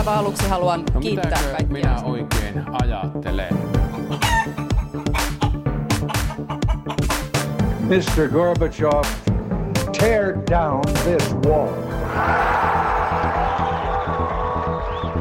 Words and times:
aivan 0.00 0.18
aluksi 0.18 0.48
haluan 0.48 0.84
No 0.94 1.00
kiittää 1.00 1.30
mitäkö 1.30 1.50
kaikkia. 1.50 1.72
minä 1.72 2.02
oikein 2.04 2.64
ajattelen? 2.82 3.54
Mr. 7.80 8.28
Gorbachev, 8.32 9.04
tear 9.98 10.34
down 10.50 10.80
this 11.04 11.34
wall. 11.46 11.68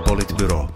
Politbyro. 0.08 0.69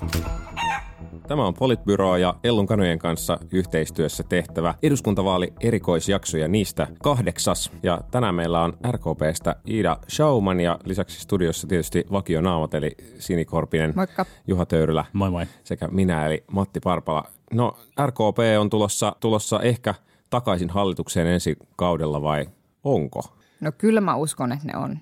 Tämä 1.34 1.48
on 1.48 1.54
Politbyro 1.54 2.18
ja 2.18 2.36
Ellun 2.44 2.68
Kanojen 2.68 3.00
kanssa 3.00 3.38
yhteistyössä 3.52 4.24
tehtävä 4.24 4.76
eduskuntavaali 4.84 5.54
erikoisjakso 5.62 6.38
ja 6.38 6.48
niistä 6.48 6.88
kahdeksas. 7.04 7.72
Ja 7.84 8.02
tänään 8.12 8.36
meillä 8.36 8.62
on 8.62 8.74
RKPstä 8.92 9.56
Iida 9.68 9.98
Schauman 10.10 10.60
ja 10.60 10.80
lisäksi 10.86 11.20
studiossa 11.20 11.68
tietysti 11.68 12.06
vakionaamat 12.12 12.74
eli 12.74 12.92
Sini 13.20 13.46
Korpinen, 13.46 13.94
Moikka. 13.96 14.26
Juha 14.48 14.66
Töyrylä 14.66 15.06
Moi 15.14 15.32
moi. 15.32 15.46
sekä 15.64 15.88
minä 15.88 16.26
eli 16.26 16.44
Matti 16.52 16.80
Parpala. 16.80 17.24
No 17.54 17.78
RKP 18.06 18.38
on 18.60 18.70
tulossa, 18.70 19.16
tulossa 19.20 19.62
ehkä 19.62 19.96
takaisin 20.30 20.70
hallitukseen 20.70 21.28
ensi 21.28 21.58
kaudella 21.76 22.22
vai 22.22 22.50
onko? 22.84 23.22
No 23.62 23.72
kyllä 23.78 24.02
mä 24.02 24.16
uskon, 24.16 24.52
että 24.52 24.68
ne 24.68 24.78
on. 24.78 24.98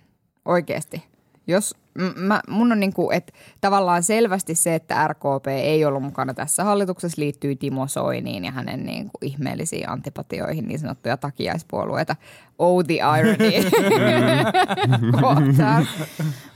Oikeasti. 0.46 1.04
Jos, 1.48 1.76
mä, 2.16 2.42
mun 2.48 2.72
on 2.72 2.80
niin 2.80 2.94
kuin, 2.94 3.18
että 3.18 3.34
tavallaan 3.62 4.04
selvästi 4.04 4.56
se, 4.56 4.76
että 4.76 5.08
RKP 5.08 5.48
ei 5.48 5.86
ollut 5.86 6.04
mukana 6.04 6.34
tässä 6.34 6.64
hallituksessa 6.64 7.22
liittyy 7.22 7.56
Timo 7.56 7.88
Soiniin 7.88 8.46
ja 8.46 8.52
hänen 8.52 8.86
niin 8.86 9.04
kuin 9.04 9.30
ihmeellisiin 9.30 9.90
antipatioihin, 9.90 10.68
niin 10.68 10.80
sanottuja 10.80 11.18
takiaispuolueita. 11.18 12.16
Oh 12.60 12.84
the 12.86 12.94
irony. 12.94 13.52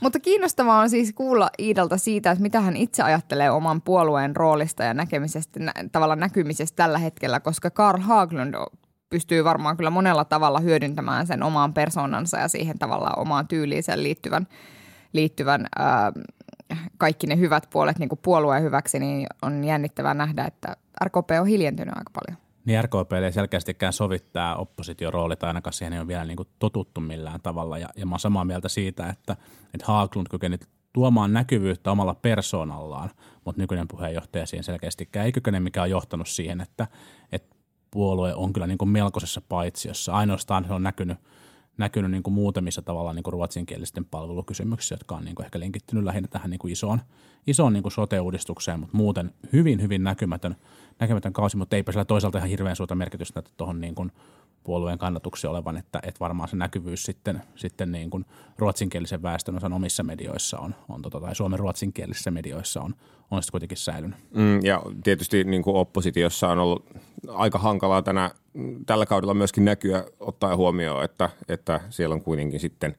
Mutta 0.00 0.20
kiinnostavaa 0.20 0.80
on 0.80 0.90
siis 0.90 1.12
kuulla 1.12 1.50
Iidalta 1.58 1.96
siitä, 1.96 2.30
että 2.30 2.42
mitä 2.42 2.60
hän 2.60 2.76
itse 2.76 3.02
ajattelee 3.02 3.50
oman 3.50 3.82
puolueen 3.82 4.36
roolista 4.36 4.84
ja 4.84 4.94
näkemisestä, 4.94 5.60
nä, 5.60 5.72
tavallaan 5.92 6.20
näkymisestä 6.20 6.76
tällä 6.76 6.98
hetkellä, 6.98 7.40
koska 7.40 7.70
Karl 7.70 8.00
Haglund 8.00 8.54
pystyy 9.10 9.44
varmaan 9.44 9.76
kyllä 9.76 9.90
monella 9.90 10.24
tavalla 10.24 10.60
hyödyntämään 10.60 11.26
sen 11.26 11.42
omaan 11.42 11.74
persoonansa 11.74 12.38
ja 12.38 12.48
siihen 12.48 12.78
tavallaan 12.78 13.18
omaan 13.18 13.48
tyyliin 13.48 13.82
liittyvän, 13.96 14.46
liittyvän 15.16 15.66
ää, 15.78 16.12
kaikki 16.98 17.26
ne 17.26 17.36
hyvät 17.36 17.66
puolet 17.70 17.98
niin 17.98 18.08
kuin 18.08 18.18
puolueen 18.22 18.62
hyväksi, 18.62 18.98
niin 18.98 19.26
on 19.42 19.64
jännittävää 19.64 20.14
nähdä, 20.14 20.44
että 20.44 20.76
RKP 21.04 21.30
on 21.40 21.46
hiljentynyt 21.46 21.94
aika 21.96 22.10
paljon. 22.10 22.46
Niin 22.64 22.84
RKP 22.84 23.12
ei 23.12 23.32
selkeästikään 23.32 23.92
sovittaa 23.92 24.56
oppositiorooli 24.56 25.36
tai 25.36 25.48
ainakaan 25.48 25.72
siihen 25.72 25.92
ei 25.92 25.98
ole 25.98 26.08
vielä 26.08 26.24
niin 26.24 26.36
kuin 26.36 26.48
totuttu 26.58 27.00
millään 27.00 27.40
tavalla. 27.40 27.78
Ja, 27.78 27.88
ja 27.96 28.06
mä 28.06 28.12
oon 28.12 28.20
samaa 28.20 28.44
mieltä 28.44 28.68
siitä, 28.68 29.08
että, 29.08 29.36
että 29.74 29.86
Haaglund 29.86 30.26
kykeni 30.30 30.58
tuomaan 30.92 31.32
näkyvyyttä 31.32 31.90
omalla 31.90 32.14
persoonallaan, 32.14 33.10
mutta 33.44 33.62
nykyinen 33.62 33.88
puheenjohtaja 33.88 34.46
siihen 34.46 34.64
selkeästikään 34.64 35.26
ei 35.26 35.32
kykene, 35.32 35.60
mikä 35.60 35.82
on 35.82 35.90
johtanut 35.90 36.28
siihen, 36.28 36.60
että, 36.60 36.86
että 37.32 37.56
puolue 37.90 38.34
on 38.34 38.52
kyllä 38.52 38.66
niin 38.66 38.78
kuin 38.78 38.88
melkoisessa 38.88 39.40
paitsiossa. 39.48 40.12
Ainoastaan 40.12 40.64
se 40.64 40.72
on 40.72 40.82
näkynyt, 40.82 41.18
näkynyt 41.78 42.10
niin 42.10 42.22
kuin 42.22 42.34
muutamissa 42.34 42.82
tavallaan 42.82 43.16
niin 43.16 43.22
kuin 43.22 43.32
ruotsinkielisten 43.32 44.04
palvelukysymyksissä, 44.04 44.92
jotka 44.92 45.16
on 45.16 45.24
niin 45.24 45.34
kuin 45.34 45.44
ehkä 45.44 45.60
linkittynyt 45.60 46.04
lähinnä 46.04 46.28
tähän 46.28 46.50
niin 46.50 46.58
kuin 46.58 46.72
isoon, 46.72 47.00
isoon 47.46 47.72
niin 47.72 47.82
kuin 47.82 47.92
sote-uudistukseen, 47.92 48.80
mutta 48.80 48.96
muuten 48.96 49.34
hyvin, 49.52 49.82
hyvin 49.82 50.04
näkymätön, 50.04 50.56
näkymätön 50.98 51.32
kausi, 51.32 51.56
mutta 51.56 51.76
eipä 51.76 51.92
sillä 51.92 52.04
toisaalta 52.04 52.38
ihan 52.38 52.50
hirveän 52.50 52.76
suurta 52.76 52.94
merkitystä 52.94 53.42
tuohon 53.56 53.80
niin 53.80 53.94
kuin 53.94 54.12
puolueen 54.64 54.98
kannatukseen 54.98 55.50
olevan, 55.50 55.76
että, 55.76 56.00
että 56.02 56.20
varmaan 56.20 56.48
se 56.48 56.56
näkyvyys 56.56 57.02
sitten, 57.02 57.42
sitten 57.54 57.92
niin 57.92 58.10
kuin 58.10 58.24
ruotsinkielisen 58.58 59.22
väestön 59.22 59.56
osan 59.56 59.72
omissa 59.72 60.02
medioissa 60.02 60.58
on, 60.58 60.74
on 60.88 61.02
tota, 61.02 61.20
tai 61.20 61.34
suomen 61.34 61.58
ruotsinkielisissä 61.58 62.30
medioissa 62.30 62.80
on, 62.80 62.94
on 63.30 63.42
sitten 63.42 63.52
kuitenkin 63.52 63.78
säilynyt. 63.78 64.16
Mm, 64.34 64.64
ja 64.64 64.82
tietysti 65.04 65.44
niin 65.44 65.62
kuin 65.62 65.76
oppositiossa 65.76 66.48
on 66.48 66.58
ollut 66.58 66.86
aika 67.28 67.58
hankalaa 67.58 68.02
tänä, 68.02 68.30
tällä 68.86 69.06
kaudella 69.06 69.34
myöskin 69.34 69.64
näkyä 69.64 70.04
ottaa 70.20 70.56
huomioon, 70.56 71.04
että, 71.04 71.30
että 71.48 71.80
siellä 71.90 72.14
on 72.14 72.22
kuitenkin 72.22 72.60
sitten, 72.60 72.96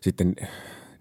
sitten 0.00 0.34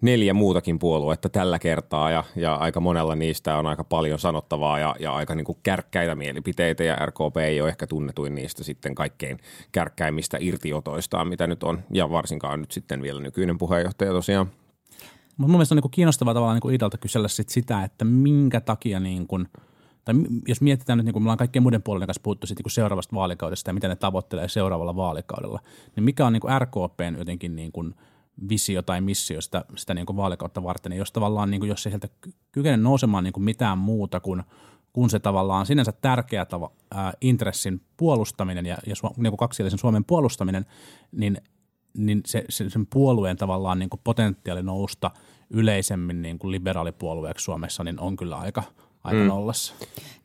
neljä 0.03 0.33
muutakin 0.33 0.79
puoluetta 0.79 1.29
tällä 1.29 1.59
kertaa 1.59 2.11
ja, 2.11 2.23
ja 2.35 2.55
aika 2.55 2.79
monella 2.79 3.15
niistä 3.15 3.57
on 3.57 3.67
aika 3.67 3.83
paljon 3.83 4.19
sanottavaa 4.19 4.79
ja, 4.79 4.95
ja 4.99 5.13
aika 5.13 5.35
niin 5.35 5.45
kuin 5.45 5.57
kärkkäitä 5.63 6.15
mielipiteitä 6.15 6.83
ja 6.83 6.95
RKP 6.95 7.37
ei 7.37 7.61
ole 7.61 7.69
ehkä 7.69 7.87
tunnetuin 7.87 8.35
niistä 8.35 8.63
sitten 8.63 8.95
kaikkein 8.95 9.39
kärkkäimmistä 9.71 10.37
irtiotoistaan, 10.41 11.27
mitä 11.27 11.47
nyt 11.47 11.63
on 11.63 11.79
ja 11.91 12.09
varsinkaan 12.09 12.59
nyt 12.59 12.71
sitten 12.71 13.01
vielä 13.01 13.21
nykyinen 13.21 13.57
puheenjohtaja 13.57 14.11
tosiaan. 14.11 14.47
Mun 15.37 15.51
mielestä 15.51 15.75
on 15.75 15.81
niin 15.83 15.91
kiinnostavaa 15.91 16.33
tavallaan 16.33 16.59
niin 16.63 16.75
Idalta 16.75 16.97
kysellä 16.97 17.27
sit 17.27 17.49
sitä, 17.49 17.83
että 17.83 18.05
minkä 18.05 18.61
takia 18.61 18.99
niin 18.99 19.27
kuin, 19.27 19.47
tai 20.05 20.15
jos 20.47 20.61
mietitään 20.61 20.97
nyt, 20.97 21.05
niin 21.05 21.13
kuin 21.13 21.23
me 21.23 21.25
ollaan 21.25 21.37
kaikkien 21.37 21.63
muiden 21.63 21.83
puolien 21.83 22.07
kanssa 22.07 22.23
puhuttu 22.23 22.47
sit 22.47 22.57
niin 22.57 22.71
seuraavasta 22.71 23.15
vaalikaudesta 23.15 23.69
ja 23.69 23.73
mitä 23.73 23.87
ne 23.87 23.95
tavoittelee 23.95 24.47
seuraavalla 24.47 24.95
vaalikaudella, 24.95 25.59
niin 25.95 26.03
mikä 26.03 26.25
on 26.25 26.33
niin 26.33 26.41
kuin 26.41 26.61
RKPn 26.61 27.15
jotenkin 27.17 27.55
niin 27.55 27.71
kuin 27.71 27.95
visio 28.49 28.81
tai 28.81 29.01
missio 29.01 29.41
sitä, 29.41 29.65
sitä 29.75 29.93
niin 29.93 30.05
kuin 30.05 30.17
vaalikautta 30.17 30.63
varten, 30.63 30.89
niin 30.89 30.97
jos 30.97 31.11
tavallaan, 31.11 31.51
niin 31.51 31.61
kuin, 31.61 31.69
jos 31.69 31.85
ei 31.85 31.91
sieltä 31.91 32.07
ky- 32.21 32.33
kykene 32.51 32.77
nousemaan 32.77 33.23
niin 33.23 33.33
kuin 33.33 33.43
mitään 33.43 33.77
muuta 33.77 34.19
kuin, 34.19 34.43
kuin 34.93 35.09
se 35.09 35.19
tavallaan 35.19 35.65
sinänsä 35.65 35.91
tärkeä 35.91 36.45
tava, 36.45 36.71
ää, 36.91 37.13
intressin 37.21 37.81
puolustaminen 37.97 38.65
ja, 38.65 38.77
ja 38.85 38.95
niin 39.17 39.31
kuin 39.31 39.37
kaksielisen 39.37 39.79
Suomen 39.79 40.05
puolustaminen, 40.05 40.65
niin 41.11 41.37
niin 41.97 42.21
se, 42.25 42.45
se, 42.49 42.69
sen 42.69 42.87
puolueen 42.87 43.37
tavallaan 43.37 43.79
niin 43.79 43.89
kuin 43.89 44.01
potentiaali 44.03 44.63
nousta 44.63 45.11
yleisemmin 45.49 46.21
niin 46.21 46.39
kuin 46.39 46.51
liberaalipuolueeksi 46.51 47.43
Suomessa, 47.43 47.83
niin 47.83 47.99
on 47.99 48.15
kyllä 48.15 48.37
aika, 48.37 48.63
aika 49.03 49.19
mm. 49.19 49.27
nollassa. 49.27 49.73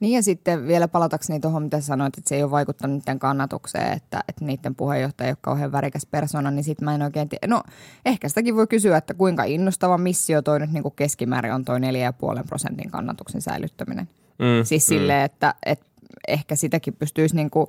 Niin 0.01 0.13
ja 0.13 0.23
sitten 0.23 0.67
vielä 0.67 0.89
palatakseni 0.89 1.41
tuohon, 1.41 1.63
mitä 1.63 1.81
sanoit, 1.81 2.19
että 2.19 2.29
se 2.29 2.37
ei 2.37 2.43
ole 2.43 2.51
vaikuttanut 2.51 2.99
niiden 2.99 3.19
kannatukseen, 3.19 3.93
että, 3.93 4.21
että 4.29 4.45
niiden 4.45 4.75
puheenjohtaja 4.75 5.27
ei 5.27 5.33
ole 5.33 5.39
kauhean 5.41 5.73
värikäs 5.73 6.07
persona, 6.11 6.51
niin 6.51 6.65
sitten 6.65 6.85
mä 6.85 6.95
en 6.95 7.03
oikein 7.03 7.29
tiedä. 7.29 7.47
No 7.47 7.63
ehkä 8.05 8.29
sitäkin 8.29 8.57
voi 8.57 8.67
kysyä, 8.67 8.97
että 8.97 9.15
kuinka 9.15 9.45
innostava 9.45 9.99
missio 9.99 10.43
toi 10.43 10.61
nyt 10.61 10.73
niin 10.73 10.83
kuin 10.83 10.95
keskimäärin 10.97 11.53
on 11.53 11.65
toi 11.65 11.79
4,5 11.79 12.45
prosentin 12.47 12.91
kannatuksen 12.91 13.43
säilyttäminen. 13.43 14.09
Mm, 14.39 14.65
siis 14.65 14.87
mm. 14.87 14.95
silleen, 14.95 15.25
että, 15.25 15.55
että 15.67 15.87
ehkä 16.29 16.57
sitäkin 16.57 16.95
pystyisi 16.95 17.37
niin 17.37 17.51
kuin, 17.51 17.67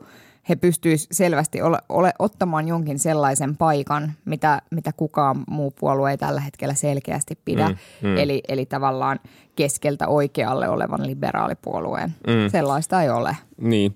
he 0.49 0.55
pystyisivät 0.55 1.15
selvästi 1.15 1.61
ole, 1.61 1.77
ole, 1.89 2.13
ottamaan 2.19 2.67
jonkin 2.67 2.99
sellaisen 2.99 3.57
paikan, 3.57 4.11
mitä, 4.25 4.61
mitä 4.71 4.91
kukaan 4.97 5.43
muu 5.47 5.71
puolue 5.71 6.11
ei 6.11 6.17
tällä 6.17 6.41
hetkellä 6.41 6.73
selkeästi 6.73 7.39
pidä. 7.45 7.69
Mm, 7.69 7.75
mm. 8.07 8.17
Eli, 8.17 8.41
eli 8.47 8.65
tavallaan 8.65 9.19
keskeltä 9.55 10.07
oikealle 10.07 10.69
olevan 10.69 11.07
liberaalipuolueen. 11.07 12.15
Mm. 12.27 12.49
Sellaista 12.51 13.01
ei 13.01 13.09
ole. 13.09 13.37
Niin. 13.61 13.95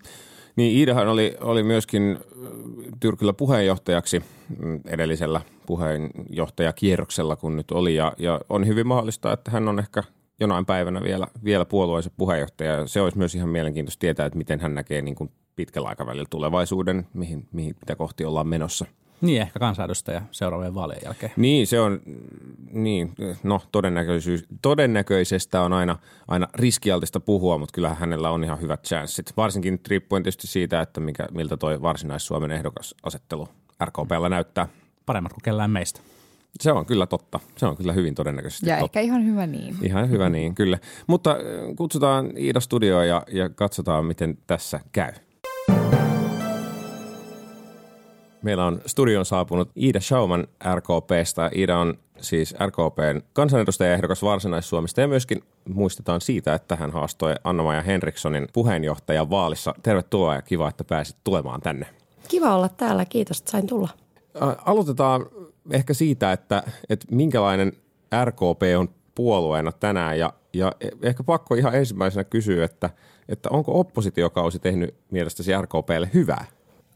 Niin 0.55 0.77
Iidahan 0.77 1.07
oli, 1.07 1.37
oli 1.41 1.63
myöskin 1.63 2.19
Tyrkyllä 2.99 3.33
puheenjohtajaksi 3.33 4.23
mm, 4.59 4.79
edellisellä 4.85 5.41
puheenjohtajakierroksella, 5.65 7.35
kun 7.35 7.55
nyt 7.55 7.71
oli. 7.71 7.95
Ja, 7.95 8.13
ja 8.17 8.41
on 8.49 8.67
hyvin 8.67 8.87
mahdollista, 8.87 9.33
että 9.33 9.51
hän 9.51 9.67
on 9.67 9.79
ehkä 9.79 10.03
jonain 10.39 10.65
päivänä 10.65 11.01
vielä, 11.03 11.27
vielä 11.43 11.65
puolueensa 11.65 12.11
puheenjohtaja. 12.17 12.87
Se 12.87 13.01
olisi 13.01 13.17
myös 13.17 13.35
ihan 13.35 13.49
mielenkiintoista 13.49 13.99
tietää, 13.99 14.25
että 14.25 14.37
miten 14.37 14.59
hän 14.59 14.75
näkee 14.75 15.01
niin 15.01 15.15
kuin 15.15 15.29
pitkällä 15.55 15.89
aikavälillä 15.89 16.27
tulevaisuuden, 16.29 17.07
mihin, 17.13 17.47
mihin, 17.51 17.75
mitä 17.81 17.95
kohti 17.95 18.25
ollaan 18.25 18.47
menossa. 18.47 18.85
Niin, 19.21 19.41
ehkä 19.41 19.59
kansanedustaja 19.59 20.21
seuraavien 20.31 20.75
vaalien 20.75 21.01
jälkeen. 21.05 21.31
Niin, 21.37 21.67
se 21.67 21.79
on, 21.79 21.99
niin, 22.71 23.13
no 23.43 23.61
todennäköisyys, 23.71 24.45
todennäköisestä 24.61 25.61
on 25.61 25.73
aina, 25.73 25.97
aina 26.27 26.47
riskialtista 26.55 27.19
puhua, 27.19 27.57
mutta 27.57 27.73
kyllähän 27.73 27.97
hänellä 27.97 28.29
on 28.29 28.43
ihan 28.43 28.61
hyvät 28.61 28.83
chanssit. 28.83 29.33
Varsinkin 29.37 29.73
nyt 29.73 29.87
riippuen 29.87 30.23
tietysti 30.23 30.47
siitä, 30.47 30.81
että 30.81 31.01
mikä, 31.01 31.27
miltä 31.31 31.57
toi 31.57 31.81
varsinais-Suomen 31.81 32.51
ehdokasasettelu 32.51 33.47
RKPllä 33.85 34.29
näyttää. 34.29 34.67
Paremmat 35.05 35.33
kuin 35.33 35.43
kellään 35.43 35.71
meistä. 35.71 35.99
Se 36.61 36.71
on 36.71 36.85
kyllä 36.85 37.05
totta. 37.07 37.39
Se 37.57 37.65
on 37.65 37.77
kyllä 37.77 37.93
hyvin 37.93 38.15
todennäköisesti 38.15 38.69
Ja 38.69 38.75
totta. 38.75 38.85
ehkä 38.85 38.99
ihan 38.99 39.25
hyvä 39.25 39.47
niin. 39.47 39.75
Ihan 39.81 40.09
hyvä 40.09 40.29
niin, 40.29 40.55
kyllä. 40.55 40.77
Mutta 41.07 41.31
äh, 41.31 41.37
kutsutaan 41.75 42.37
Iida 42.37 42.59
studioon 42.59 43.07
ja, 43.07 43.23
ja 43.31 43.49
katsotaan, 43.49 44.05
miten 44.05 44.37
tässä 44.47 44.79
käy. 44.91 45.11
Meillä 48.43 48.65
on 48.65 48.81
studion 48.85 49.25
saapunut 49.25 49.71
Iida 49.77 49.99
Schauman 49.99 50.47
RKPstä. 50.75 51.51
Iida 51.55 51.77
on 51.77 51.93
siis 52.21 52.55
RKPn 52.65 53.21
kansanedustajaehdokas 53.33 54.23
Varsinais-Suomesta 54.23 55.01
ja 55.01 55.07
myöskin 55.07 55.43
muistetaan 55.73 56.21
siitä, 56.21 56.53
että 56.53 56.75
hän 56.75 56.91
haastoi 56.91 57.35
Anna-Maja 57.43 57.81
Henrikssonin 57.81 58.47
puheenjohtajan 58.53 59.29
vaalissa. 59.29 59.75
Tervetuloa 59.83 60.35
ja 60.35 60.41
kiva, 60.41 60.69
että 60.69 60.83
pääsit 60.83 61.17
tulemaan 61.23 61.61
tänne. 61.61 61.85
Kiva 62.27 62.55
olla 62.55 62.69
täällä, 62.69 63.05
kiitos, 63.05 63.39
että 63.39 63.51
sain 63.51 63.67
tulla. 63.67 63.89
Aloitetaan 64.65 65.25
ehkä 65.71 65.93
siitä, 65.93 66.31
että, 66.31 66.63
että 66.89 67.07
minkälainen 67.11 67.73
RKP 68.25 68.61
on 68.77 68.89
puolueena 69.15 69.71
tänään 69.71 70.19
ja, 70.19 70.33
ja 70.53 70.71
ehkä 71.01 71.23
pakko 71.23 71.55
ihan 71.55 71.75
ensimmäisenä 71.75 72.23
kysyä, 72.23 72.65
että, 72.65 72.89
että 73.29 73.49
onko 73.49 73.79
oppositiokausi 73.79 74.59
tehnyt 74.59 74.95
mielestäsi 75.11 75.51
RKPlle 75.61 76.09
hyvää? 76.13 76.45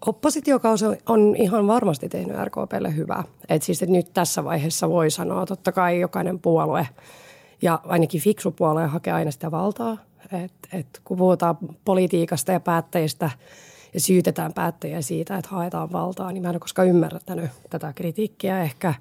Oppositiokausi 0.05 0.85
on 1.05 1.35
ihan 1.37 1.67
varmasti 1.67 2.09
tehnyt 2.09 2.37
RKPlle 2.43 2.95
hyvää. 2.95 3.23
Et 3.49 3.63
siis 3.63 3.83
että 3.83 3.93
nyt 3.93 4.13
tässä 4.13 4.43
vaiheessa 4.43 4.89
voi 4.89 5.11
sanoa, 5.11 5.45
totta 5.45 5.71
kai 5.71 5.99
jokainen 5.99 6.39
puolue 6.39 6.87
Ja 7.61 7.79
ainakin 7.85 8.21
fiksu 8.21 8.51
puolue 8.51 8.85
hakee 8.85 9.13
aina 9.13 9.31
sitä 9.31 9.51
valtaa. 9.51 9.97
Et, 10.43 10.51
et 10.73 11.01
kun 11.03 11.17
puhutaan 11.17 11.57
politiikasta 11.85 12.51
ja 12.51 12.59
päättäjistä 12.59 13.29
ja 13.93 13.99
syytetään 13.99 14.53
päättäjiä 14.53 15.01
siitä, 15.01 15.37
että 15.37 15.49
haetaan 15.51 15.91
valtaa, 15.91 16.31
niin 16.31 16.43
mä 16.43 16.49
en 16.49 16.55
ole 16.55 16.59
koskaan 16.59 16.87
ymmärtänyt 16.87 17.51
tätä 17.69 17.93
kritiikkiä. 17.93 18.63
Ehkä 18.63 18.93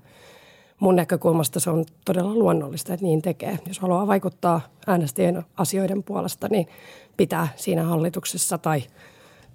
mun 0.81 0.96
näkökulmasta 0.96 1.60
se 1.60 1.70
on 1.70 1.84
todella 2.04 2.34
luonnollista, 2.34 2.94
että 2.94 3.06
niin 3.06 3.22
tekee. 3.22 3.58
Jos 3.66 3.78
haluaa 3.78 4.06
vaikuttaa 4.06 4.60
äänestäjien 4.87 5.43
asioiden 5.56 6.02
puolesta, 6.02 6.48
niin 6.50 6.69
pitää 7.16 7.48
siinä 7.56 7.82
hallituksessa 7.82 8.58
tai, 8.58 8.82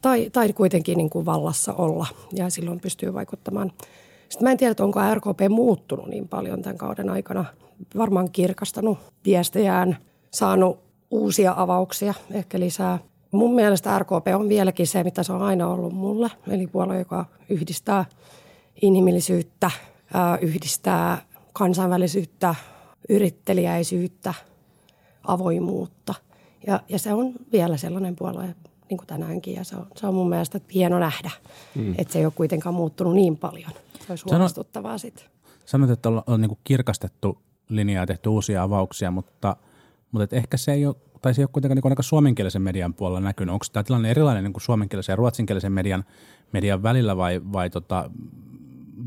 tai, 0.02 0.30
tai 0.30 0.54
kuitenkin 0.54 0.98
niin 0.98 1.10
kuin 1.10 1.26
vallassa 1.26 1.74
olla 1.74 2.08
ja 2.34 2.50
silloin 2.50 2.80
pystyy 2.80 3.14
vaikuttamaan. 3.14 3.72
Sitten 4.30 4.44
mä 4.46 4.52
en 4.52 4.58
tiedä, 4.58 4.76
onko 4.80 5.00
RKP 5.14 5.40
muuttunut 5.50 6.08
niin 6.08 6.28
paljon 6.28 6.62
tämän 6.62 6.78
kauden 6.78 7.10
aikana. 7.10 7.46
Varmaan 7.98 8.32
kirkastanut 8.32 8.98
viestejään, 9.26 9.98
saanut 10.32 10.80
uusia 11.12 11.54
avauksia, 11.58 12.14
ehkä 12.32 12.60
lisää. 12.60 13.00
Mun 13.32 13.56
mielestä 13.56 14.00
RKP 14.00 14.28
on 14.36 14.50
vieläkin 14.50 14.88
se, 14.88 15.04
mitä 15.04 15.24
se 15.24 15.34
on 15.34 15.42
aina 15.42 15.68
ollut 15.68 15.94
mulle, 15.94 16.30
eli 16.48 16.68
puolue, 16.68 17.00
joka 17.00 17.26
yhdistää 17.50 18.06
inhimillisyyttä, 18.82 19.72
yhdistää 20.42 21.22
kansainvälisyyttä, 21.54 22.56
yrittelijäisyyttä, 23.10 24.34
avoimuutta. 25.24 26.14
Ja, 26.68 26.80
ja 26.90 27.00
se 27.00 27.14
on 27.14 27.34
vielä 27.52 27.78
sellainen 27.78 28.16
puolue, 28.16 28.56
niin 28.92 28.98
kuin 28.98 29.08
tänäänkin, 29.08 29.56
ja 29.56 29.64
se 29.64 29.76
on, 29.76 29.88
se 29.96 30.08
on 30.08 30.14
mun 30.14 30.30
mielestä 30.30 30.60
hieno 30.74 31.00
nähdä, 31.00 31.32
mm. 31.76 31.96
että 31.98 32.14
se 32.14 32.20
ei 32.20 32.26
ole 32.26 32.34
kuitenkaan 32.36 32.76
muuttunut 32.76 33.14
niin 33.14 33.38
paljon. 33.38 33.72
Se 34.00 34.12
olisi 34.12 34.26
huolestuttavaa 34.30 34.98
sitten. 34.98 35.26
Sanoit, 35.66 35.92
että 35.92 36.10
on, 36.10 36.24
on 36.28 36.42
niin 36.42 36.58
kirkastettu 36.64 37.38
linjaa 37.70 38.04
ja 38.04 38.08
tehty 38.08 38.30
uusia 38.30 38.64
avauksia, 38.64 39.12
mutta, 39.12 39.56
mutta 40.12 40.24
et 40.24 40.34
ehkä 40.34 40.58
se 40.58 40.74
ei 40.74 40.86
ole, 40.86 40.96
tai 41.22 41.34
se 41.34 41.42
ei 41.42 41.44
ole 41.44 41.50
kuitenkaan 41.54 41.76
niin 41.76 41.92
aika 41.92 42.04
suomenkielisen 42.04 42.62
median 42.62 42.94
puolella 42.94 43.20
näkynyt. 43.20 43.54
Onko 43.54 43.66
tämä 43.74 43.84
tilanne 43.84 44.12
erilainen 44.12 44.44
niin 44.44 44.54
kuin 44.54 44.62
suomenkielisen 44.62 45.14
ja 45.14 45.18
ruotsinkielisen 45.18 45.72
median, 45.72 46.04
median 46.52 46.84
välillä 46.84 47.18
vai, 47.18 47.42
vai, 47.52 47.70
tota, 47.70 48.12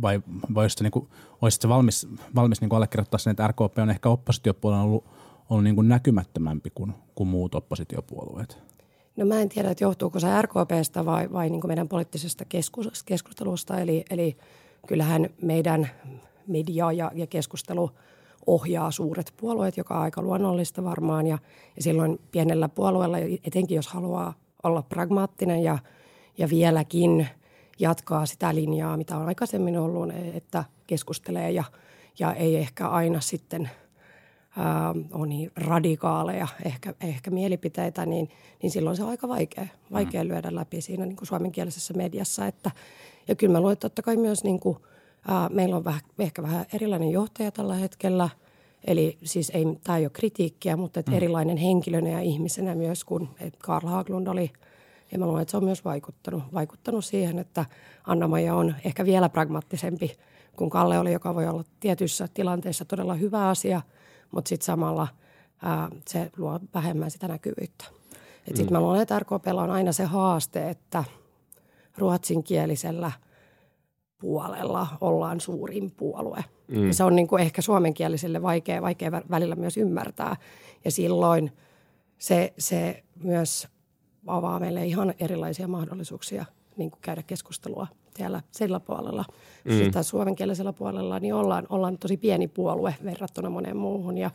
vai, 0.02 0.22
vai 0.54 0.64
olisit, 0.64 0.80
niin 0.80 0.90
kuin, 0.90 1.08
olisit 1.42 1.68
valmis, 1.68 2.08
valmis 2.34 2.60
niin 2.60 2.68
kuin 2.68 2.76
allekirjoittaa 2.76 3.18
sen, 3.18 3.30
että 3.30 3.48
RKP 3.48 3.78
on 3.78 3.90
ehkä 3.90 4.08
oppositiopuolella 4.08 4.82
ollut, 4.82 5.04
ollut 5.50 5.64
niin 5.64 5.74
kuin 5.74 5.88
näkymättömämpi 5.88 6.70
kuin, 6.74 6.94
kuin 7.14 7.28
muut 7.28 7.54
oppositiopuolueet? 7.54 8.58
No 9.16 9.26
mä 9.26 9.40
en 9.40 9.48
tiedä, 9.48 9.70
että 9.70 9.84
johtuuko 9.84 10.20
se 10.20 10.42
RKPstä 10.42 11.04
vai, 11.04 11.32
vai 11.32 11.50
niin 11.50 11.66
meidän 11.66 11.88
poliittisesta 11.88 12.44
keskustelusta. 13.04 13.80
Eli, 13.80 14.04
eli 14.10 14.36
kyllähän 14.86 15.30
meidän 15.42 15.90
media 16.46 16.92
ja, 16.92 17.10
ja 17.14 17.26
keskustelu 17.26 17.90
ohjaa 18.46 18.90
suuret 18.90 19.34
puolueet, 19.36 19.76
joka 19.76 19.94
on 19.94 20.02
aika 20.02 20.22
luonnollista 20.22 20.84
varmaan. 20.84 21.26
Ja, 21.26 21.38
ja 21.76 21.82
silloin 21.82 22.20
pienellä 22.32 22.68
puolueella, 22.68 23.16
etenkin 23.44 23.76
jos 23.76 23.88
haluaa 23.88 24.34
olla 24.62 24.82
pragmaattinen 24.82 25.62
ja, 25.62 25.78
ja 26.38 26.48
vieläkin 26.48 27.28
jatkaa 27.78 28.26
sitä 28.26 28.54
linjaa, 28.54 28.96
mitä 28.96 29.16
on 29.16 29.26
aikaisemmin 29.26 29.78
ollut, 29.78 30.10
että 30.34 30.64
keskustelee 30.86 31.50
ja, 31.50 31.64
ja 32.18 32.34
ei 32.34 32.56
ehkä 32.56 32.88
aina 32.88 33.20
sitten– 33.20 33.70
on 35.12 35.28
niin 35.28 35.52
radikaaleja 35.56 36.48
ehkä, 36.64 36.94
ehkä 37.00 37.30
mielipiteitä, 37.30 38.06
niin, 38.06 38.28
niin 38.62 38.70
silloin 38.70 38.96
se 38.96 39.02
on 39.02 39.08
aika 39.08 39.28
vaikea, 39.28 39.66
vaikea 39.92 40.24
mm. 40.24 40.28
lyödä 40.28 40.54
läpi 40.54 40.80
siinä 40.80 41.06
niin 41.06 41.16
kuin 41.16 41.28
suomenkielisessä 41.28 41.94
mediassa. 41.94 42.46
Että, 42.46 42.70
ja 43.28 43.34
kyllä 43.34 43.52
mä 43.52 43.60
luulen, 43.60 43.72
että 43.72 43.88
totta 43.88 44.02
kai 44.02 44.16
myös 44.16 44.44
niin 44.44 44.60
kuin, 44.60 44.78
ää, 45.28 45.48
meillä 45.48 45.76
on 45.76 45.84
vähän, 45.84 46.00
ehkä 46.18 46.42
vähän 46.42 46.66
erilainen 46.72 47.10
johtaja 47.10 47.50
tällä 47.50 47.74
hetkellä. 47.74 48.28
Eli 48.84 49.18
siis 49.24 49.50
ei, 49.50 49.64
tämä 49.84 49.98
ei 49.98 50.04
ole 50.04 50.10
kritiikkiä, 50.10 50.76
mutta 50.76 51.00
että 51.00 51.12
mm. 51.12 51.16
erilainen 51.16 51.56
henkilönä 51.56 52.08
ja 52.08 52.20
ihmisenä 52.20 52.74
myös, 52.74 53.04
kun 53.04 53.28
Karl 53.58 53.86
Haglund 53.86 54.26
oli– 54.26 54.50
ja 55.12 55.18
mä 55.18 55.26
luulen, 55.26 55.42
että 55.42 55.50
se 55.50 55.56
on 55.56 55.64
myös 55.64 55.84
vaikuttanut, 55.84 56.42
vaikuttanut 56.54 57.04
siihen, 57.04 57.38
että 57.38 57.64
Anna-Maja 58.06 58.54
on 58.54 58.74
ehkä 58.84 59.04
vielä 59.04 59.28
pragmaattisempi 59.28 60.16
kuin 60.56 60.70
Kalle 60.70 60.98
oli, 60.98 61.12
joka 61.12 61.34
voi 61.34 61.46
olla 61.46 61.64
tietyissä 61.80 62.28
tilanteissa 62.34 62.84
todella 62.84 63.14
hyvä 63.14 63.48
asia– 63.48 63.82
mutta 64.30 64.48
sitten 64.48 64.66
samalla 64.66 65.08
ää, 65.62 65.88
se 66.08 66.30
luo 66.36 66.60
vähemmän 66.74 67.10
sitä 67.10 67.28
näkyvyyttä. 67.28 67.84
Sitten 68.46 68.66
mm. 68.66 68.72
mä 68.72 68.80
luulen, 68.80 69.00
että 69.00 69.18
RKPlla 69.18 69.62
on 69.62 69.70
aina 69.70 69.92
se 69.92 70.04
haaste, 70.04 70.70
että 70.70 71.04
ruotsinkielisellä 71.98 73.12
puolella 74.18 74.86
ollaan 75.00 75.40
suurin 75.40 75.90
puolue. 75.90 76.44
Mm. 76.68 76.86
Ja 76.86 76.94
se 76.94 77.04
on 77.04 77.16
niin 77.16 77.28
kuin 77.28 77.42
ehkä 77.42 77.62
suomenkieliselle 77.62 78.42
vaikea, 78.42 78.82
vaikea 78.82 79.12
välillä 79.12 79.56
myös 79.56 79.76
ymmärtää. 79.76 80.36
Ja 80.84 80.90
silloin 80.90 81.52
se, 82.18 82.54
se 82.58 83.04
myös 83.22 83.68
avaa 84.26 84.60
meille 84.60 84.84
ihan 84.84 85.14
erilaisia 85.18 85.68
mahdollisuuksia 85.68 86.44
niin 86.76 86.90
kuin 86.90 87.00
käydä 87.02 87.22
keskustelua 87.22 87.86
siellä 88.16 88.42
sillä 88.50 88.80
puolella. 88.80 89.24
Mm. 89.64 89.72
Sitten 89.72 90.04
suomenkielisellä 90.04 90.72
puolella 90.72 91.20
niin 91.20 91.34
ollaan, 91.34 91.66
ollaan 91.68 91.98
tosi 91.98 92.16
pieni 92.16 92.48
puolue 92.48 92.94
verrattuna 93.04 93.50
moneen 93.50 93.76
muuhun 93.76 94.18
ja, 94.18 94.30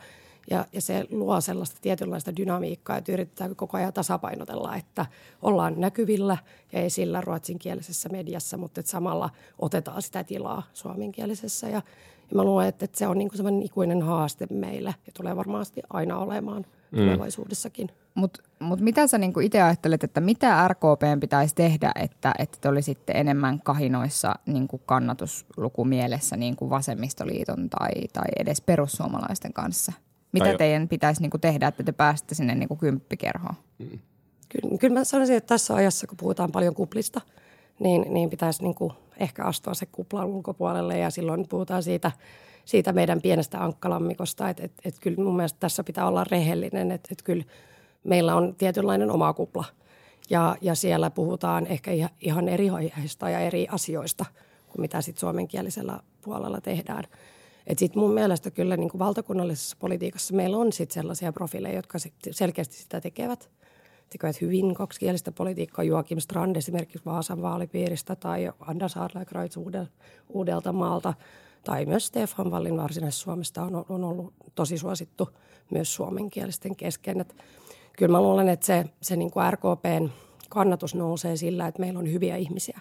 ja, 0.50 0.66
ja 0.72 0.80
se 0.80 1.06
luo 1.10 1.40
sellaista 1.40 1.78
tietynlaista 1.80 2.36
dynamiikkaa, 2.36 2.96
että 2.96 3.12
yritetään 3.12 3.56
koko 3.56 3.76
ajan 3.76 3.92
tasapainotella, 3.92 4.76
että 4.76 5.06
ollaan 5.42 5.74
näkyvillä 5.76 6.36
ja 6.72 6.80
esillä 6.80 7.20
ruotsinkielisessä 7.20 8.08
mediassa, 8.08 8.56
mutta 8.56 8.80
että 8.80 8.92
samalla 8.92 9.30
otetaan 9.58 10.02
sitä 10.02 10.24
tilaa 10.24 10.62
suomenkielisessä 10.72 11.66
ja, 11.66 11.82
ja 12.30 12.36
mä 12.36 12.44
luulen, 12.44 12.68
että, 12.68 12.84
että 12.84 12.98
se 12.98 13.06
on 13.06 13.18
niin 13.18 13.30
kuin 13.30 13.62
ikuinen 13.62 14.02
haaste 14.02 14.46
meille 14.50 14.94
ja 15.06 15.12
tulee 15.16 15.36
varmasti 15.36 15.80
aina 15.90 16.18
olemaan 16.18 16.66
mm. 16.90 16.98
tulevaisuudessakin. 16.98 17.88
Mutta 18.14 18.42
mut 18.58 18.80
mitä 18.80 19.06
sä 19.06 19.18
niinku 19.18 19.40
itse 19.40 19.62
ajattelet, 19.62 20.04
että 20.04 20.20
mitä 20.20 20.68
RKP 20.68 21.20
pitäisi 21.20 21.54
tehdä, 21.54 21.92
että, 21.94 22.32
että 22.38 22.58
te 22.60 22.68
olisitte 22.68 23.12
enemmän 23.16 23.60
kahinoissa 23.64 24.34
niinku 24.46 24.78
kannatuslukumielessä 24.78 26.36
niin 26.36 26.56
kuin 26.56 26.70
vasemmistoliiton 26.70 27.70
tai, 27.70 27.90
tai 28.12 28.26
edes 28.38 28.60
perussuomalaisten 28.60 29.52
kanssa? 29.52 29.92
Mitä 30.32 30.44
tai 30.44 30.56
teidän 30.56 30.88
pitäisi 30.88 31.22
niinku 31.22 31.38
tehdä, 31.38 31.68
että 31.68 31.82
te 31.82 31.92
pääsette 31.92 32.34
sinne 32.34 32.54
niinku 32.54 32.76
kymppikerhoon? 32.76 33.54
Mm. 33.78 33.98
Kyllä, 34.48 34.78
kyllä 34.78 34.98
mä 34.98 35.04
sanoisin, 35.04 35.36
että 35.36 35.48
tässä 35.48 35.74
ajassa, 35.74 36.06
kun 36.06 36.16
puhutaan 36.16 36.52
paljon 36.52 36.74
kuplista, 36.74 37.20
niin, 37.80 38.14
niin 38.14 38.30
pitäisi 38.30 38.62
niinku 38.62 38.92
ehkä 39.16 39.44
astua 39.44 39.74
se 39.74 39.86
kuplan 39.86 40.26
ulkopuolelle 40.26 40.98
ja 40.98 41.10
silloin 41.10 41.48
puhutaan 41.48 41.82
siitä– 41.82 42.12
siitä 42.64 42.92
meidän 42.92 43.22
pienestä 43.22 43.64
ankkalammikosta. 43.64 44.48
Että 44.48 44.64
et, 44.64 44.72
et 44.84 44.98
kyllä 45.00 45.24
mun 45.24 45.36
mielestä 45.36 45.60
tässä 45.60 45.84
pitää 45.84 46.06
olla 46.06 46.24
rehellinen, 46.24 46.90
että 46.90 47.08
et 47.12 47.22
kyllä 47.22 47.44
meillä 48.04 48.34
on 48.34 48.54
tietynlainen 48.58 49.10
oma 49.10 49.32
kupla. 49.32 49.64
Ja, 50.30 50.56
ja 50.60 50.74
siellä 50.74 51.10
puhutaan 51.10 51.66
ehkä 51.66 51.90
ihan 52.20 52.48
eri 52.48 52.70
aiheista 52.70 53.30
ja 53.30 53.40
eri 53.40 53.66
asioista 53.70 54.24
kuin 54.68 54.80
mitä 54.80 55.00
sitten 55.00 55.20
suomenkielisellä 55.20 56.00
puolella 56.22 56.60
tehdään. 56.60 57.04
Sitten 57.76 58.02
mun 58.02 58.14
mielestä 58.14 58.50
kyllä 58.50 58.76
niin 58.76 58.90
kuin 58.90 58.98
valtakunnallisessa 58.98 59.76
politiikassa 59.80 60.34
meillä 60.34 60.56
on 60.56 60.72
sitten 60.72 60.94
sellaisia 60.94 61.32
profiileja, 61.32 61.74
jotka 61.74 61.98
sit 61.98 62.14
selkeästi 62.30 62.76
sitä 62.76 63.00
tekevät. 63.00 63.50
Tekevät 64.10 64.40
hyvin 64.40 64.74
kaksikielistä 64.74 65.32
politiikkaa. 65.32 65.84
Joakim 65.84 66.18
Strand 66.18 66.56
esimerkiksi 66.56 67.04
Vaasan 67.04 67.42
vaalipiiristä 67.42 68.16
tai 68.16 68.50
Anders 68.60 68.96
Adlercreutz 68.96 69.56
uudelta 70.28 70.72
maalta– 70.72 71.14
tai 71.64 71.86
myös 71.86 72.06
Stefan 72.06 72.50
Wallin 72.50 72.76
Varsinais-Suomesta 72.76 73.62
on, 73.62 73.84
on 73.88 74.04
ollut 74.04 74.34
tosi 74.54 74.78
suosittu 74.78 75.28
myös 75.70 75.94
suomenkielisten 75.94 76.76
kesken. 76.76 77.20
Et 77.20 77.36
kyllä 77.98 78.12
mä 78.12 78.22
luulen, 78.22 78.48
että 78.48 78.66
se, 78.66 78.84
se 79.02 79.16
niin 79.16 79.30
kuin 79.30 79.52
RKPn 79.52 80.10
kannatus 80.48 80.94
nousee 80.94 81.36
sillä, 81.36 81.66
että 81.66 81.80
meillä 81.80 81.98
on 81.98 82.12
hyviä 82.12 82.36
ihmisiä. 82.36 82.80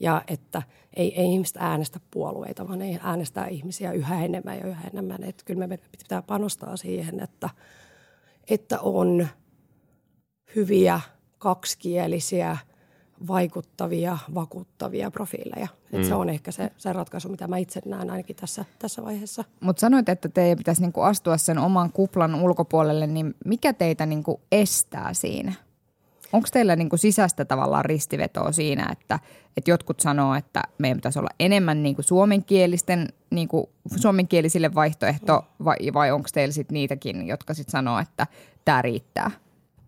Ja 0.00 0.22
että 0.28 0.62
ei, 0.96 1.20
ei 1.20 1.32
ihmiset 1.32 1.56
äänestä 1.58 2.00
puolueita, 2.10 2.68
vaan 2.68 2.82
ei 2.82 2.98
äänestää 3.02 3.46
ihmisiä 3.46 3.92
yhä 3.92 4.24
enemmän 4.24 4.58
ja 4.58 4.66
yhä 4.66 4.88
enemmän. 4.92 5.24
Että 5.24 5.44
kyllä 5.44 5.66
me 5.66 5.76
pitää 5.76 6.22
panostaa 6.22 6.76
siihen, 6.76 7.20
että, 7.20 7.50
että 8.50 8.80
on 8.80 9.26
hyviä 10.56 11.00
kaksikielisiä– 11.38 12.56
vaikuttavia, 13.28 14.18
vakuuttavia 14.34 15.10
profiileja. 15.10 15.68
Mm. 15.92 16.04
se 16.04 16.14
on 16.14 16.28
ehkä 16.28 16.50
se, 16.50 16.70
se 16.76 16.92
ratkaisu, 16.92 17.28
mitä 17.28 17.48
mä 17.48 17.56
itse 17.56 17.80
näen 17.84 18.10
ainakin 18.10 18.36
tässä, 18.36 18.64
tässä 18.78 19.04
vaiheessa. 19.04 19.44
Mutta 19.60 19.80
sanoit, 19.80 20.08
että 20.08 20.28
teidän 20.28 20.58
pitäisi 20.58 20.80
niinku 20.80 21.00
astua 21.00 21.38
sen 21.38 21.58
oman 21.58 21.92
kuplan 21.92 22.34
ulkopuolelle, 22.34 23.06
niin 23.06 23.34
mikä 23.44 23.72
teitä 23.72 24.06
niinku 24.06 24.40
estää 24.52 25.14
siinä? 25.14 25.52
Onko 26.32 26.48
teillä 26.52 26.76
niinku 26.76 26.96
sisäistä 26.96 27.44
tavallaan 27.44 27.84
ristivetoa 27.84 28.52
siinä, 28.52 28.88
että, 28.92 29.18
että 29.56 29.70
jotkut 29.70 30.00
sanoo, 30.00 30.34
että 30.34 30.62
meidän 30.78 30.98
pitäisi 30.98 31.18
olla 31.18 31.30
enemmän 31.40 31.82
niinku 31.82 32.02
suomenkielisten, 32.02 33.08
niinku 33.30 33.70
suomenkielisille 33.96 34.74
vaihtoehto, 34.74 35.44
vai, 35.64 35.76
vai 35.94 36.10
onko 36.10 36.28
teillä 36.32 36.52
sit 36.52 36.70
niitäkin, 36.70 37.26
jotka 37.26 37.54
sitten 37.54 37.72
sanoo, 37.72 37.98
että 37.98 38.26
tämä 38.64 38.82
riittää, 38.82 39.30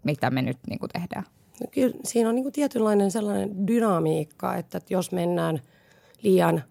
mitä 0.05 0.31
me 0.31 0.43
nyt 0.43 0.59
niinku 0.69 0.89
tehdään? 0.89 1.25
No 1.63 1.69
kyllä 1.71 1.97
siinä 2.05 2.29
on 2.29 2.35
niin 2.35 2.45
kuin 2.45 2.53
tietynlainen 2.53 3.11
sellainen 3.11 3.67
dynamiikka, 3.67 4.57
että 4.57 4.81
jos 4.91 5.13
mennään 5.13 5.61
liian, 6.23 6.63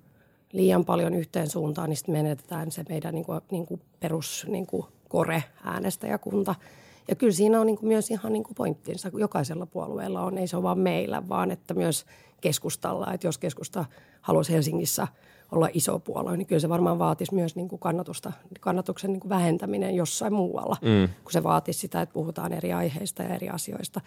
liian 0.51 0.85
paljon 0.85 1.13
yhteen 1.13 1.49
suuntaan, 1.49 1.89
niin 1.89 1.97
sitten 1.97 2.13
menetetään 2.13 2.71
se 2.71 2.85
meidän 2.89 3.13
niin 3.13 3.25
kuin, 3.25 3.41
niin 3.51 3.65
kuin 3.65 3.81
perus 3.99 4.45
niin 4.49 4.67
kuin 4.67 4.85
kore 5.09 5.43
äänestäjäkunta. 5.63 6.55
Ja 7.07 7.15
kyllä 7.15 7.33
siinä 7.33 7.59
on 7.59 7.65
niin 7.65 7.77
kuin 7.77 7.87
myös 7.87 8.11
ihan 8.11 8.33
niin 8.33 8.43
kuin 8.43 8.55
pointtinsa, 8.55 9.11
jokaisella 9.17 9.65
puolueella 9.65 10.21
on, 10.21 10.37
ei 10.37 10.47
se 10.47 10.57
ole 10.57 10.63
vaan 10.63 10.79
meillä, 10.79 11.29
vaan 11.29 11.51
että 11.51 11.73
myös 11.73 12.05
keskustalla, 12.41 13.13
että 13.13 13.27
jos 13.27 13.37
keskusta 13.37 13.85
haluaisi 14.21 14.53
Helsingissä 14.53 15.07
olla 15.51 15.69
iso 15.73 15.99
puolue, 15.99 16.37
niin 16.37 16.47
kyllä 16.47 16.59
se 16.59 16.69
varmaan 16.69 16.99
vaatisi 16.99 17.35
myös 17.35 17.55
niin 17.55 17.69
kuin 17.69 17.79
kannatusta, 17.79 18.31
kannatuksen 18.59 19.11
niin 19.11 19.19
kuin 19.19 19.29
vähentäminen 19.29 19.95
jossain 19.95 20.33
muualla, 20.33 20.77
mm. 20.81 21.13
kun 21.23 21.31
se 21.31 21.43
vaatisi 21.43 21.79
sitä, 21.79 22.01
että 22.01 22.13
puhutaan 22.13 22.53
eri 22.53 22.73
aiheista 22.73 23.23
ja 23.23 23.35
eri 23.35 23.49
asioista. 23.49 24.01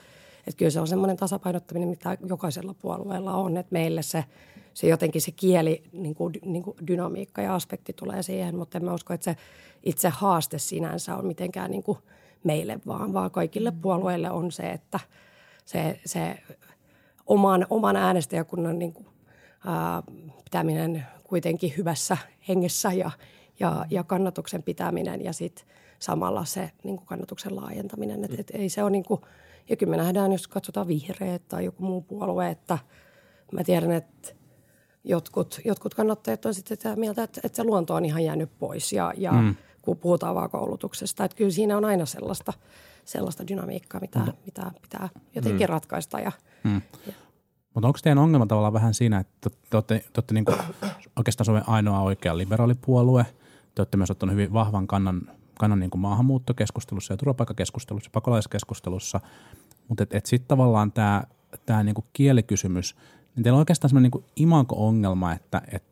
Että 0.46 0.58
kyllä 0.58 0.70
se 0.70 0.80
on 0.80 0.88
semmoinen 0.88 1.16
tasapainottaminen, 1.16 1.88
mitä 1.88 2.18
jokaisella 2.26 2.74
puolueella 2.74 3.34
on, 3.34 3.56
että 3.56 3.72
meille 3.72 4.02
se, 4.02 4.24
se 4.74 4.86
jotenkin 4.86 5.22
se 5.22 5.30
kieli, 5.30 5.82
niin 5.92 6.14
kuin, 6.14 6.34
niin 6.44 6.62
kuin 6.62 6.76
dynamiikka 6.86 7.42
ja 7.42 7.54
aspekti 7.54 7.92
tulee 7.92 8.22
siihen, 8.22 8.56
mutta 8.56 8.78
en 8.78 8.84
mä 8.84 8.94
usko, 8.94 9.14
että 9.14 9.24
se 9.24 9.36
itse 9.82 10.08
haaste 10.08 10.58
sinänsä 10.58 11.16
on 11.16 11.26
mitenkään 11.26 11.70
niin 11.70 11.82
kuin 11.82 11.98
meille 12.44 12.80
vaan, 12.86 13.12
vaan 13.12 13.30
kaikille 13.30 13.72
puolueille 13.82 14.30
on 14.30 14.52
se, 14.52 14.70
että 14.70 15.00
se, 15.64 16.00
se 16.06 16.38
oman, 17.26 17.66
oman 17.70 17.96
äänestäjäkunnan 17.96 18.78
niin 18.78 18.92
kuin, 18.92 19.06
ää, 19.66 20.02
pitäminen 20.44 21.06
kuitenkin 21.24 21.74
hyvässä 21.76 22.16
hengessä 22.48 22.92
ja, 22.92 23.10
ja, 23.60 23.86
ja 23.90 24.04
kannatuksen 24.04 24.62
pitäminen 24.62 25.24
ja 25.24 25.32
sitten 25.32 25.66
samalla 25.98 26.44
se 26.44 26.70
niin 26.84 26.96
kuin 26.96 27.06
kannatuksen 27.06 27.56
laajentaminen. 27.56 28.24
Et, 28.24 28.40
et 28.40 28.50
ei 28.50 28.68
se 28.68 28.82
ole 28.82 28.90
niin 28.90 29.04
kuin, 29.04 29.20
ja 29.68 29.76
kyllä 29.76 29.90
me 29.90 29.96
nähdään, 29.96 30.32
jos 30.32 30.48
katsotaan 30.48 30.88
vihreät 30.88 31.48
tai 31.48 31.64
joku 31.64 31.82
muu 31.82 32.00
puolue, 32.02 32.50
että 32.50 32.78
mä 33.52 33.64
tiedän, 33.64 33.92
että 33.92 34.28
jotkut, 35.04 35.60
jotkut 35.64 35.94
kannattajat 35.94 36.46
on 36.46 36.54
sitten 36.54 36.76
sitä 36.76 36.96
mieltä, 36.96 37.22
että, 37.22 37.40
että 37.44 37.56
se 37.56 37.64
luonto 37.64 37.94
on 37.94 38.04
ihan 38.04 38.24
jäänyt 38.24 38.58
pois 38.58 38.92
ja, 38.92 39.12
ja 39.16 39.32
mm. 39.32 39.54
kun 39.82 39.96
puhutaan 39.96 40.34
vaan 40.34 40.50
koulutuksesta. 40.50 41.24
Että 41.24 41.36
kyllä 41.36 41.50
siinä 41.50 41.76
on 41.76 41.84
aina 41.84 42.06
sellaista, 42.06 42.52
sellaista 43.04 43.48
dynamiikkaa, 43.48 44.00
mitä, 44.00 44.18
mm. 44.18 44.32
mitä 44.46 44.72
pitää 44.82 45.08
jotenkin 45.34 45.66
mm. 45.66 45.72
ratkaista. 45.72 46.20
Ja, 46.20 46.32
mm. 46.64 46.82
ja 47.06 47.12
mutta 47.74 47.86
onko 47.86 47.98
teidän 48.02 48.18
ongelma 48.18 48.46
tavallaan 48.46 48.72
vähän 48.72 48.94
siinä, 48.94 49.18
että 49.18 49.50
te 49.70 49.76
olette, 49.76 49.98
te 49.98 50.10
olette 50.16 50.34
niin 50.34 50.44
oikeastaan 51.16 51.44
Suomen 51.44 51.68
ainoa 51.68 52.00
oikea 52.00 52.38
liberaalipuolue. 52.38 53.26
Te 53.74 53.82
olette 53.82 53.96
myös 53.96 54.10
ottanut 54.10 54.32
hyvin 54.32 54.52
vahvan 54.52 54.86
kannan, 54.86 55.30
kannan 55.58 55.80
niin 55.80 55.90
maahanmuuttokeskustelussa 55.96 57.12
ja 57.12 57.16
turvapaikkakeskustelussa 57.16 58.08
ja 58.08 58.12
pakolaiskeskustelussa. 58.12 59.20
Mutta 59.88 60.02
et, 60.02 60.14
et 60.14 60.26
sitten 60.26 60.48
tavallaan 60.48 60.92
tämä 60.92 61.22
tää 61.66 61.82
niin 61.82 61.94
kielikysymys, 62.12 62.96
niin 63.36 63.44
teillä 63.44 63.56
on 63.56 63.60
oikeastaan 63.60 63.88
sellainen 63.88 64.10
niin 64.14 64.24
imanko-ongelma, 64.36 65.32
että 65.32 65.62
et, 65.72 65.84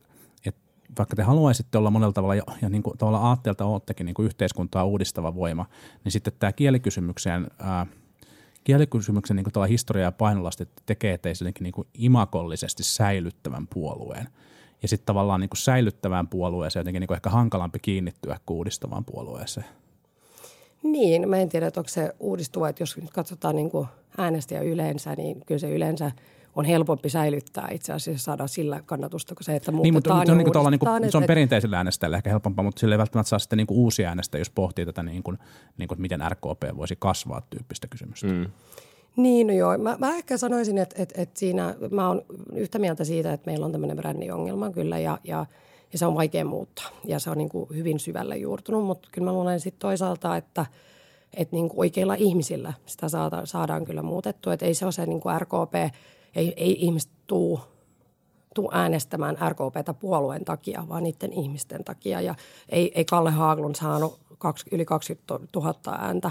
et 0.46 0.56
vaikka 0.98 1.16
te 1.16 1.22
haluaisitte 1.22 1.78
olla 1.78 1.90
monella 1.90 2.12
tavalla 2.12 2.34
ja 2.34 2.68
niin 2.68 2.82
kuin, 2.82 2.98
tavallaan 2.98 3.24
aatteelta 3.24 3.64
olettekin 3.64 4.04
niin 4.04 4.14
yhteiskuntaa 4.18 4.84
uudistava 4.84 5.34
voima, 5.34 5.66
niin 6.04 6.12
sitten 6.12 6.32
tämä 6.38 6.52
kielikysymykseen 6.52 7.50
ää,– 7.58 7.86
kielikysymyksen 8.64 9.36
niin 9.36 9.46
kuin 9.52 9.68
historia 9.68 10.04
ja 10.04 10.12
painolasti 10.12 10.68
tekee 10.86 11.18
teistä 11.18 11.44
niin 11.60 11.72
kuin 11.72 11.88
imakollisesti 11.94 12.82
säilyttävän 12.82 13.66
puolueen. 13.66 14.28
Ja 14.82 14.88
sitten 14.88 15.06
tavallaan 15.06 15.40
niin 15.40 15.48
kuin 15.48 15.58
säilyttävään 15.58 16.28
puolueeseen 16.28 16.80
jotenkin 16.80 17.00
niin 17.00 17.08
kuin 17.08 17.16
ehkä 17.16 17.30
hankalampi 17.30 17.78
kiinnittyä 17.78 18.40
kuin 18.46 18.56
uudistavaan 18.56 19.04
puolueeseen. 19.04 19.66
Niin, 20.82 21.28
mä 21.28 21.36
en 21.36 21.48
tiedä, 21.48 21.66
että 21.66 21.80
onko 21.80 21.88
se 21.88 22.12
uudistuva, 22.20 22.68
että 22.68 22.82
jos 22.82 22.96
nyt 22.96 23.10
katsotaan 23.10 23.56
niin 23.56 23.70
kuin 23.70 23.86
äänestäjä 24.18 24.60
yleensä, 24.60 25.14
niin 25.14 25.42
kyllä 25.46 25.58
se 25.58 25.70
yleensä– 25.70 26.12
on 26.56 26.64
helpompi 26.64 27.08
säilyttää 27.08 27.68
itse 27.70 27.92
asiassa 27.92 28.24
saada 28.24 28.46
sillä 28.46 28.82
kannatusta 28.86 29.34
kuin 29.34 29.44
se, 29.44 29.56
että 29.56 29.72
muutetaan 29.72 29.84
niin, 29.84 29.94
mutta, 29.94 30.10
mutta 30.10 30.60
on, 30.60 30.72
niin 30.72 30.78
kuin, 30.78 30.92
niin 30.92 31.00
kuin, 31.00 31.10
se 31.10 31.18
on 31.18 31.24
perinteisellä 31.24 31.76
äänestäjällä 31.76 32.16
ehkä 32.16 32.30
helpompaa, 32.30 32.64
mutta 32.64 32.80
sillä 32.80 32.94
ei 32.94 32.98
välttämättä 32.98 33.28
saa 33.28 33.38
sitten 33.38 33.56
niin 33.56 33.66
kuin 33.66 33.78
uusia 33.78 34.08
äänestäjiä, 34.08 34.40
jos 34.40 34.50
pohtii 34.50 34.86
tätä, 34.86 35.02
niin 35.02 35.22
kuin, 35.22 35.38
niin 35.78 35.88
kuin, 35.88 36.00
miten 36.00 36.20
RKP 36.28 36.76
voisi 36.76 36.96
kasvaa 36.98 37.42
tyyppistä 37.50 37.86
kysymystä. 37.86 38.26
Mm. 38.26 38.46
Niin, 39.16 39.46
no 39.46 39.52
joo. 39.52 39.78
Mä, 39.78 39.96
mä 39.98 40.16
ehkä 40.16 40.36
sanoisin, 40.36 40.78
että, 40.78 41.02
että, 41.02 41.22
että 41.22 41.38
siinä 41.38 41.74
mä 41.90 42.08
oon 42.08 42.22
yhtä 42.54 42.78
mieltä 42.78 43.04
siitä, 43.04 43.32
että 43.32 43.50
meillä 43.50 43.66
on 43.66 43.72
tämmöinen 43.72 43.96
brändiongelma 43.96 44.70
kyllä 44.70 44.98
ja, 44.98 45.18
ja, 45.24 45.46
ja 45.92 45.98
se 45.98 46.06
on 46.06 46.14
vaikea 46.14 46.44
muuttaa. 46.44 46.90
Ja 47.04 47.18
se 47.18 47.30
on 47.30 47.38
niin 47.38 47.48
kuin 47.48 47.68
hyvin 47.74 48.00
syvälle 48.00 48.36
juurtunut, 48.36 48.84
mutta 48.84 49.08
kyllä 49.12 49.24
mä 49.24 49.32
luulen 49.32 49.60
sitten 49.60 49.80
toisaalta, 49.80 50.36
että, 50.36 50.66
että 51.34 51.56
niin 51.56 51.68
kuin 51.68 51.80
oikeilla 51.80 52.14
ihmisillä 52.14 52.72
sitä 52.86 53.08
saada, 53.08 53.46
saadaan 53.46 53.84
kyllä 53.84 54.02
muutettua. 54.02 54.52
Että 54.52 54.66
ei 54.66 54.74
se 54.74 54.84
ole 54.84 54.92
se 54.92 55.06
niin 55.06 55.20
kuin 55.20 55.40
RKP– 55.40 55.74
ei, 56.34 56.52
ei 56.56 56.84
ihmiset 56.84 57.10
tuu, 57.26 57.60
tuu 58.54 58.70
äänestämään 58.72 59.38
RKPtä 59.48 59.94
puolueen 59.94 60.44
takia, 60.44 60.84
vaan 60.88 61.02
niiden 61.02 61.32
ihmisten 61.32 61.84
takia. 61.84 62.20
Ja 62.20 62.34
ei, 62.68 62.92
ei 62.94 63.04
Kalle 63.04 63.30
Haaglund 63.30 63.74
saanut 63.74 64.18
kaksi, 64.38 64.66
yli 64.72 64.84
20 64.84 65.38
000 65.54 65.74
ääntä 65.98 66.30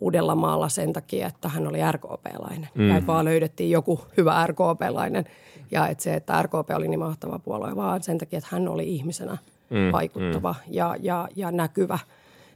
Uudellamaalla 0.00 0.68
sen 0.68 0.92
takia, 0.92 1.26
että 1.26 1.48
hän 1.48 1.68
oli 1.68 1.78
RKP-lainen. 1.92 2.68
Mm. 2.74 2.88
Ja 2.88 3.06
vaan 3.06 3.24
löydettiin 3.24 3.70
joku 3.70 4.00
hyvä 4.16 4.46
RKP-lainen. 4.46 5.24
Ja 5.70 5.88
että 5.88 6.04
se, 6.04 6.14
että 6.14 6.42
RKP 6.42 6.70
oli 6.76 6.88
niin 6.88 7.00
mahtava 7.00 7.38
puolue, 7.38 7.76
vaan 7.76 8.02
sen 8.02 8.18
takia, 8.18 8.38
että 8.38 8.50
hän 8.52 8.68
oli 8.68 8.94
ihmisenä 8.94 9.38
mm. 9.70 9.92
vaikuttava 9.92 10.52
mm. 10.52 10.74
Ja, 10.74 10.96
ja, 11.00 11.28
ja 11.36 11.52
näkyvä. 11.52 11.98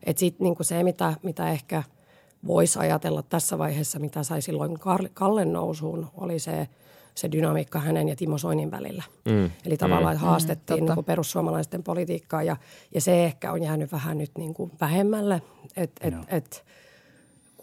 Että 0.02 0.20
sitten 0.20 0.44
niinku 0.44 0.64
se, 0.64 0.82
mitä, 0.82 1.14
mitä 1.22 1.50
ehkä– 1.50 1.82
voisi 2.46 2.78
ajatella 2.78 3.22
tässä 3.22 3.58
vaiheessa, 3.58 3.98
mitä 3.98 4.22
sai 4.22 4.42
silloin 4.42 4.78
Kallen 5.14 5.52
nousuun, 5.52 6.06
oli 6.16 6.38
se, 6.38 6.68
se 7.14 7.32
dynamiikka 7.32 7.78
hänen 7.78 8.08
ja 8.08 8.16
Timo 8.16 8.38
Soinin 8.38 8.70
välillä. 8.70 9.02
Mm. 9.24 9.50
Eli 9.66 9.76
tavallaan 9.76 10.16
mm. 10.16 10.20
haastettiin 10.20 10.80
mm, 10.80 10.86
niin 10.86 10.94
kuin 10.94 11.04
perussuomalaisten 11.04 11.82
politiikkaa 11.82 12.42
ja, 12.42 12.56
ja 12.94 13.00
se 13.00 13.24
ehkä 13.24 13.52
on 13.52 13.62
jäänyt 13.62 13.92
vähän 13.92 14.18
nyt 14.18 14.30
niin 14.38 14.54
kuin 14.54 14.72
vähemmälle, 14.80 15.42
että 15.76 16.08
et, 16.08 16.14
et, 16.28 16.64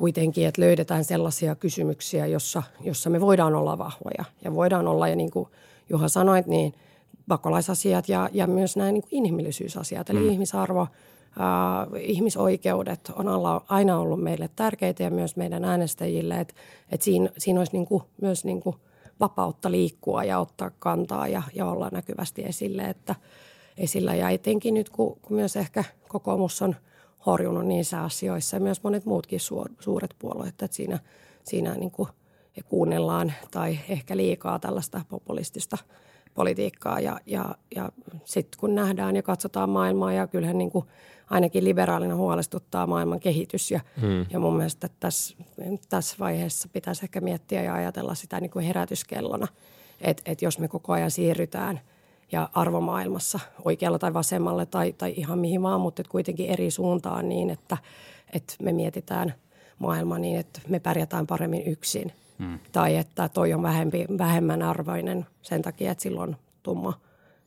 kuitenkin, 0.02 0.48
että 0.48 0.62
löydetään 0.62 1.04
sellaisia 1.04 1.56
kysymyksiä, 1.56 2.26
jossa, 2.26 2.64
jossa 2.84 3.10
me 3.10 3.22
voidaan 3.22 3.56
olla 3.56 3.78
vahvoja 3.78 4.26
ja 4.44 4.54
voidaan 4.54 4.88
olla, 4.88 5.08
ja 5.08 5.16
niin 5.16 5.32
kuin 5.32 5.50
Juha 5.90 6.08
sanoit, 6.08 6.48
niin 6.48 6.74
pakolaisasiat 7.28 8.10
ja, 8.10 8.30
ja 8.34 8.48
myös 8.48 8.78
nämä 8.78 8.92
niin 8.92 9.02
kuin 9.02 9.12
inhimillisyysasiat, 9.12 10.10
eli 10.10 10.20
mm. 10.20 10.30
ihmisarvo– 10.30 10.88
äh, 11.40 12.02
ihmisoikeudet 12.02 13.12
on 13.16 13.28
alla, 13.28 13.66
aina 13.70 14.00
ollut 14.00 14.24
meille 14.24 14.50
tärkeitä 14.56 15.04
ja 15.04 15.12
myös 15.12 15.36
meidän 15.36 15.66
äänestäjille, 15.66 16.40
että 16.40 16.54
et 16.92 17.02
siinä, 17.02 17.30
siinä 17.38 17.60
olisi 17.60 17.74
niin 17.74 17.86
kuin, 17.86 18.04
myös 18.22 18.46
niin 18.46 18.62
kuin 18.62 18.76
vapautta 19.20 19.72
liikkua 19.72 20.24
ja 20.24 20.40
ottaa 20.40 20.72
kantaa 20.80 21.28
ja, 21.28 21.42
ja 21.54 21.66
olla 21.66 21.90
näkyvästi 21.92 22.44
esille, 22.44 22.84
että 22.84 23.16
esillä. 23.78 24.16
Ja 24.16 24.30
etenkin 24.30 24.74
nyt, 24.74 24.90
kun, 24.90 25.18
kun 25.22 25.38
myös 25.38 25.56
ehkä 25.56 25.84
kokoomus 26.08 26.62
on 26.62 26.76
horjunut 27.26 27.66
niissä 27.66 28.04
asioissa 28.04 28.56
ja 28.56 28.62
myös 28.62 28.84
monet 28.84 29.06
muutkin 29.06 29.40
suor, 29.40 29.70
suuret 29.80 30.16
puolueet, 30.20 30.50
että 30.62 30.76
siinä, 30.76 31.00
siinä 31.44 31.76
niin 31.76 31.92
kuin 31.92 32.10
kuunnellaan 32.70 33.34
tai 33.52 33.80
ehkä 33.90 34.18
liikaa 34.18 34.60
tällaista 34.60 35.02
populistista 35.10 35.78
politiikkaa 36.34 37.00
ja, 37.00 37.20
ja, 37.26 37.56
ja 37.76 37.90
sitten 38.26 38.60
kun 38.60 38.76
nähdään 38.76 39.16
ja 39.16 39.24
katsotaan 39.24 39.70
maailmaa 39.70 40.14
ja 40.14 40.28
kyllähän 40.28 40.58
niin 40.58 40.72
kuin 40.72 40.86
ainakin 41.30 41.64
liberaalina 41.64 42.16
huolestuttaa 42.16 42.88
maailman 42.88 43.20
kehitys. 43.20 43.72
Ja, 43.72 43.80
hmm. 44.02 44.26
ja 44.30 44.40
mun 44.40 44.58
mielestä 44.58 44.90
tässä, 45.00 45.38
tässä 45.90 46.16
vaiheessa 46.20 46.70
pitäisi 46.74 47.06
ehkä 47.06 47.22
miettiä 47.22 47.64
ja 47.64 47.74
ajatella 47.74 48.16
sitä 48.16 48.40
niin 48.42 48.52
kuin 48.52 48.66
herätyskellona, 48.66 49.48
että 50.02 50.24
et 50.26 50.42
jos 50.42 50.60
me 50.60 50.68
koko 50.68 50.94
ajan 50.94 51.12
siirrytään 51.12 51.80
ja 52.32 52.50
arvomaailmassa 52.54 53.40
oikealla 53.66 54.00
tai 54.00 54.14
vasemmalle 54.14 54.66
tai, 54.66 54.94
tai 54.94 55.14
ihan 55.18 55.40
mihin 55.40 55.62
vaan, 55.62 55.82
mutta 55.82 56.04
kuitenkin 56.10 56.50
eri 56.50 56.72
suuntaan 56.72 57.30
niin, 57.30 57.50
että, 57.50 57.78
että 58.34 58.54
me 58.62 58.72
mietitään 58.72 59.34
maailma 59.80 60.20
niin, 60.20 60.40
että 60.40 60.62
me 60.68 60.80
pärjätään 60.80 61.28
paremmin 61.28 61.68
yksin. 61.68 62.12
Hmm. 62.40 62.60
Tai 62.72 62.96
että 62.96 63.30
toi 63.30 63.54
on 63.54 63.64
vähempi, 63.64 64.06
vähemmän 64.18 64.62
arvoinen 64.62 65.26
sen 65.42 65.62
takia, 65.62 65.92
että 65.92 66.02
silloin 66.02 66.36
tumma, 66.64 66.94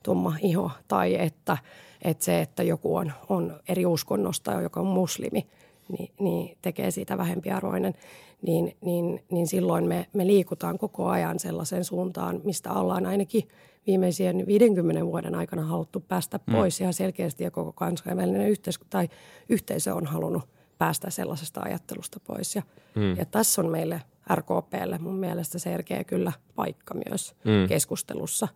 tumma 0.02 0.34
iho. 0.42 0.70
Tai 0.88 1.14
että 1.20 1.58
että 2.04 2.24
se, 2.24 2.40
että 2.40 2.62
joku 2.62 2.96
on, 2.96 3.12
on 3.28 3.60
eri 3.68 3.86
uskonnosta, 3.86 4.52
joka 4.60 4.80
on 4.80 4.86
muslimi, 4.86 5.46
niin, 5.88 6.10
niin 6.20 6.56
tekee 6.62 6.90
siitä 6.90 7.18
vähempiarvoinen, 7.18 7.94
niin, 8.42 8.76
niin, 8.80 9.22
niin 9.30 9.46
silloin 9.46 9.84
me, 9.84 10.06
me 10.12 10.26
liikutaan 10.26 10.78
koko 10.78 11.08
ajan 11.08 11.38
sellaiseen 11.38 11.84
suuntaan, 11.84 12.40
mistä 12.44 12.72
ollaan 12.72 13.06
ainakin 13.06 13.48
viimeisien 13.86 14.46
50 14.46 15.06
vuoden 15.06 15.34
aikana 15.34 15.62
haluttu 15.62 16.00
päästä 16.00 16.40
mm. 16.46 16.52
pois 16.52 16.80
mm. 16.80 16.84
ihan 16.84 16.94
selkeästi 16.94 17.44
ja 17.44 17.50
koko 17.50 17.72
kansainvälinen 17.72 18.48
yhteisö, 18.48 18.80
tai 18.90 19.08
yhteisö 19.48 19.94
on 19.94 20.06
halunnut 20.06 20.42
päästä 20.78 21.10
sellaisesta 21.10 21.60
ajattelusta 21.64 22.20
pois. 22.20 22.56
Ja, 22.56 22.62
mm. 22.94 23.16
ja 23.16 23.24
tässä 23.24 23.60
on 23.62 23.70
meille 23.70 24.02
RKPlle 24.34 24.98
mun 24.98 25.16
mielestä 25.16 25.58
selkeä 25.58 26.04
kyllä 26.04 26.32
paikka 26.54 26.94
myös 27.08 27.34
mm. 27.44 27.68
keskustelussa, 27.68 28.48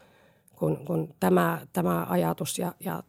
kun, 0.57 0.85
kun 0.87 1.15
tämä, 1.21 1.61
tämä 1.73 2.07
ajatus 2.09 2.59
ja, 2.59 2.73
ja 2.81 3.03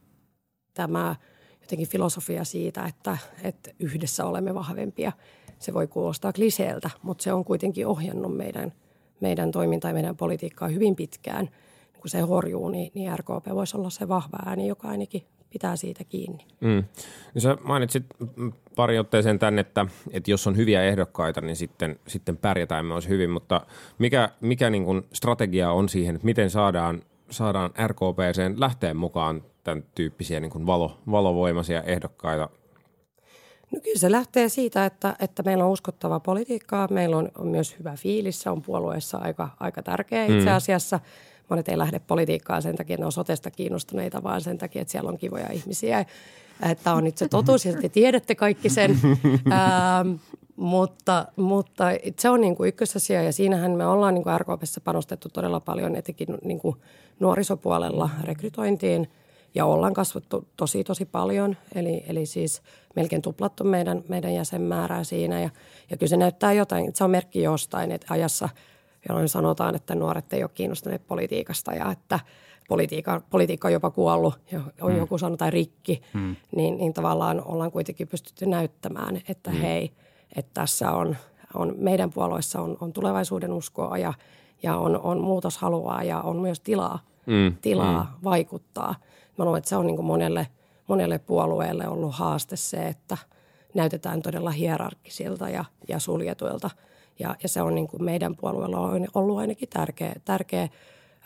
tämä 0.74 1.16
jotenkin 1.62 1.88
filosofia 1.88 2.44
siitä, 2.44 2.86
että, 2.86 3.18
että 3.44 3.72
yhdessä 3.80 4.26
olemme 4.26 4.54
vahvempia. 4.54 5.12
Se 5.60 5.74
voi 5.74 5.88
kuulostaa 5.88 6.34
kliseeltä, 6.34 6.90
mutta 7.02 7.24
se 7.24 7.34
on 7.34 7.46
kuitenkin 7.46 7.88
ohjannut 7.88 8.38
meidän, 8.38 8.74
meidän 9.20 9.52
toimintaa 9.52 9.90
ja 9.90 9.94
meidän 9.94 10.18
politiikkaa 10.18 10.68
hyvin 10.68 10.96
pitkään. 10.96 11.50
Kun 12.02 12.10
se 12.10 12.20
horjuu, 12.20 12.70
niin, 12.70 12.92
niin 12.96 13.20
RKP 13.20 13.48
voisi 13.54 13.78
olla 13.78 13.90
se 13.90 14.08
vahva 14.08 14.38
ääni, 14.46 14.68
joka 14.68 14.88
ainakin 14.88 15.24
pitää 15.50 15.76
siitä 15.76 16.04
kiinni. 16.04 16.46
Mm. 16.62 16.84
No 17.36 17.42
sä 17.42 17.58
mainitsit 17.64 18.06
pari 18.76 19.00
otteeseen 19.00 19.40
tänne, 19.40 19.62
että, 19.62 19.86
että 20.12 20.32
jos 20.32 20.48
on 20.48 20.58
hyviä 20.58 20.84
ehdokkaita, 20.84 21.42
niin 21.42 21.56
sitten, 21.56 22.00
sitten 22.08 22.38
pärjätään 22.38 22.86
myös 22.86 23.10
hyvin, 23.10 23.30
mutta 23.30 23.62
mikä, 23.98 24.30
mikä 24.42 24.70
niin 24.70 24.86
kuin 24.86 25.06
strategia 25.14 25.72
on 25.72 25.90
siihen, 25.90 26.16
että 26.16 26.26
miten 26.26 26.50
saadaan, 26.50 27.02
saadaan 27.30 27.72
RKPCen 27.88 28.60
lähteen 28.60 28.98
mukaan 28.98 29.44
tämän 29.64 29.84
tyyppisiä 29.96 30.40
niin 30.40 30.52
kuin 30.52 30.66
valo, 30.66 31.00
valovoimaisia 31.12 31.84
ehdokkaita 31.84 32.50
No 33.72 33.80
kyllä 33.84 34.00
se 34.00 34.12
lähtee 34.12 34.50
siitä, 34.50 34.86
että, 34.86 35.16
että 35.20 35.44
meillä 35.44 35.66
on 35.66 35.72
uskottavaa 35.72 36.20
politiikkaa, 36.20 36.88
meillä 36.92 37.18
on, 37.18 37.32
on 37.38 37.48
myös 37.48 37.76
hyvä 37.80 37.96
fiilis, 37.96 38.42
se 38.42 38.50
on 38.50 38.62
puolueessa 38.62 39.18
aika, 39.18 39.50
aika 39.60 39.84
tärkeä 39.84 40.24
itse 40.26 40.50
mm. 40.50 40.56
asiassa. 40.56 40.98
Mm. 40.98 41.04
Monet 41.50 41.70
ei 41.70 41.78
lähde 41.78 42.00
politiikkaan 42.00 42.62
sen 42.62 42.76
takia, 42.76 42.94
että 42.94 43.02
ne 43.02 43.06
on 43.06 43.12
sotesta 43.12 43.52
kiinnostuneita, 43.52 44.24
vaan 44.24 44.42
sen 44.42 44.58
takia, 44.58 44.82
että 44.82 44.92
siellä 44.92 45.10
on 45.10 45.18
kivoja 45.18 45.52
ihmisiä. 45.52 46.06
Että 46.72 46.94
on 46.94 47.04
nyt 47.04 47.18
se 47.18 47.28
totuus 47.28 47.66
ja 47.66 47.74
te 47.82 47.90
tiedätte 47.90 48.36
kaikki 48.36 48.70
sen. 48.70 49.00
Ähm, 49.52 50.12
mutta, 50.56 51.26
mutta 51.36 51.86
se 52.20 52.30
on 52.30 52.42
niin 52.42 52.56
kuin 52.56 52.68
ykkösasia 52.68 53.24
ja 53.24 53.34
siinähän 53.34 53.72
me 53.72 53.88
ollaan 53.88 54.14
niin 54.14 54.24
kuin 54.24 54.40
RKPssä 54.40 54.82
panostettu 54.82 55.30
todella 55.30 55.60
paljon 55.60 55.96
etenkin 55.96 56.28
niin 56.44 56.60
kuin 56.60 56.76
nuorisopuolella 57.20 58.10
rekrytointiin– 58.24 59.08
ja 59.56 59.66
ollaan 59.66 59.94
kasvattu 59.94 60.48
tosi 60.58 60.84
tosi 60.84 61.06
paljon. 61.06 61.58
Eli, 61.76 62.04
eli 62.08 62.26
siis 62.26 62.62
melkein 62.96 63.22
tuplattu 63.22 63.64
meidän, 63.64 64.04
meidän 64.08 64.34
jäsenmäärää 64.34 65.04
siinä 65.04 65.42
ja, 65.42 65.50
ja 65.90 65.98
kyllä 65.98 66.10
se 66.10 66.18
näyttää 66.18 66.54
jotain, 66.54 66.92
se 66.96 67.04
on 67.04 67.12
merkki 67.12 67.44
jostain, 67.44 67.92
että 67.92 68.08
ajassa, 68.10 68.50
jolloin 69.10 69.30
sanotaan, 69.30 69.76
että 69.76 69.96
nuoret 69.96 70.34
ei 70.34 70.44
ole 70.44 70.52
kiinnostuneet 70.54 71.08
politiikasta 71.08 71.74
ja 71.74 71.92
että 71.92 72.20
politiikka, 72.68 73.22
politiikka 73.30 73.68
on 73.68 73.74
jopa 73.74 73.92
kuollut 73.92 74.40
ja 74.52 74.62
on 74.82 74.92
hmm. 74.92 75.00
joku 75.00 75.18
sanotaan 75.18 75.54
rikki, 75.54 76.02
hmm. 76.14 76.36
niin, 76.56 76.78
niin 76.78 76.94
tavallaan 76.94 77.44
ollaan 77.46 77.72
kuitenkin 77.72 78.08
pystytty 78.08 78.46
näyttämään, 78.46 79.22
että 79.28 79.52
hmm. 79.52 79.60
hei, 79.60 79.92
että 80.36 80.52
tässä 80.54 80.92
on, 80.92 81.16
on 81.54 81.74
meidän 81.78 82.10
puolueessa 82.10 82.62
on, 82.62 82.78
on 82.82 82.94
tulevaisuuden 82.94 83.54
uskoa 83.54 83.98
ja, 83.98 84.14
ja 84.64 84.78
on, 84.78 85.00
on 85.02 85.22
muutoshalua 85.22 86.04
ja 86.04 86.22
on 86.22 86.38
myös 86.38 86.60
tilaa, 86.60 87.00
hmm. 87.28 87.56
tilaa 87.62 88.04
hmm. 88.04 88.24
vaikuttaa– 88.24 88.96
Mä 89.40 89.46
luulen, 89.46 89.58
että 89.58 89.70
se 89.70 89.76
on 89.76 89.88
niin 89.88 90.06
monelle, 90.06 90.48
monelle 90.88 91.20
puolueelle 91.20 91.88
ollut 91.88 92.16
haaste 92.16 92.56
se, 92.56 92.88
että 92.88 93.18
näytetään 93.74 94.22
todella 94.22 94.52
hierarkkisilta 94.52 95.50
ja, 95.50 95.66
ja 95.88 96.00
suljetuilta. 96.00 96.70
Ja, 97.20 97.36
ja 97.44 97.50
se 97.50 97.62
on 97.62 97.76
niin 97.76 97.88
kuin 97.88 98.04
meidän 98.04 98.36
puolueella 98.36 98.80
on 98.80 99.08
ollut 99.14 99.40
ainakin 99.40 99.70
tärkeä, 99.70 100.14
tärkeä 100.26 100.68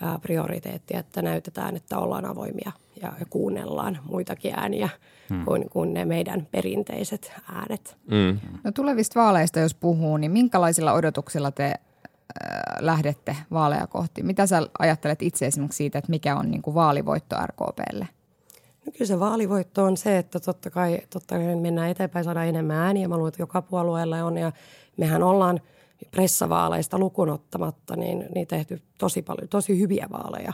ää, 0.01 0.19
prioriteetti, 0.19 0.97
että 0.97 1.21
näytetään, 1.21 1.75
että 1.75 1.99
ollaan 1.99 2.25
avoimia 2.25 2.71
ja, 3.01 3.13
ja 3.19 3.25
kuunnellaan 3.29 3.99
muitakin 4.03 4.53
ääniä 4.55 4.89
hmm. 5.29 5.45
kuin, 5.45 5.69
kuin 5.69 5.93
ne 5.93 6.05
meidän 6.05 6.47
perinteiset 6.51 7.31
äänet. 7.53 7.97
Hmm. 8.09 8.39
No 8.63 8.71
tulevista 8.71 9.19
vaaleista 9.19 9.59
jos 9.59 9.73
puhuu, 9.73 10.17
niin 10.17 10.31
minkälaisilla 10.31 10.93
odotuksilla 10.93 11.51
te 11.51 11.73
lähdette 12.79 13.35
vaaleja 13.51 13.87
kohti? 13.87 14.23
Mitä 14.23 14.47
sä 14.47 14.67
ajattelet 14.79 15.21
itse 15.21 15.45
esimerkiksi 15.45 15.77
siitä, 15.77 15.97
että 15.97 16.09
mikä 16.09 16.35
on 16.35 16.51
niin 16.51 16.61
kuin 16.61 16.73
vaalivoitto 16.73 17.35
RKPlle? 17.45 18.07
No 18.85 18.91
kyllä 18.91 19.07
se 19.07 19.19
vaalivoitto 19.19 19.83
on 19.83 19.97
se, 19.97 20.17
että 20.17 20.39
totta 20.39 20.69
kai, 20.69 20.99
totta 21.09 21.35
kai 21.35 21.55
mennään 21.55 21.89
eteenpäin, 21.89 22.25
saadaan 22.25 22.47
enemmän 22.47 22.77
ääniä. 22.77 23.07
Mä 23.07 23.15
luulen, 23.15 23.29
että 23.29 23.41
joka 23.41 23.61
puolueella 23.61 24.23
on 24.23 24.37
ja 24.37 24.51
mehän 24.97 25.23
ollaan 25.23 25.61
pressavaaleista 26.11 26.99
lukunottamatta 26.99 27.95
niin, 27.95 28.25
niin 28.35 28.47
tehty 28.47 28.81
tosi 28.97 29.21
paljon, 29.21 29.49
tosi 29.49 29.79
hyviä 29.79 30.07
vaaleja 30.11 30.53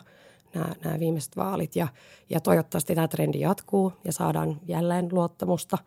nämä, 0.53 0.75
nämä 0.83 0.99
viimeiset 0.99 1.37
vaalit. 1.37 1.75
Ja, 1.75 1.87
ja 2.29 2.39
toivottavasti 2.39 2.95
tämä 2.95 3.07
trendi 3.07 3.39
jatkuu 3.39 3.93
ja 4.03 4.13
saadaan 4.13 4.59
jälleen 4.67 5.09
luottamusta 5.11 5.77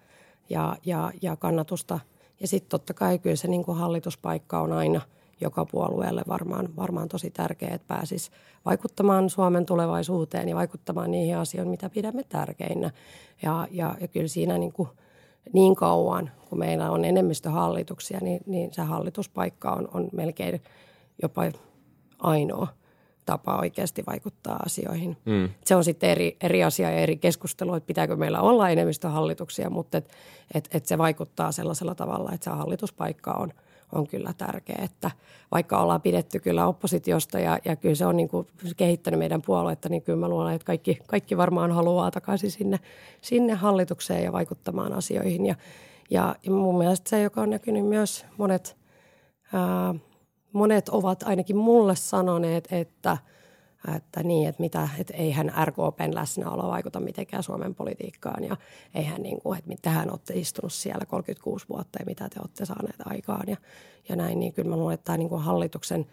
ja, 0.51 0.77
ja, 0.85 1.13
ja 1.23 1.37
kannatusta. 1.37 2.01
Ja 2.41 2.49
sitten 2.49 2.71
totta 2.71 2.95
kai 2.95 3.19
kyllä 3.19 3.37
se 3.37 3.49
niin 3.49 3.65
kuin 3.65 3.79
hallituspaikka 3.79 4.61
on 4.61 4.73
aina– 4.73 5.01
joka 5.43 5.65
puolueelle 5.65 6.23
varmaan, 6.29 6.77
varmaan 6.77 7.09
tosi 7.09 7.31
tärkeää, 7.31 7.75
että 7.75 7.87
pääsisi 7.89 8.31
vaikuttamaan 8.65 9.31
Suomen 9.31 9.67
tulevaisuuteen 9.67 10.49
ja 10.49 10.57
vaikuttamaan 10.57 11.11
niihin 11.11 11.37
asioihin, 11.37 11.71
mitä 11.71 11.91
pidämme 11.91 12.25
tärkeinä. 12.25 12.91
Ja, 13.43 13.69
ja, 13.71 13.95
ja 14.01 14.09
kyllä 14.09 14.29
siinä 14.29 14.59
niin, 14.59 14.73
kuin 14.73 14.89
niin 15.53 15.75
kauan, 15.75 16.31
kun 16.49 16.59
meillä 16.59 16.91
on 16.91 17.05
enemmistöhallituksia, 17.05 18.19
niin, 18.21 18.41
niin 18.47 18.75
se 18.75 18.83
hallituspaikka 18.83 19.73
on, 19.73 19.89
on 19.95 20.09
melkein 20.13 20.63
jopa 21.23 21.43
ainoa 22.19 22.69
tapa 23.27 23.59
oikeasti 23.59 24.03
vaikuttaa 24.07 24.57
asioihin. 24.67 25.17
Mm. 25.25 25.49
Se 25.65 25.77
on 25.77 25.85
sitten 25.85 26.11
eri, 26.11 26.37
eri 26.41 26.65
asia 26.65 26.91
ja 26.91 26.99
eri 26.99 27.17
keskustelu, 27.17 27.75
että 27.75 27.87
pitääkö 27.87 28.17
meillä 28.17 28.41
olla 28.41 28.71
enemmistöhallituksia, 28.71 29.71
mutta 29.71 29.99
et, 29.99 30.13
et, 30.55 30.69
et 30.73 30.87
se 30.87 30.99
vaikuttaa 30.99 31.53
sellaisella 31.53 31.95
tavalla, 31.95 32.33
että 32.33 32.45
se 32.45 32.51
hallituspaikka 32.51 33.33
on– 33.33 33.53
on 33.93 34.07
kyllä 34.07 34.33
tärkeä. 34.39 34.79
Että 34.85 35.11
vaikka 35.51 35.83
ollaan 35.83 36.03
pidetty 36.03 36.41
kyllä 36.41 36.67
oppositiosta 36.67 37.41
ja, 37.41 37.59
ja 37.65 37.77
kyllä 37.77 37.95
se 37.95 38.07
on 38.07 38.17
niin 38.17 38.29
kuin 38.29 38.47
kehittänyt 38.77 39.19
meidän 39.19 39.43
puoluetta, 39.43 39.89
niin 39.89 40.03
kyllä 40.03 40.19
mä 40.19 40.29
luulen, 40.29 40.55
että 40.55 40.67
kaikki, 40.67 40.99
kaikki 41.07 41.37
varmaan 41.37 41.73
haluaa 41.73 42.11
takaisin 42.11 42.51
sinne, 42.51 42.79
sinne 43.21 43.55
hallitukseen 43.55 44.25
ja 44.25 44.33
vaikuttamaan 44.33 44.93
asioihin. 44.93 45.47
Ja, 45.47 45.55
ja, 46.11 46.37
mun 46.49 46.79
mielestä 46.79 47.11
se, 47.11 47.23
joka 47.23 47.41
on 47.41 47.51
näkynyt 47.51 47.87
myös 47.87 48.27
monet, 48.39 48.77
ää, 49.53 49.95
monet 50.53 50.89
ovat 50.89 51.23
ainakin 51.23 51.57
mulle 51.57 51.97
sanoneet, 51.97 52.69
että– 52.73 53.19
että 53.97 54.23
niin, 54.23 54.49
että, 54.49 54.61
mitä, 54.63 54.89
että 54.99 55.17
eihän 55.17 55.53
RKPn 55.65 56.15
läsnäolo 56.15 56.69
vaikuta 56.69 57.01
mitenkään 57.01 57.43
Suomen 57.43 57.75
politiikkaan 57.75 58.45
ja 58.45 58.57
eihän 58.95 59.23
niin 59.23 59.41
kuin, 59.41 59.59
että 59.59 59.75
tähän 59.83 60.11
olette 60.11 60.35
istunut 60.35 60.73
siellä 60.73 61.07
36 61.07 61.67
vuotta 61.69 61.99
ja 61.99 62.07
mitä 62.07 62.29
te 62.29 62.41
olette 62.41 62.65
saaneet 62.65 63.01
aikaan 63.05 63.49
ja, 63.49 63.57
ja 64.09 64.17
näin, 64.17 64.41
niin 64.41 64.53
kyllä 64.53 64.71
mä 64.71 64.77
luulen, 64.77 64.95
että 64.95 65.05
tämä 65.05 65.19
niin 65.19 65.29
kuin 65.29 65.43
hallituksen 65.43 66.07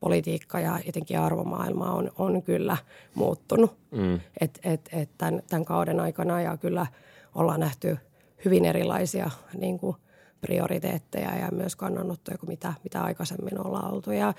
politiikka 0.00 0.60
ja 0.60 0.78
etenkin 0.86 1.18
arvomaailma 1.18 1.92
on, 1.92 2.10
on 2.18 2.42
kyllä 2.42 2.76
muuttunut 3.14 3.76
mm. 3.90 4.20
et, 4.40 4.60
et, 4.64 4.88
et 4.92 5.10
tämän, 5.18 5.42
tämän 5.48 5.64
kauden 5.64 6.00
aikana 6.00 6.40
ja 6.40 6.56
kyllä 6.56 6.86
ollaan 7.34 7.60
nähty 7.60 7.98
hyvin 8.44 8.64
erilaisia 8.64 9.30
niin 9.58 9.78
kuin 9.78 9.96
prioriteetteja 10.40 11.36
ja 11.36 11.48
myös 11.52 11.76
kannanottoja 11.76 12.38
kuin 12.38 12.50
mitä, 12.50 12.74
mitä 12.84 13.02
aikaisemmin 13.02 13.66
ollaan 13.66 13.94
oltu 13.94 14.10
ja 14.10 14.34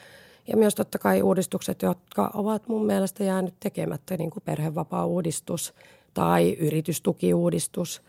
ja 0.48 0.58
myös 0.58 0.76
totta 0.76 1.00
kai 1.00 1.22
uudistukset, 1.22 1.82
jotka 1.82 2.32
ovat 2.34 2.68
mun 2.68 2.86
mielestä 2.86 3.24
jäänyt 3.24 3.54
tekemättä, 3.60 4.18
niin 4.18 4.30
kuin 4.32 4.44
perhevapaa-uudistus 4.44 5.74
tai 6.14 6.54
yritystukiuudistus. 6.54 8.02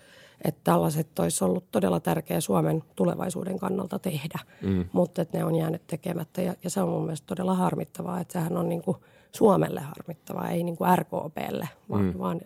Että 0.45 0.61
tällaiset 0.65 1.19
olisi 1.19 1.45
ollut 1.45 1.65
todella 1.73 2.01
tärkeä 2.01 2.41
Suomen 2.41 2.85
tulevaisuuden 2.97 3.59
kannalta 3.59 3.99
tehdä, 3.99 4.39
mm. 4.63 4.85
mutta 4.93 5.23
että 5.23 5.39
ne 5.39 5.45
on 5.45 5.55
jäänyt 5.55 5.87
tekemättä. 5.87 6.43
Ja, 6.43 6.55
ja 6.65 6.71
se 6.71 6.81
on 6.81 6.89
mun 6.89 7.03
mielestä 7.03 7.27
todella 7.27 7.55
harmittavaa, 7.55 8.21
että 8.21 8.33
sehän 8.33 8.57
on 8.57 8.69
niin 8.69 8.83
kuin 8.83 8.97
Suomelle 9.33 9.81
harmittavaa, 9.81 10.51
ei 10.51 10.63
niin 10.63 10.77
kuin 10.77 10.99
RKPlle, 10.99 11.69
vaan, 11.91 12.05
mm. 12.05 12.19
vaan 12.19 12.41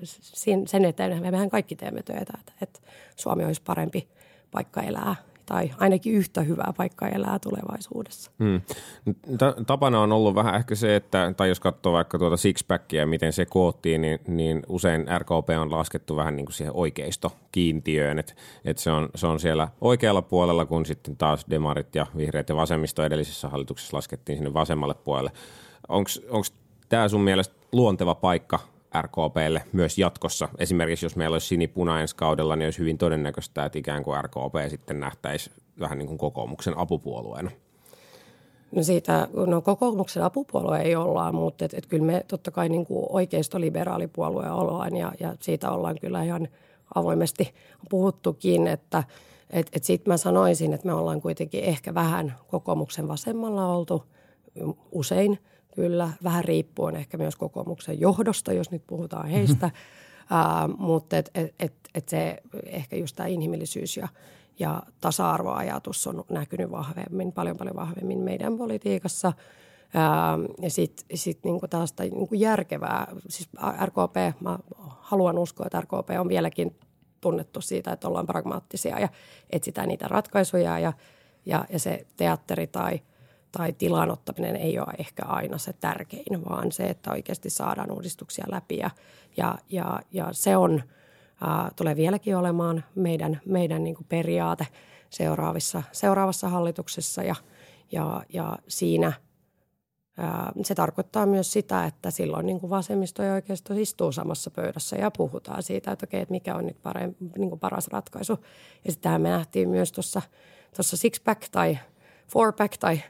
sen 0.66 0.84
eteen 0.84 1.22
mehän 1.30 1.50
kaikki 1.50 1.76
teemme 1.76 2.02
töitä, 2.02 2.32
että, 2.40 2.52
että 2.62 2.80
Suomi 3.16 3.44
olisi 3.44 3.62
parempi 3.62 4.08
paikka 4.50 4.82
elää 4.82 5.16
tai 5.50 5.70
ainakin 5.78 6.14
yhtä 6.14 6.42
hyvää 6.42 6.72
paikkaa 6.76 7.08
elää 7.08 7.38
tulevaisuudessa. 7.38 8.30
Hmm. 8.38 8.60
Tapana 9.66 10.00
on 10.00 10.12
ollut 10.12 10.34
vähän 10.34 10.54
ehkä 10.54 10.74
se, 10.74 10.96
että, 10.96 11.32
tai 11.36 11.48
jos 11.48 11.60
katsoo 11.60 11.92
vaikka 11.92 12.18
tuota 12.18 12.36
sixpackia, 12.36 13.06
miten 13.06 13.32
se 13.32 13.46
koottiin, 13.46 14.00
niin, 14.00 14.18
niin 14.28 14.62
usein 14.68 15.06
RKP 15.18 15.50
on 15.60 15.72
laskettu 15.72 16.16
vähän 16.16 16.36
niin 16.36 16.46
kuin 16.46 16.54
siihen 16.54 16.74
oikeistokiintiöön, 16.76 18.18
että, 18.18 18.34
että 18.64 18.82
se, 18.82 18.90
on, 18.90 19.08
se 19.14 19.26
on 19.26 19.40
siellä 19.40 19.68
oikealla 19.80 20.22
puolella, 20.22 20.66
kun 20.66 20.86
sitten 20.86 21.16
taas 21.16 21.46
demarit 21.50 21.94
ja 21.94 22.06
vihreät 22.16 22.48
ja 22.48 22.56
vasemmisto 22.56 23.04
edellisessä 23.04 23.48
hallituksessa 23.48 23.96
laskettiin 23.96 24.38
sinne 24.38 24.54
vasemmalle 24.54 24.94
puolelle. 24.94 25.32
Onko 25.88 26.10
tämä 26.88 27.08
sun 27.08 27.20
mielestä 27.20 27.54
luonteva 27.72 28.14
paikka 28.14 28.58
RKPlle 29.02 29.62
myös 29.72 29.98
jatkossa. 29.98 30.48
Esimerkiksi 30.58 31.06
jos 31.06 31.16
meillä 31.16 31.34
olisi 31.34 31.46
sinipuna 31.46 32.00
ensi 32.00 32.16
kaudella, 32.16 32.56
niin 32.56 32.66
olisi 32.66 32.78
hyvin 32.78 32.98
todennäköistä, 32.98 33.64
että 33.64 33.78
ikään 33.78 34.02
kuin 34.02 34.24
RKP 34.24 34.70
sitten 34.70 35.00
nähtäisi 35.00 35.50
vähän 35.80 35.98
niin 35.98 36.08
kuin 36.08 36.18
kokoomuksen 36.18 36.78
apupuolueena. 36.78 37.50
No 38.72 38.82
siitä, 38.82 39.28
no 39.46 39.60
kokoomuksen 39.60 40.22
apupuolue 40.22 40.80
ei 40.80 40.96
olla, 40.96 41.32
mutta 41.32 41.64
et, 41.64 41.74
et 41.74 41.86
kyllä 41.86 42.04
me 42.04 42.24
totta 42.28 42.50
kai 42.50 42.68
niin 42.68 42.86
kuin 42.86 43.06
oikeistoliberaalipuolue 43.08 44.50
ollaan 44.50 44.96
ja, 44.96 45.12
ja 45.20 45.34
siitä 45.40 45.70
ollaan 45.70 45.96
kyllä 46.00 46.22
ihan 46.22 46.48
avoimesti 46.94 47.54
puhuttukin, 47.90 48.66
että 48.66 49.04
et, 49.50 49.66
et 49.72 49.84
siitä 49.84 50.10
mä 50.10 50.16
sanoisin, 50.16 50.72
että 50.72 50.86
me 50.86 50.94
ollaan 50.94 51.20
kuitenkin 51.20 51.64
ehkä 51.64 51.94
vähän 51.94 52.34
kokoomuksen 52.48 53.08
vasemmalla 53.08 53.66
oltu 53.66 54.04
usein– 54.92 55.38
kyllä, 55.80 56.10
vähän 56.24 56.44
riippuen 56.44 56.96
ehkä 56.96 57.16
myös 57.16 57.36
kokoomuksen 57.36 58.00
johdosta, 58.00 58.52
jos 58.52 58.70
nyt 58.70 58.82
puhutaan 58.86 59.28
heistä. 59.28 59.70
uh, 59.70 60.78
mutta 60.78 61.16
et, 61.16 61.30
et, 61.34 61.54
et, 61.58 61.72
et 61.94 62.08
se 62.08 62.42
ehkä 62.66 62.96
just 62.96 63.16
tämä 63.16 63.26
inhimillisyys 63.26 63.96
ja, 63.96 64.08
ja 64.58 64.82
tasa-arvoajatus 65.00 66.06
on 66.06 66.24
näkynyt 66.30 66.70
vahvemmin, 66.70 67.32
paljon 67.32 67.56
paljon 67.56 67.76
vahvemmin 67.76 68.18
meidän 68.18 68.58
politiikassa. 68.58 69.32
Ää, 69.94 70.38
ja 70.62 70.70
sitten 70.70 71.06
sit 71.18 71.44
niinku 71.44 71.68
tällaista 71.68 72.02
niinku 72.02 72.34
järkevää, 72.34 73.06
siis 73.28 73.48
RKP, 73.84 74.40
mä 74.40 74.58
haluan 74.78 75.38
uskoa, 75.38 75.66
että 75.66 75.80
RKP 75.80 76.10
on 76.20 76.28
vieläkin 76.28 76.76
tunnettu 77.20 77.60
siitä, 77.60 77.92
että 77.92 78.08
ollaan 78.08 78.26
pragmaattisia 78.26 79.00
ja 79.00 79.08
etsitään 79.50 79.88
niitä 79.88 80.08
ratkaisuja 80.08 80.78
ja, 80.78 80.92
ja, 81.46 81.64
ja 81.70 81.78
se 81.78 82.06
teatteri 82.16 82.66
tai, 82.66 83.00
tai 83.52 83.72
tilanottaminen 83.72 84.56
ei 84.56 84.78
ole 84.78 84.94
ehkä 84.98 85.22
aina 85.26 85.58
se 85.58 85.72
tärkein, 85.72 86.44
vaan 86.48 86.72
se, 86.72 86.86
että 86.86 87.10
oikeasti 87.10 87.50
saadaan 87.50 87.92
uudistuksia 87.92 88.44
läpi 88.48 88.76
ja, 88.76 88.90
ja, 89.36 89.58
ja, 89.70 90.00
ja 90.12 90.28
se 90.32 90.56
on, 90.56 90.82
ää, 91.40 91.70
tulee 91.76 91.96
vieläkin 91.96 92.36
olemaan 92.36 92.84
meidän, 92.94 93.40
meidän 93.46 93.84
niin 93.84 93.96
periaate 94.08 94.66
seuraavissa, 95.10 95.82
seuraavassa 95.92 96.48
hallituksessa 96.48 97.22
ja, 97.22 97.34
ja, 97.92 98.22
ja 98.28 98.58
siinä– 98.68 99.12
se 100.62 100.74
tarkoittaa 100.74 101.26
myös 101.26 101.52
sitä, 101.52 101.84
että 101.84 102.10
silloin 102.10 102.46
niin 102.46 102.60
kuin 102.60 102.70
vasemmisto 102.70 103.22
ja 103.22 103.32
oikeisto 103.32 103.74
istuu 103.74 104.12
samassa 104.12 104.50
pöydässä 104.50 104.96
ja 104.96 105.10
puhutaan 105.10 105.62
siitä, 105.62 105.92
että 105.92 106.06
okei, 106.06 106.20
että 106.20 106.32
mikä 106.32 106.54
on 106.54 106.66
nyt 106.66 106.82
parempi, 106.82 107.24
niin 107.38 107.58
paras 107.58 107.88
ratkaisu. 107.88 108.38
Ja 108.84 108.92
sitähän 108.92 109.20
me 109.20 109.30
nähtiin 109.30 109.68
myös 109.68 109.92
tuossa, 109.92 110.22
tuossa 110.76 110.96
six-pack 110.96 111.48
tai 111.50 111.78
four-pack 112.32 112.76
tai, 112.80 113.02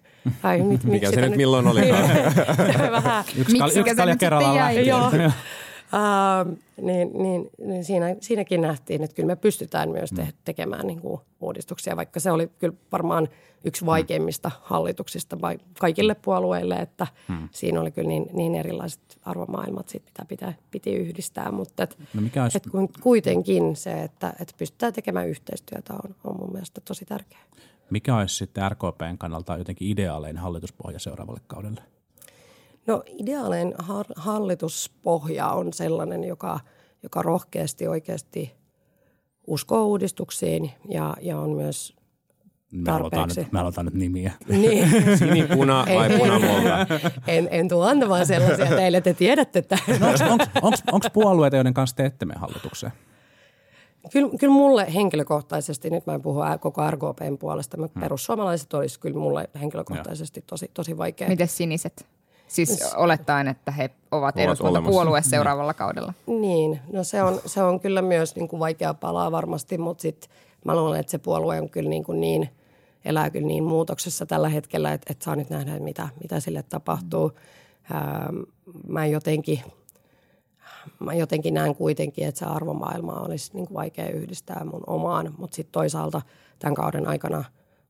tai 0.43 0.63
mit, 0.63 0.85
mikä 0.85 1.11
se 1.11 1.21
nyt 1.21 1.37
milloin 1.37 1.67
oli? 1.67 1.81
vähän. 2.93 3.25
Yksi, 3.37 3.59
kal- 3.59 3.71
yksi 3.77 3.95
kalja 3.95 4.17
kerrallaan 4.17 4.57
lähti. 4.57 4.87
Joo. 4.87 5.07
Uh, 5.07 6.59
niin, 6.87 7.11
niin, 7.15 7.51
niin 7.67 7.85
siinä, 7.85 8.17
siinäkin 8.21 8.61
nähtiin, 8.61 9.03
että 9.03 9.17
kyllä 9.17 9.27
me 9.27 9.37
pystytään 9.37 9.91
myös 9.91 10.11
te- 10.11 10.33
tekemään 10.45 10.87
niin 10.87 11.01
kuin 11.01 11.21
uudistuksia, 11.41 11.97
vaikka 11.97 12.21
se 12.21 12.31
oli 12.31 12.51
kyllä 12.59 12.75
varmaan 12.93 13.29
yksi 13.65 13.87
vaikeimmista 13.87 14.51
hallituksista 14.63 15.41
vai 15.41 15.59
kaikille 15.79 16.15
puolueille, 16.15 16.75
että 16.75 17.07
hmm. 17.29 17.49
siinä 17.51 17.81
oli 17.81 17.91
kyllä 17.91 18.09
niin, 18.09 18.27
niin 18.33 18.55
erilaiset 18.55 19.19
arvomaailmat, 19.25 19.89
sit, 19.89 20.03
mitä 20.05 20.25
pitää, 20.29 20.55
piti 20.71 20.95
yhdistää, 20.95 21.53
mutta 21.53 21.83
et, 21.83 21.99
no 22.15 22.23
mikä 22.23 22.43
olisi... 22.43 22.59
et 22.59 22.67
kuitenkin 23.03 23.77
se, 23.77 24.03
että, 24.03 24.33
että 24.41 24.55
pystytään 24.59 24.93
tekemään 24.93 25.29
yhteistyötä 25.29 25.95
on, 25.95 26.15
on 26.25 26.37
mun 26.41 26.53
mielestä 26.53 26.81
tosi 26.85 27.05
tärkeää. 27.05 27.43
Mikä 27.91 28.17
olisi 28.17 28.35
sitten 28.35 28.71
RKPn 28.71 29.19
kannalta 29.19 29.57
jotenkin 29.57 29.89
ideaalein 29.89 30.39
hallituspohja 30.39 30.99
seuraavalle 30.99 31.41
kaudelle? 31.47 31.81
No 32.87 33.03
ideaalinen 33.07 33.75
hallituspohja 34.17 35.49
on 35.49 35.73
sellainen, 35.73 36.25
joka, 36.25 36.61
joka 37.03 37.23
rohkeasti 37.23 37.89
oikeasti 37.89 38.53
uskoo 39.47 39.87
uudistuksiin 39.87 40.71
ja, 40.89 41.17
ja 41.21 41.39
on 41.39 41.51
myös 41.51 42.01
Mä 42.71 42.97
aloitan, 42.97 43.31
nyt, 43.37 43.53
mä 43.53 43.61
aloitan 43.61 43.85
nyt 43.85 43.95
nimiä. 43.95 44.33
Niin. 44.49 44.89
Sinipuna 45.19 45.87
vai 45.95 46.19
punamolta? 46.19 46.87
En, 47.27 47.49
en 47.51 47.69
tule 47.69 47.91
antamaan 47.91 48.27
sellaisia 48.27 48.67
teille, 48.67 49.01
te 49.01 49.15
tiedätte, 49.15 49.59
että... 49.59 49.79
No 50.01 50.07
Onko 50.93 51.09
puolueita, 51.13 51.57
joiden 51.57 51.75
kanssa 51.75 51.97
te 51.97 52.05
ette 52.05 52.25
mene 52.25 52.41
hallitukseen? 52.41 52.93
Kyllä, 54.13 54.39
kyllä 54.39 54.55
mulle 54.55 54.95
henkilökohtaisesti, 54.95 55.91
nyt 55.91 56.07
mä 56.07 56.15
en 56.15 56.23
puhu 56.23 56.41
koko 56.61 56.91
RKPn 56.91 57.39
puolesta, 57.39 57.77
mutta 57.77 57.99
hmm. 57.99 58.03
perussuomalaiset 58.03 58.75
olisi 58.75 59.01
kyllä 59.01 59.19
mulle 59.19 59.51
henkilökohtaisesti 59.61 60.45
tosi, 60.47 60.71
tosi 60.75 60.99
vaikea. 60.99 61.29
Miten 61.29 61.49
siniset? 61.49 62.07
Siis 62.49 62.95
olettaen, 62.97 63.49
että 63.49 63.71
he 63.71 63.91
ovat 64.11 64.39
eduskuntapuolue 64.39 65.23
seuraavalla 65.23 65.75
kaudella. 65.75 66.15
Niin, 66.27 66.81
no 66.93 67.05
se 67.05 67.23
on, 67.23 67.41
se 67.47 67.63
on 67.63 67.81
kyllä 67.81 68.03
myös 68.03 68.37
niin 68.37 68.49
kuin 68.49 68.61
vaikea 68.61 68.95
palaa 68.95 69.33
varmasti, 69.33 69.79
mutta 69.79 70.03
sitten 70.03 70.31
mä 70.65 70.77
luulen, 70.77 71.01
että 71.01 71.11
se 71.11 71.19
puolue 71.19 71.61
on 71.61 71.71
kyllä 71.71 71.91
niin, 71.91 72.05
kuin 72.05 72.21
niin 72.21 72.49
elää 73.05 73.31
kyllä 73.31 73.47
niin 73.47 73.65
muutoksessa 73.65 74.27
tällä 74.27 74.49
hetkellä, 74.49 74.93
että, 74.93 75.13
että 75.13 75.25
saa 75.25 75.37
nyt 75.37 75.51
nähdä, 75.51 75.79
mitä, 75.79 76.09
mitä 76.23 76.41
sille 76.41 76.63
tapahtuu. 76.63 77.29
Mm. 77.29 77.97
Ähm, 77.97 78.37
mä 78.89 79.07
jotenkin, 79.07 79.61
mä 80.99 81.15
jotenkin 81.15 81.55
näen 81.55 81.75
kuitenkin, 81.75 82.29
että 82.29 82.39
se 82.39 82.45
arvomaailma 82.45 83.13
olisi 83.13 83.51
niin 83.55 83.67
kuin 83.67 83.75
vaikea 83.75 84.09
yhdistää 84.09 84.65
mun 84.65 84.83
omaan, 84.87 85.35
mutta 85.39 85.55
sitten 85.55 85.73
toisaalta 85.73 86.23
tämän 86.59 86.75
kauden 86.75 87.09
aikana 87.09 87.45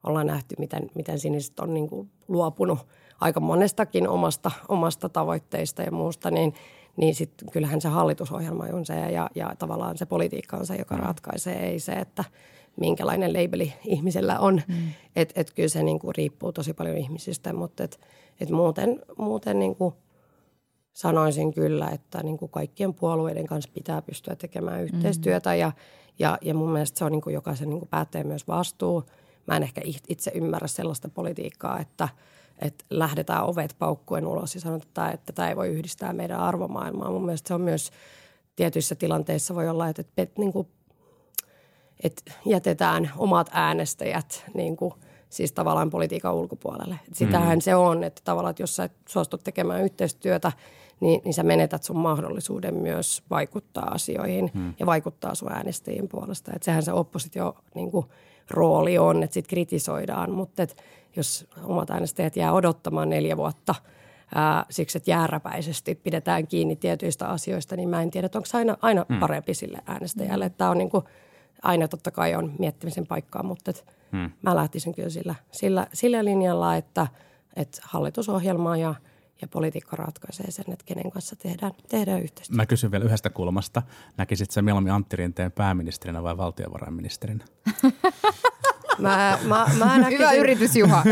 ollaan 0.07 0.26
nähty, 0.26 0.55
miten, 0.59 0.90
miten 0.94 1.18
siniset 1.18 1.61
on 1.61 1.74
niin 1.74 1.88
kuin 1.88 2.11
luopunut– 2.29 2.79
aika 3.20 3.40
monestakin 3.40 4.09
omasta, 4.09 4.50
omasta 4.68 5.09
tavoitteista 5.09 5.83
ja 5.83 5.90
muusta, 5.90 6.31
niin, 6.31 6.55
niin 6.96 7.14
sitten 7.14 7.50
kyllähän 7.50 7.81
se 7.81 7.88
hallitusohjelma 7.88 8.64
on 8.72 8.87
se 8.87 8.94
ja, 8.94 9.31
ja 9.35 9.55
tavallaan 9.59 9.98
se 9.98 10.07
politiikka 10.07 10.57
on 10.57 10.66
se, 10.66 10.76
joka 10.76 10.94
mm. 10.96 11.03
ratkaisee, 11.03 11.70
ei 11.70 11.81
se, 11.81 11.92
että 11.92 12.24
minkälainen 12.76 13.33
labeli 13.33 13.72
ihmisellä 13.85 14.38
on. 14.38 14.62
Mm. 14.68 14.74
Että 15.16 15.40
et 15.40 15.55
kyllä 15.55 15.68
se 15.68 15.83
niinku 15.83 16.12
riippuu 16.12 16.53
tosi 16.53 16.72
paljon 16.72 16.96
ihmisistä, 16.96 17.53
mutta 17.53 17.85
et, 17.85 18.00
et 18.40 18.50
muuten, 18.50 19.03
muuten 19.18 19.59
niinku 19.59 19.94
sanoisin 20.92 21.55
kyllä, 21.55 21.88
että 21.88 22.22
niinku 22.22 22.48
kaikkien 22.48 22.94
puolueiden 22.94 23.46
kanssa 23.46 23.70
pitää 23.74 24.03
pystyä 24.03 24.37
tekemään 24.37 24.83
yhteistyötä 24.83 25.50
mm. 25.50 25.59
ja, 25.59 25.72
ja, 26.18 26.38
ja 26.40 26.55
mun 26.55 26.70
mielestä 26.72 26.98
se 26.98 27.05
on 27.05 27.12
niinku 27.12 27.31
jokaisen 27.31 27.68
niinku 27.68 27.87
päättäjän 27.87 28.26
myös 28.26 28.48
vastuu. 28.48 29.05
Mä 29.46 29.57
en 29.57 29.62
ehkä 29.62 29.81
itse 30.09 30.31
ymmärrä 30.35 30.68
sellaista 30.68 31.09
politiikkaa, 31.09 31.81
että– 31.81 32.09
että 32.61 32.85
lähdetään 32.90 33.44
ovet 33.44 33.76
paukkuen 33.79 34.26
ulos 34.26 34.55
ja 34.55 34.61
sanotaan, 34.61 35.14
että 35.14 35.33
tämä 35.33 35.48
ei 35.48 35.57
voi 35.57 35.68
yhdistää 35.68 36.12
meidän 36.12 36.40
arvomaailmaa. 36.40 37.11
Mun 37.11 37.24
mielestä 37.24 37.48
se 37.48 37.55
on 37.55 37.61
myös 37.61 37.90
tietyissä 38.57 38.94
tilanteissa 38.94 39.55
voi 39.55 39.68
olla, 39.68 39.88
että, 39.88 40.05
että, 40.16 40.40
niin 40.40 40.53
kuin, 40.53 40.68
että 42.03 42.33
jätetään 42.46 43.11
omat 43.16 43.50
äänestäjät 43.53 44.44
niin 44.55 44.76
kuin, 44.76 44.94
siis 45.29 45.53
tavallaan 45.53 45.90
politiikan 45.90 46.35
ulkopuolelle. 46.35 46.98
Sitähän 47.12 47.59
mm. 47.59 47.62
se 47.62 47.74
on, 47.74 48.05
että 48.05 48.22
tavallaan, 48.24 48.50
että 48.50 48.62
jos 48.62 48.76
sä 48.76 48.85
et 48.85 48.92
suostu 49.09 49.38
tekemään 49.38 49.85
yhteistyötä, 49.85 50.53
niin, 51.00 51.20
niin 51.24 51.34
sä 51.34 51.42
menetät 51.42 51.82
sun 51.82 51.98
mahdollisuuden 51.98 52.74
myös 52.74 53.22
vaikuttaa 53.30 53.90
asioihin 53.94 54.50
mm. 54.54 54.74
ja 54.78 54.86
vaikuttaa 54.86 55.34
sun 55.34 55.52
äänestäjien 55.52 56.08
puolesta. 56.08 56.52
Että 56.54 56.64
sehän 56.64 56.82
se 56.82 56.92
oppositio 56.92 57.56
niin 57.74 57.90
kuin, 57.90 58.06
rooli 58.50 58.98
on, 58.98 59.22
että 59.22 59.34
sitten 59.34 59.50
kritisoidaan, 59.50 60.30
mutta 60.30 60.62
että 60.62 60.82
jos 61.16 61.46
omat 61.64 61.90
äänestäjät 61.90 62.36
jää 62.36 62.52
odottamaan 62.52 63.08
neljä 63.08 63.36
vuotta 63.36 63.74
ää, 64.34 64.66
siksi, 64.70 64.98
että 64.98 65.10
jääräpäisesti 65.10 65.94
pidetään 65.94 66.46
kiinni 66.46 66.76
tietyistä 66.76 67.28
asioista, 67.28 67.76
niin 67.76 67.88
mä 67.88 68.02
en 68.02 68.10
tiedä, 68.10 68.26
että 68.26 68.38
onko 68.38 68.48
aina, 68.54 68.76
aina 68.82 69.06
hmm. 69.08 69.20
parempi 69.20 69.54
sille 69.54 69.78
äänestäjälle. 69.86 70.48
Mm. 70.48 70.54
Tämä 70.54 70.70
on 70.70 70.78
niin 70.78 70.90
kuin, 70.90 71.04
aina 71.62 71.88
totta 71.88 72.10
kai 72.10 72.34
on 72.34 72.52
miettimisen 72.58 73.06
paikkaa, 73.06 73.42
mutta 73.42 73.70
et 73.70 73.86
hmm. 74.12 74.30
mä 74.42 74.56
lähtisin 74.56 74.94
kyllä 74.94 75.10
sillä, 75.10 75.34
sillä, 75.50 75.86
sillä 75.92 76.24
linjalla, 76.24 76.76
että, 76.76 77.06
että 77.56 77.80
hallitusohjelmaa 77.84 78.76
ja– 78.76 78.94
ja 79.42 79.48
politiikka 79.48 79.96
ratkaisee 79.96 80.50
sen, 80.50 80.64
että 80.72 80.85
kenen 80.85 81.11
kanssa 81.11 81.37
tehdään, 81.37 81.72
tehdään 81.88 82.22
yhteistyötä. 82.22 82.62
Mä 82.62 82.66
kysyn 82.66 82.90
vielä 82.90 83.05
yhdestä 83.05 83.31
kulmasta. 83.31 83.83
Näkisit 84.16 84.50
sä 84.50 84.62
mieluummin 84.62 84.92
Antti 84.92 85.16
Rinteen 85.16 85.53
pääministerinä 85.53 86.22
vai 86.22 86.37
valtiovarainministerinä? 86.37 87.44
Mä, 88.98 89.38
mä, 89.44 89.66
mä 89.79 89.98
näkisin... 89.98 90.18
Hyvä 90.18 90.33
yritys, 90.33 90.76
Juha. 90.76 91.03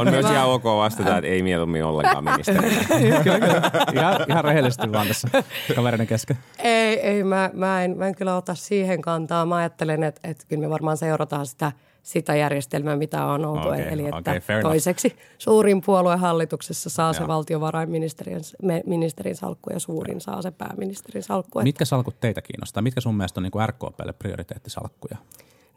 On 0.00 0.10
myös 0.10 0.26
ihan 0.30 0.48
ok 0.48 0.64
vastata, 0.64 1.18
että 1.18 1.30
ei 1.30 1.42
mieluummin 1.42 1.84
ollenkaan 1.84 2.24
ministeri. 2.24 2.70
kyllä, 3.22 3.40
kyllä. 3.40 3.70
Ihan, 3.94 4.16
ihan 4.28 4.44
rehellisesti 4.44 4.92
vaan 4.92 5.06
tässä 5.06 5.28
kavereiden 5.76 6.06
kesken. 6.06 6.38
Ei, 6.58 7.00
ei 7.00 7.24
mä, 7.24 7.50
mä, 7.52 7.84
en, 7.84 7.96
mä 7.98 8.06
en 8.06 8.14
kyllä 8.14 8.36
ota 8.36 8.54
siihen 8.54 9.02
kantaa. 9.02 9.46
Mä 9.46 9.56
ajattelen, 9.56 10.02
että, 10.02 10.20
että 10.28 10.44
kyllä 10.48 10.60
me 10.60 10.70
varmaan 10.70 10.96
seurataan 10.96 11.46
sitä– 11.46 11.72
sitä 12.02 12.36
järjestelmää, 12.36 12.96
mitä 12.96 13.24
on 13.24 13.44
oltu. 13.44 13.68
Okay, 13.68 13.80
Eli 13.80 14.04
että 14.04 14.16
okay, 14.16 14.62
toiseksi 14.62 15.08
enough. 15.08 15.22
suurin 15.38 15.80
puolue 15.86 16.16
hallituksessa 16.16 16.90
saa 16.90 17.12
se 17.12 17.26
valtiovarainministerin 17.26 18.40
ministerin 18.86 19.36
salkku 19.36 19.70
ja 19.72 19.80
suurin 19.80 20.20
saa 20.20 20.42
se 20.42 20.50
pääministerin 20.50 21.22
salkku. 21.22 21.60
Mitkä 21.62 21.84
salkut 21.84 22.20
teitä 22.20 22.42
kiinnostaa? 22.42 22.82
Mitkä 22.82 23.00
sun 23.00 23.14
mielestä 23.14 23.40
on 23.40 23.42
niin 23.42 23.50
kuin 23.50 23.68
RKPlle 23.68 24.12
prioriteettisalkkuja? 24.12 25.16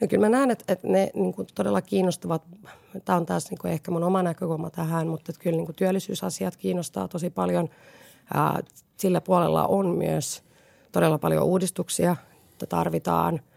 No 0.02 0.08
kyllä 0.08 0.26
mä 0.26 0.38
näen, 0.38 0.52
että, 0.52 0.66
että 0.68 0.88
ne 0.88 1.12
niin 1.14 1.34
kuin 1.34 1.48
todella 1.56 1.82
kiinnostavat. 1.82 2.44
Tämä 3.06 3.18
on 3.18 3.26
taas 3.26 3.50
niin 3.50 3.58
kuin 3.62 3.74
ehkä 3.74 3.92
mun 3.92 4.04
oma 4.04 4.24
näkökulma 4.24 4.70
tähän, 4.70 5.08
mutta 5.08 5.32
että 5.32 5.42
kyllä 5.44 5.58
niin 5.58 5.66
kuin 5.66 5.76
työllisyysasiat 5.76 6.56
kiinnostaa 6.56 7.08
tosi 7.08 7.30
paljon. 7.30 7.70
Sillä 8.98 9.22
puolella 9.22 9.68
on 9.68 9.88
myös 9.88 10.44
todella 10.92 11.18
paljon 11.18 11.44
uudistuksia, 11.44 12.16
että 12.52 12.66
tarvitaan– 12.66 13.40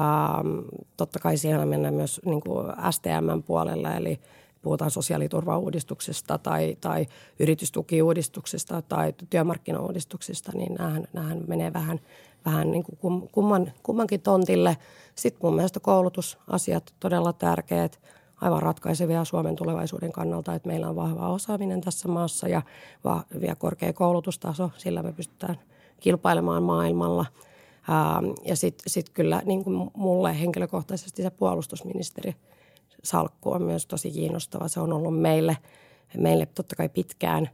Ähm, 0.00 0.58
totta 0.96 1.18
kai 1.18 1.36
siellä 1.36 1.66
mennään 1.66 1.94
myös 1.94 2.20
niin 2.24 2.40
kuin 2.40 2.66
STM-puolelle, 2.90 3.96
eli 3.96 4.20
puhutaan 4.62 4.90
sosiaaliturvauudistuksesta 4.90 6.38
tai, 6.38 6.76
tai 6.80 7.06
yritystukiuudistuksesta 7.38 8.82
tai 8.82 9.14
työmarkkinauudistuksista, 9.30 10.52
niin 10.54 10.74
näähän, 10.74 11.08
näähän 11.12 11.44
menee 11.46 11.72
vähän, 11.72 12.00
vähän 12.44 12.70
niin 12.70 12.82
kuin 12.82 13.28
kumman, 13.32 13.72
kummankin 13.82 14.20
tontille. 14.20 14.76
Sitten 15.14 15.40
mun 15.42 15.54
mielestä 15.54 15.80
koulutusasiat 15.80 16.94
todella 17.00 17.32
tärkeät, 17.32 18.00
aivan 18.40 18.62
ratkaisevia 18.62 19.24
Suomen 19.24 19.56
tulevaisuuden 19.56 20.12
kannalta, 20.12 20.54
että 20.54 20.68
meillä 20.68 20.88
on 20.88 20.96
vahva 20.96 21.28
osaaminen 21.28 21.80
tässä 21.80 22.08
maassa 22.08 22.48
ja, 22.48 22.62
ja 23.40 23.56
korkea 23.56 23.92
koulutustaso, 23.92 24.70
sillä 24.76 25.02
me 25.02 25.12
pystytään 25.12 25.60
kilpailemaan 26.00 26.62
maailmalla– 26.62 27.26
ja 28.44 28.56
sitten 28.56 28.90
sit 28.90 29.10
kyllä 29.10 29.42
niin 29.44 29.64
kuin 29.64 29.90
mulle 29.96 30.40
henkilökohtaisesti 30.40 31.22
se 31.22 31.30
puolustusministeri 31.30 32.34
salkku 33.04 33.52
on 33.52 33.62
myös 33.62 33.86
tosi 33.86 34.10
kiinnostava. 34.10 34.68
Se 34.68 34.80
on 34.80 34.92
ollut 34.92 35.20
meille 35.20 35.56
meille 36.18 36.46
totta 36.46 36.76
kai 36.76 36.88
pitkään, 36.88 37.50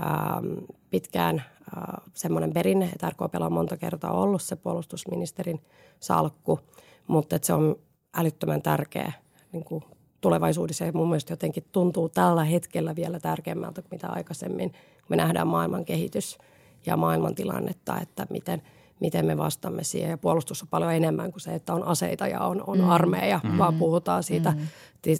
ää, 0.00 0.42
pitkään 0.90 1.42
ää, 1.76 2.00
semmoinen 2.14 2.52
perinne, 2.52 2.84
että 2.84 3.10
RKP 3.10 3.34
on 3.40 3.52
monta 3.52 3.76
kertaa 3.76 4.12
ollut 4.12 4.42
se 4.42 4.56
puolustusministerin 4.56 5.60
salkku, 6.00 6.60
mutta 7.06 7.36
että 7.36 7.46
se 7.46 7.52
on 7.52 7.76
älyttömän 8.14 8.62
tärkeä 8.62 9.12
niin 9.52 9.64
kuin 9.64 9.84
tulevaisuudessa 10.20 10.84
ja 10.84 10.92
mun 10.92 11.08
mielestä 11.08 11.32
jotenkin 11.32 11.64
tuntuu 11.72 12.08
tällä 12.08 12.44
hetkellä 12.44 12.96
vielä 12.96 13.20
tärkeämmältä 13.20 13.82
kuin 13.82 13.90
mitä 13.92 14.08
aikaisemmin. 14.08 14.72
Me 15.08 15.16
nähdään 15.16 15.46
maailman 15.46 15.84
kehitys 15.84 16.38
ja 16.86 16.96
maailman 16.96 17.34
tilannetta, 17.34 18.00
että 18.00 18.26
miten, 18.30 18.62
miten 19.00 19.26
me 19.26 19.36
vastaamme 19.36 19.84
siihen. 19.84 20.10
Ja 20.10 20.18
puolustus 20.18 20.62
on 20.62 20.68
paljon 20.68 20.94
enemmän 20.94 21.30
kuin 21.32 21.40
se, 21.40 21.54
että 21.54 21.74
on 21.74 21.84
aseita 21.84 22.26
ja 22.26 22.40
on, 22.40 22.64
on 22.66 22.78
mm. 22.78 22.88
armeija, 22.88 23.40
mm. 23.44 23.58
vaan 23.58 23.74
puhutaan 23.74 24.22
siitä, 24.22 24.50
mm. 24.50 24.58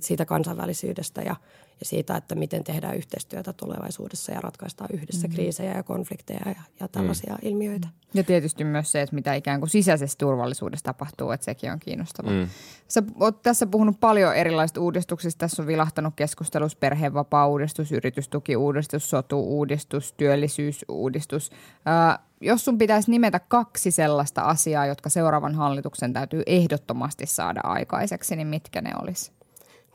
siitä 0.00 0.24
kansainvälisyydestä 0.24 1.22
ja, 1.22 1.36
ja 1.80 1.86
siitä, 1.86 2.16
että 2.16 2.34
miten 2.34 2.64
tehdään 2.64 2.96
yhteistyötä 2.96 3.52
tulevaisuudessa 3.52 4.32
ja 4.32 4.40
ratkaistaan 4.40 4.90
yhdessä 4.92 5.28
mm. 5.28 5.34
kriisejä 5.34 5.72
ja 5.72 5.82
konflikteja 5.82 6.40
ja, 6.46 6.62
ja 6.80 6.88
tällaisia 6.88 7.32
mm. 7.32 7.48
ilmiöitä. 7.48 7.88
Ja 8.14 8.24
tietysti 8.24 8.64
myös 8.64 8.92
se, 8.92 9.02
että 9.02 9.14
mitä 9.14 9.34
ikään 9.34 9.60
kuin 9.60 9.70
sisäisessä 9.70 10.18
turvallisuudessa 10.18 10.84
tapahtuu, 10.84 11.30
että 11.30 11.44
sekin 11.44 11.72
on 11.72 11.78
kiinnostavaa. 11.78 12.32
Mm. 12.32 12.48
Sä 12.88 13.02
oot 13.20 13.42
tässä 13.42 13.66
puhunut 13.66 14.00
paljon 14.00 14.34
erilaisista 14.34 14.80
uudistuksista. 14.80 15.38
Tässä 15.38 15.62
on 15.62 15.66
vilahtanut 15.66 16.14
keskustelussa 16.16 16.78
perhevapaa-uudistus, 16.80 17.92
yritystuki-uudistus, 17.92 19.10
sotu-uudistus, 19.10 20.12
työllisyysuudistus. 20.12 21.50
Äh, 21.88 22.18
jos 22.40 22.64
sun 22.64 22.78
pitäisi 22.78 23.10
nimetä 23.10 23.40
kaksi 23.40 23.90
sellaista 23.90 24.42
asiaa, 24.42 24.86
jotka 24.86 25.08
seuraavan 25.08 25.54
hallituksen 25.54 26.12
täytyy 26.12 26.42
ehdottomasti 26.46 27.26
saada 27.26 27.60
aikaiseksi, 27.64 28.36
niin 28.36 28.46
mitkä 28.46 28.80
ne 28.80 28.90
olisi? 29.02 29.32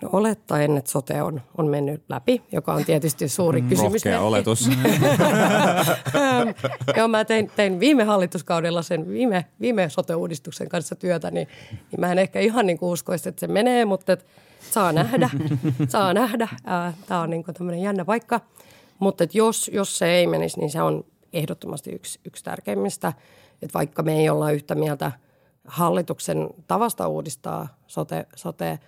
No 0.02 0.10
olettaen, 0.14 0.78
että 0.78 0.92
sote 0.92 1.22
on, 1.22 1.42
on 1.58 1.68
mennyt 1.68 2.04
läpi, 2.10 2.42
joka 2.52 2.74
on 2.74 2.86
tietysti 2.86 3.30
suuri 3.30 3.62
mm, 3.62 3.70
kysymys. 3.70 4.06
Rohkea 4.06 4.22
oletus. 4.22 4.70
Joo, 6.98 7.08
mä 7.08 7.26
tein, 7.26 7.52
tein 7.56 7.80
viime 7.80 8.04
hallituskaudella 8.04 8.82
sen 8.82 9.10
viime, 9.10 9.46
viime 9.62 9.90
sote-uudistuksen 9.90 10.70
kanssa 10.70 10.96
työtä, 10.96 11.32
niin, 11.32 11.48
niin 11.72 12.00
mä 12.00 12.12
en 12.12 12.20
ehkä 12.20 12.40
ihan 12.40 12.66
niin 12.66 12.78
uskoisi, 12.82 13.30
että 13.30 13.40
se 13.40 13.48
menee, 13.48 13.86
mutta 13.86 14.14
et, 14.14 14.26
saa 14.72 14.92
nähdä, 14.92 15.30
saa 15.88 16.14
nähdä. 16.14 16.48
Tämä 17.08 17.22
on 17.22 17.30
niin 17.30 17.44
tämmöinen 17.54 17.82
jännä 17.82 18.06
paikka. 18.06 18.40
Mutta 19.00 19.28
jos, 19.34 19.72
jos 19.74 19.98
se 19.98 20.06
ei 20.06 20.28
menisi, 20.28 20.60
niin 20.60 20.72
se 20.72 20.82
on 20.82 21.06
ehdottomasti 21.34 21.92
yksi, 21.92 22.20
yksi 22.26 22.44
tärkeimmistä. 22.44 23.14
Että 23.62 23.74
vaikka 23.74 24.04
me 24.04 24.20
ei 24.20 24.30
olla 24.30 24.52
yhtä 24.52 24.76
mieltä 24.76 25.12
hallituksen 25.68 26.50
tavasta 26.68 27.08
uudistaa 27.08 27.68
sote, 27.88 28.26
sote 28.36 28.80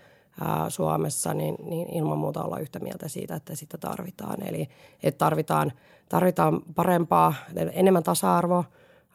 ää, 0.41 0.69
Suomessa, 0.69 1.33
niin, 1.33 1.55
niin 1.69 1.93
ilman 1.93 2.17
muuta 2.17 2.43
olla 2.43 2.59
yhtä 2.59 2.79
mieltä 2.79 3.07
siitä, 3.07 3.35
että 3.35 3.55
sitä 3.55 3.77
tarvitaan. 3.77 4.47
Eli 4.47 4.67
että 5.03 5.17
tarvitaan, 5.17 5.71
tarvitaan 6.09 6.61
parempaa, 6.75 7.33
enemmän 7.73 8.03
tasa-arvoa 8.03 8.63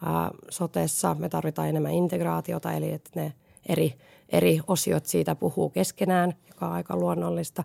ää, 0.05 0.31
sotessa, 0.51 1.17
me 1.19 1.29
tarvitaan 1.29 1.69
enemmän 1.69 1.93
integraatiota, 1.93 2.73
eli 2.73 2.93
että 2.93 3.11
ne 3.15 3.33
eri, 3.69 3.95
eri 4.29 4.61
osiot 4.67 5.07
siitä 5.07 5.35
puhuu 5.35 5.71
keskenään, 5.71 6.35
joka 6.49 6.67
on 6.67 6.73
aika 6.73 6.97
luonnollista, 6.97 7.65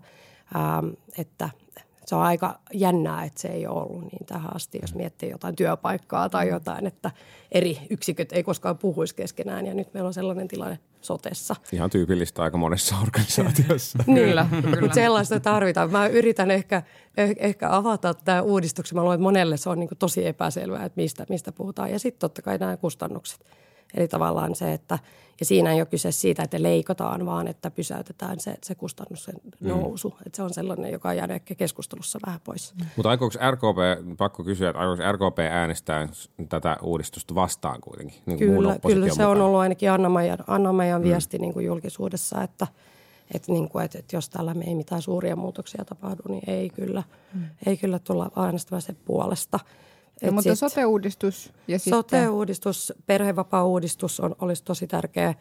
ää, 0.54 0.82
että 1.18 1.50
se 2.06 2.14
on 2.14 2.22
aika 2.22 2.60
jännää, 2.72 3.24
että 3.24 3.40
se 3.40 3.48
ei 3.48 3.66
ole 3.66 3.82
ollut 3.82 4.02
niin 4.02 4.26
tähän 4.26 4.56
asti, 4.56 4.78
jos 4.82 4.94
miettii 4.94 5.30
jotain 5.30 5.56
työpaikkaa 5.56 6.28
tai 6.28 6.48
jotain, 6.48 6.86
että 6.86 7.10
eri 7.52 7.78
yksiköt 7.90 8.32
ei 8.32 8.42
koskaan 8.42 8.78
puhuisi 8.78 9.14
keskenään 9.14 9.66
ja 9.66 9.74
nyt 9.74 9.94
meillä 9.94 10.06
on 10.06 10.14
sellainen 10.14 10.48
tilanne 10.48 10.78
sotessa. 11.00 11.56
Ihan 11.72 11.90
tyypillistä 11.90 12.42
aika 12.42 12.58
monessa 12.58 12.96
organisaatiossa. 13.02 13.98
niin, 14.06 14.28
kyllä, 14.28 14.46
kyllä. 14.74 14.94
sellaista 14.94 15.40
tarvitaan. 15.40 15.92
Mä 15.92 16.06
yritän 16.06 16.50
ehkä, 16.50 16.82
eh, 17.16 17.36
ehkä 17.38 17.76
avata 17.76 18.14
tämä 18.14 18.42
uudistuksen. 18.42 18.96
Mä 18.96 19.02
luulen, 19.02 19.14
että 19.14 19.22
monelle 19.22 19.56
se 19.56 19.70
on 19.70 19.80
niin 19.80 19.90
tosi 19.98 20.26
epäselvää, 20.26 20.84
että 20.84 21.00
mistä, 21.00 21.26
mistä 21.28 21.52
puhutaan. 21.52 21.90
Ja 21.90 21.98
sitten 21.98 22.20
totta 22.20 22.42
kai 22.42 22.58
nämä 22.58 22.76
kustannukset. 22.76 23.40
Eli 23.94 24.08
tavallaan 24.08 24.54
se, 24.54 24.72
että– 24.72 24.98
ja 25.40 25.46
siinä 25.46 25.72
ei 25.72 25.80
ole 25.80 25.86
kyse 25.86 26.12
siitä, 26.12 26.42
että 26.42 26.62
leikataan, 26.62 27.26
vaan 27.26 27.48
että 27.48 27.70
pysäytetään 27.70 28.40
se, 28.40 28.54
se 28.62 28.74
kustannuksen 28.74 29.34
mm. 29.60 29.68
nousu. 29.68 30.08
Mm. 30.08 30.16
Että 30.26 30.36
se 30.36 30.42
on 30.42 30.54
sellainen, 30.54 30.92
joka 30.92 31.08
on 31.08 31.16
jäänyt 31.16 31.34
ehkä 31.34 31.54
keskustelussa 31.54 32.18
vähän 32.26 32.40
pois. 32.44 32.74
Mm. 32.74 32.86
Mutta 32.96 33.10
aikooko 33.10 33.34
RKP, 33.50 34.16
pakko 34.16 34.44
kysyä, 34.44 34.70
että 34.70 34.80
aikooko 34.80 35.12
RKP 35.12 35.38
äänestää 35.38 36.08
tätä 36.48 36.76
uudistusta 36.82 37.34
vastaan 37.34 37.80
kuitenkin? 37.80 38.18
Niin 38.26 38.38
kyllä, 38.38 38.78
kyllä 38.86 39.06
se 39.06 39.12
mukaan? 39.12 39.30
on 39.30 39.40
ollut 39.40 39.60
ainakin 39.60 39.90
Anna-Maijan, 39.90 40.38
Anna-Maijan 40.46 41.00
mm. 41.00 41.08
viesti 41.08 41.38
niin 41.38 41.52
kuin 41.52 41.66
julkisuudessa, 41.66 42.42
että 42.42 42.66
että, 43.34 43.52
niin 43.52 43.68
kuin, 43.68 43.84
että, 43.84 43.98
että 43.98 44.16
jos 44.16 44.28
tällä 44.28 44.54
me 44.54 44.64
ei 44.64 44.74
mitään 44.74 45.02
suuria 45.02 45.36
muutoksia 45.36 45.84
tapahdu, 45.84 46.22
niin 46.28 46.50
ei 46.50 46.70
kyllä, 46.70 47.02
mm. 47.34 47.42
ei 47.66 47.76
kyllä 47.76 47.98
tulla 47.98 48.30
äänestämään 48.36 48.82
sen 48.82 48.96
puolesta– 49.04 49.60
No, 50.22 50.32
mutta 50.32 50.56
sit, 50.56 50.58
sote-uudistus 50.58 51.52
ja 51.68 51.78
sitten... 51.78 51.90
Sote-uudistus, 51.98 52.92
perhevapaa-uudistus 53.06 54.20
on, 54.20 54.36
olisi 54.40 54.64
tosi 54.64 54.86
tärkeä. 54.86 55.34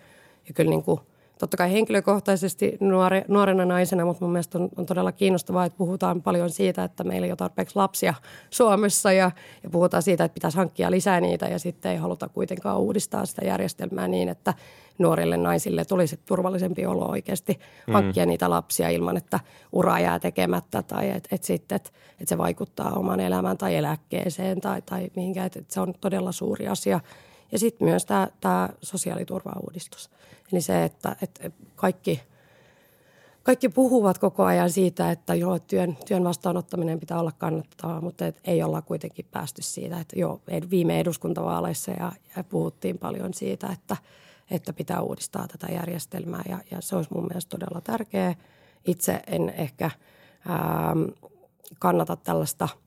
Ja 0.48 0.54
kyllä 0.54 0.70
niin 0.70 0.84
kuin, 0.84 1.00
totta 1.40 1.58
kai 1.58 1.72
henkilökohtaisesti 1.72 2.78
nuore, 2.80 3.26
nuorena 3.28 3.66
naisena, 3.66 4.06
mutta 4.06 4.26
mun 4.26 4.32
mielestä 4.32 4.58
on, 4.58 4.70
on 4.78 4.86
todella 4.86 5.12
kiinnostavaa, 5.12 5.66
että 5.66 5.78
puhutaan 5.78 6.22
paljon 6.22 6.50
siitä, 6.50 6.84
että 6.84 7.04
meillä 7.04 7.26
ei 7.26 7.32
ole 7.32 7.38
tarpeeksi 7.38 7.76
lapsia 7.76 8.14
Suomessa 8.50 9.12
ja, 9.12 9.32
ja 9.64 9.70
puhutaan 9.70 10.04
siitä, 10.04 10.24
että 10.24 10.34
pitäisi 10.34 10.58
hankkia 10.58 10.92
lisää 10.92 11.22
niitä 11.22 11.46
ja 11.46 11.60
sitten 11.60 11.92
ei 11.92 11.98
haluta 11.98 12.30
kuitenkaan 12.30 12.80
uudistaa 12.80 13.26
sitä 13.26 13.46
järjestelmää 13.46 14.08
niin, 14.08 14.30
että 14.30 14.54
nuorille 14.98 15.38
naisille 15.38 15.86
tulisi 15.86 16.20
turvallisempi 16.26 16.86
olo 16.86 17.10
oikeasti 17.10 17.60
mm. 17.88 17.94
hankkia 17.94 18.26
mm. 18.26 18.30
niitä 18.30 18.50
lapsia 18.50 18.90
ilman, 18.90 19.18
että 19.18 19.40
ura 19.72 20.00
jää 20.00 20.20
tekemättä 20.20 20.84
tai 20.84 21.10
että 21.10 21.30
et 21.36 21.44
sitten, 21.44 21.76
että 21.76 21.90
et 22.22 22.28
se 22.28 22.38
vaikuttaa 22.38 22.92
oman 22.92 23.20
elämään 23.20 23.58
tai 23.58 23.76
eläkkeeseen 23.76 24.62
tai, 24.62 24.82
tai 24.82 25.10
mihinkään, 25.16 25.46
että 25.46 25.60
et 25.60 25.72
se 25.72 25.82
on 25.82 25.94
todella 26.02 26.32
suuri 26.32 26.68
asia. 26.68 27.00
Ja 27.52 27.60
sitten 27.60 27.88
myös 27.88 28.06
tämä 28.42 28.70
sosiaaliturvauudistus. 28.82 30.10
Eli 30.52 30.62
se, 30.62 30.84
että, 30.84 31.16
että 31.22 31.52
kaikki, 31.76 32.22
kaikki 33.44 33.70
puhuvat 33.70 34.18
koko 34.18 34.44
ajan 34.44 34.70
siitä, 34.70 35.12
että 35.12 35.36
joo, 35.36 35.60
työn, 35.60 35.98
työn 36.06 36.24
vastaanottaminen 36.24 37.00
pitää 37.00 37.20
olla 37.20 37.32
kannattavaa, 37.32 38.02
mutta 38.02 38.26
et 38.28 38.40
ei 38.44 38.64
olla 38.64 38.82
kuitenkin 38.82 39.26
päästy 39.32 39.62
siitä. 39.62 40.00
Että 40.00 40.20
joo, 40.20 40.42
viime 40.70 41.00
eduskuntavaaleissa 41.00 41.92
ja, 41.92 42.12
ja 42.38 42.44
puhuttiin 42.44 42.98
paljon 42.98 43.34
siitä, 43.34 43.68
että, 43.68 43.98
että 44.52 44.74
pitää 44.74 45.02
uudistaa 45.02 45.48
tätä 45.48 45.68
järjestelmää 45.74 46.44
ja, 46.50 46.60
ja 46.72 46.82
se 46.82 46.96
olisi 46.96 47.14
mun 47.14 47.28
mielestä 47.28 47.50
todella 47.50 47.82
tärkeää. 47.82 48.36
Itse 48.88 49.22
en 49.28 49.50
ehkä 49.50 49.92
ää, 50.48 50.96
kannata 51.80 52.16
tällaista– 52.16 52.70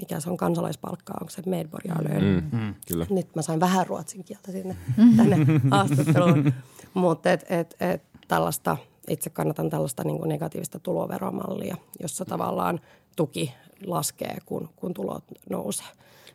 Mikä 0.00 0.20
se 0.20 0.30
on 0.30 0.36
kansalaispalkka, 0.36 1.12
onko 1.20 1.30
se 1.30 1.42
medborgarlön. 1.46 2.44
Mm, 2.52 2.58
mm, 2.58 2.74
kyllä. 2.88 3.06
Nyt 3.10 3.34
mä 3.34 3.42
sain 3.42 3.60
vähän 3.60 3.86
ruotsin 3.86 4.24
kieltä 4.24 4.52
sinne 4.52 4.76
tänne 5.16 5.36
haastatteluun. 5.70 6.52
Mutta 6.94 7.32
et, 7.32 7.44
et, 7.48 7.76
et, 7.80 8.02
tällaista, 8.28 8.76
itse 9.08 9.30
kannatan 9.30 9.70
tällaista 9.70 10.04
niin 10.04 10.18
kuin 10.18 10.28
negatiivista 10.28 10.78
tuloveromallia, 10.78 11.76
jossa 12.00 12.24
tavallaan 12.24 12.80
tuki 13.16 13.54
laskee, 13.86 14.38
kun, 14.46 14.68
kun 14.76 14.94
tulot 14.94 15.24
nousee. 15.50 15.86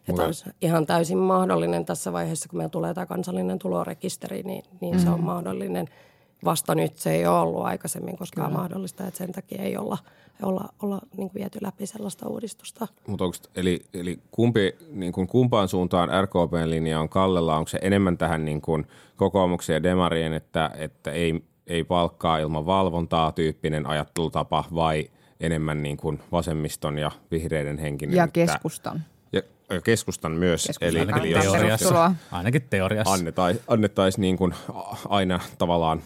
Että 0.08 0.24
olisi 0.24 0.50
ihan 0.62 0.86
täysin 0.86 1.18
mahdollinen 1.18 1.86
tässä 1.86 2.14
vaiheessa, 2.14 2.50
kun 2.50 2.58
meillä 2.58 2.70
tulee 2.70 2.94
tämä 2.94 3.06
kansallinen 3.06 3.60
tulorekisteri, 3.60 4.44
niin, 4.44 4.64
niin 4.82 4.96
mm. 4.96 5.02
se 5.02 5.10
on 5.10 5.20
mm. 5.20 5.26
mahdollinen. 5.26 5.88
Vasta 6.46 6.76
nyt 6.76 6.98
se 6.98 7.12
ei 7.12 7.28
ole 7.28 7.40
ollut 7.40 7.66
aikaisemmin 7.66 8.18
koskaan 8.18 8.48
Kyllä. 8.48 8.62
mahdollista, 8.62 9.08
että 9.08 9.18
sen 9.18 9.32
takia 9.32 9.64
ei 9.64 9.78
olla– 9.78 9.98
olla, 10.44 10.70
olla 10.82 11.02
niin 11.18 11.30
kuin 11.30 11.34
viety 11.34 11.60
läpi 11.62 11.86
sellaista 11.86 12.28
uudistusta. 12.28 12.88
Mutta 13.08 13.24
onko, 13.24 13.38
eli, 13.56 13.82
eli 13.94 14.20
kumpi, 14.32 14.76
niin 14.92 15.12
kuin 15.12 15.28
kumpaan 15.28 15.68
suuntaan 15.68 16.10
RKPn 16.24 16.70
linja 16.70 17.00
on 17.00 17.10
kallella? 17.10 17.58
Onko 17.58 17.70
se 17.70 17.80
enemmän 17.82 18.18
tähän 18.18 18.46
niin 18.46 18.62
kuin 18.62 18.88
kokoomuksen 19.16 19.74
ja 19.74 19.84
demarien, 19.84 20.34
että, 20.34 20.70
että 20.78 21.12
ei, 21.12 21.44
ei 21.68 21.84
palkkaa 21.84 22.38
ilman 22.38 22.66
valvontaa 22.66 23.32
tyyppinen 23.32 23.88
ajattelutapa 23.88 24.64
vai 24.76 25.10
enemmän 25.40 25.84
niin 25.84 25.98
kuin 25.98 26.20
vasemmiston 26.32 26.98
ja 26.98 27.12
vihreiden 27.32 27.78
henkinen? 27.78 28.16
Ja 28.16 28.28
keskustan. 28.28 29.04
Keskustan 29.84 30.32
myös. 30.32 30.68
Keskustan 30.68 30.90
eli, 30.90 31.00
ainakin, 31.00 31.36
eli 31.36 31.42
teoriassa. 31.42 32.12
ainakin 32.32 32.62
teoriassa. 32.70 33.14
Annettaisiin 33.14 33.64
annettais 33.68 34.18
niin 34.18 34.38
kuin 34.38 34.54
aina 35.10 35.40
tavallaan 35.58 36.02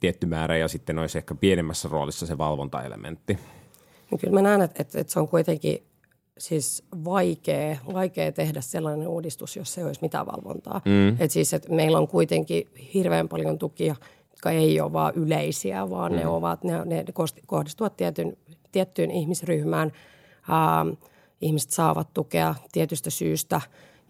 tietty 0.00 0.26
määrä 0.26 0.56
ja 0.56 0.68
sitten 0.68 0.98
olisi 0.98 1.18
ehkä 1.18 1.34
pienemmässä 1.34 1.88
roolissa 1.92 2.26
se 2.26 2.38
valvontaelementti. 2.38 3.38
Niin 4.10 4.18
kyllä 4.18 4.34
mä 4.34 4.42
näen, 4.42 4.62
että, 4.62 4.82
että, 4.82 5.00
että 5.00 5.12
se 5.12 5.20
on 5.20 5.28
kuitenkin 5.28 5.82
siis 6.38 6.84
vaikea, 7.04 7.76
vaikea 7.92 8.32
tehdä 8.32 8.60
sellainen 8.60 9.08
uudistus, 9.08 9.56
jos 9.56 9.74
se 9.74 9.80
ei 9.80 9.86
olisi 9.86 10.02
mitään 10.02 10.26
valvontaa. 10.26 10.80
Mm. 10.84 11.08
Että 11.08 11.28
siis, 11.28 11.54
että 11.54 11.72
meillä 11.72 11.98
on 11.98 12.08
kuitenkin 12.08 12.68
hirveän 12.94 13.28
paljon 13.28 13.58
tukia, 13.58 13.94
jotka 14.30 14.50
ei 14.50 14.80
ole 14.80 14.92
vaan 14.92 15.14
yleisiä, 15.14 15.90
vaan 15.90 16.12
mm. 16.12 16.18
ne, 16.18 16.26
ovat, 16.26 16.64
ne, 16.64 16.84
ne 16.84 17.04
kohdistuvat 17.46 17.96
tietyn, 17.96 18.36
tiettyyn 18.72 19.10
ihmisryhmään. 19.10 19.92
Ähm, 20.50 20.88
ihmiset 21.40 21.70
saavat 21.70 22.14
tukea 22.14 22.54
tietystä 22.72 23.10
syystä 23.10 23.60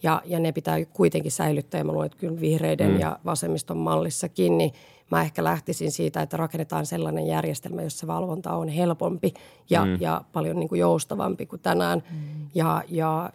ja, 0.03 0.23
ja 0.25 0.41
ne 0.41 0.53
pitää 0.53 0.85
kuitenkin 0.85 1.33
säilyttää. 1.33 1.79
Ja 1.79 1.85
mä 1.85 1.93
luulen, 1.93 2.07
että 2.07 2.19
kyllä 2.19 2.41
vihreiden 2.41 2.91
mm. 2.91 3.01
ja 3.01 3.19
vasemmiston 3.25 3.77
mallissakin, 3.77 4.59
niin 4.59 4.73
mä 5.11 5.23
ehkä 5.23 5.45
lähtisin 5.45 5.93
siitä, 5.93 6.23
että 6.23 6.37
rakennetaan 6.37 6.87
sellainen 6.87 7.27
järjestelmä, 7.27 7.83
jossa 7.83 8.07
valvonta 8.07 8.53
on 8.53 8.69
helpompi 8.69 9.35
ja, 9.71 9.85
mm. 9.85 9.97
ja 10.01 10.25
paljon 10.33 10.59
niin 10.59 10.69
kuin 10.69 10.79
joustavampi 10.79 11.47
kuin 11.47 11.63
tänään. 11.63 12.03
Mm. 12.11 12.47
Ja, 12.55 12.83
ja 12.89 13.31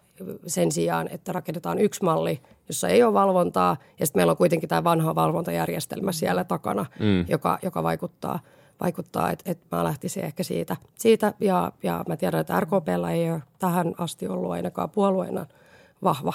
sen 0.48 0.72
sijaan, 0.72 1.08
että 1.12 1.32
rakennetaan 1.32 1.80
yksi 1.80 2.04
malli, 2.04 2.42
jossa 2.68 2.88
ei 2.88 3.04
ole 3.04 3.14
valvontaa 3.14 3.78
ja 4.00 4.06
sitten 4.06 4.20
meillä 4.20 4.32
on 4.32 4.38
kuitenkin 4.38 4.70
tämä 4.70 4.84
vanha 4.84 5.16
valvontajärjestelmä 5.16 6.12
siellä 6.12 6.44
takana, 6.44 6.86
mm. 7.00 7.26
joka, 7.28 7.60
joka 7.62 7.84
vaikuttaa– 7.84 8.40
vaikuttaa, 8.82 9.32
että, 9.32 9.52
että 9.52 9.76
mä 9.76 9.84
lähtisin 9.84 10.24
ehkä 10.24 10.44
siitä. 10.44 10.78
siitä 10.96 11.34
ja, 11.40 11.72
ja 11.84 12.04
mä 12.08 12.18
tiedän, 12.18 12.42
että 12.42 12.60
RKPllä 12.60 13.12
ei 13.12 13.32
ole 13.32 13.44
tähän 13.60 13.94
asti 13.98 14.28
ollut 14.28 14.52
ainakaan 14.52 14.90
puolueena 14.90 15.46
vahva, 16.04 16.34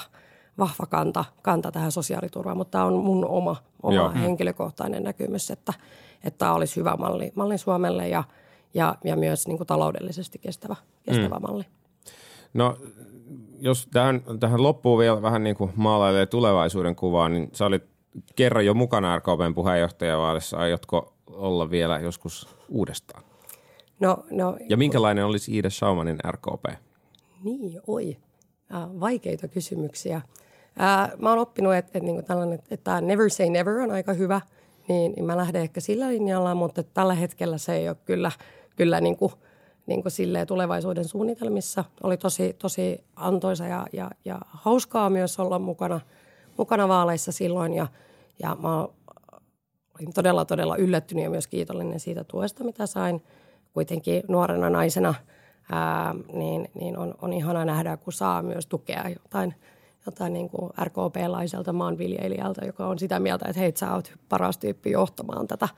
vahva 0.57 0.85
kanta, 0.89 1.25
kanta 1.41 1.71
tähän 1.71 1.91
sosiaaliturvaan, 1.91 2.57
mutta 2.57 2.71
tämä 2.71 2.85
on 2.85 2.93
mun 2.93 3.25
oma, 3.25 3.55
oma 3.83 3.95
Joo. 3.95 4.11
henkilökohtainen 4.11 5.03
näkymys, 5.03 5.51
että, 5.51 5.73
että 6.23 6.37
tämä 6.37 6.53
olisi 6.53 6.75
hyvä 6.75 6.95
malli, 6.99 7.31
malli 7.35 7.57
Suomelle 7.57 8.07
ja, 8.07 8.23
ja, 8.73 8.95
ja 9.03 9.15
myös 9.15 9.47
niin 9.47 9.57
kuin 9.57 9.67
taloudellisesti 9.67 10.39
kestävä, 10.39 10.75
kestävä 11.03 11.35
mm. 11.35 11.41
malli. 11.41 11.63
No 12.53 12.77
jos 13.59 13.87
tähän, 13.93 14.21
tähän 14.39 14.63
loppuun 14.63 14.99
vielä 14.99 15.21
vähän 15.21 15.43
niin 15.43 15.55
kuin 15.55 15.71
maalailee 15.75 16.25
tulevaisuuden 16.25 16.95
kuvaa, 16.95 17.29
niin 17.29 17.49
sä 17.53 17.65
olit 17.65 17.83
kerran 18.35 18.65
jo 18.65 18.73
mukana 18.73 19.17
RKPn 19.17 19.53
puheenjohtajavaalissa. 19.55 20.57
Aiotko 20.57 21.13
olla 21.27 21.69
vielä 21.69 21.99
joskus 21.99 22.47
uudestaan? 22.69 23.23
No, 23.99 24.23
no, 24.31 24.57
ja 24.69 24.77
minkälainen 24.77 25.25
olisi 25.25 25.55
Iida 25.55 25.69
Schaumanin 25.69 26.17
RKP? 26.31 26.65
Niin, 27.43 27.81
oi. 27.87 28.17
Vaikeita 28.99 29.47
kysymyksiä. 29.47 30.21
Äh, 30.79 31.11
mä 31.19 31.29
oon 31.29 31.39
oppinut, 31.39 31.75
että, 31.75 31.91
että, 31.93 32.11
niin 32.11 32.25
tällainen, 32.25 32.59
että 32.71 33.01
never 33.01 33.29
say 33.29 33.49
never 33.49 33.79
on 33.79 33.91
aika 33.91 34.13
hyvä, 34.13 34.41
niin, 34.87 35.11
niin 35.11 35.25
mä 35.25 35.37
lähden 35.37 35.61
ehkä 35.61 35.81
sillä 35.81 36.07
linjalla, 36.07 36.55
mutta 36.55 36.83
tällä 36.83 37.13
hetkellä 37.13 37.57
se 37.57 37.73
ei 37.73 37.89
ole 37.89 37.97
kyllä, 38.05 38.31
kyllä 38.75 39.01
niin 39.01 39.17
kuin, 39.17 39.33
niin 39.85 40.01
kuin 40.01 40.11
silleen 40.11 40.47
tulevaisuuden 40.47 41.05
suunnitelmissa. 41.05 41.83
Oli 42.03 42.17
tosi, 42.17 42.53
tosi 42.53 43.03
antoisa 43.15 43.67
ja, 43.67 43.87
ja, 43.93 44.11
ja 44.25 44.39
hauskaa 44.47 45.09
myös 45.09 45.39
olla 45.39 45.59
mukana, 45.59 45.99
mukana 46.57 46.87
vaaleissa 46.87 47.31
silloin 47.31 47.73
ja, 47.73 47.87
ja 48.43 48.57
mä 48.61 48.87
olin 49.99 50.13
todella, 50.13 50.45
todella 50.45 50.77
yllättynyt 50.77 51.23
ja 51.23 51.29
myös 51.29 51.47
kiitollinen 51.47 51.99
siitä 51.99 52.23
tuesta, 52.23 52.63
mitä 52.63 52.85
sain. 52.85 53.23
Kuitenkin 53.73 54.23
nuorena 54.27 54.69
naisena 54.69 55.13
ää, 55.71 56.15
niin, 56.33 56.69
niin 56.79 56.97
on, 56.97 57.15
on 57.21 57.33
ihana 57.33 57.65
nähdä, 57.65 57.97
kun 57.97 58.13
saa 58.13 58.41
myös 58.41 58.67
tukea 58.67 59.09
jotain, 59.09 59.55
jotain 60.05 60.33
niin 60.33 60.49
kuin 60.49 60.71
RKP-laiselta 60.83 61.73
maanviljelijältä, 61.73 62.65
joka 62.65 62.87
on 62.87 62.99
sitä 62.99 63.19
mieltä, 63.19 63.45
että 63.49 63.59
hei, 63.59 63.73
sä 63.75 63.93
oot 63.93 64.13
paras 64.29 64.57
tyyppi 64.57 64.91
johtamaan 64.91 65.47
tätä, 65.47 65.69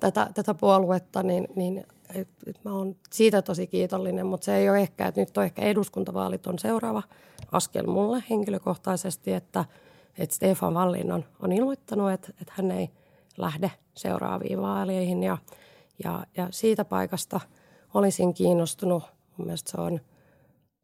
tätä, 0.00 0.30
tätä 0.34 0.54
puoluetta, 0.54 1.22
niin, 1.22 1.48
niin 1.56 1.86
et, 2.14 2.28
et 2.46 2.64
mä 2.64 2.72
oon 2.72 2.96
siitä 3.12 3.42
tosi 3.42 3.66
kiitollinen, 3.66 4.26
mutta 4.26 4.44
se 4.44 4.56
ei 4.56 4.70
ole 4.70 4.80
ehkä, 4.80 5.06
että 5.06 5.20
nyt 5.20 5.36
on 5.36 5.44
ehkä 5.44 5.62
eduskuntavaalit 5.62 6.46
on 6.46 6.58
seuraava 6.58 7.02
askel 7.52 7.86
mulle 7.86 8.24
henkilökohtaisesti, 8.30 9.32
että, 9.32 9.64
että 10.18 10.34
Stefan 10.34 10.74
Wallin 10.74 11.12
on, 11.12 11.24
on 11.40 11.52
ilmoittanut, 11.52 12.10
että, 12.10 12.32
että 12.40 12.52
hän 12.56 12.70
ei– 12.70 12.90
lähde 13.36 13.70
seuraaviin 13.94 14.62
vaaleihin 14.62 15.22
ja, 15.22 15.38
ja, 16.04 16.26
ja 16.36 16.48
siitä 16.50 16.84
paikasta 16.84 17.40
olisin 17.94 18.34
kiinnostunut. 18.34 19.02
Mun 19.36 19.52
se 19.54 19.80
on 19.80 20.00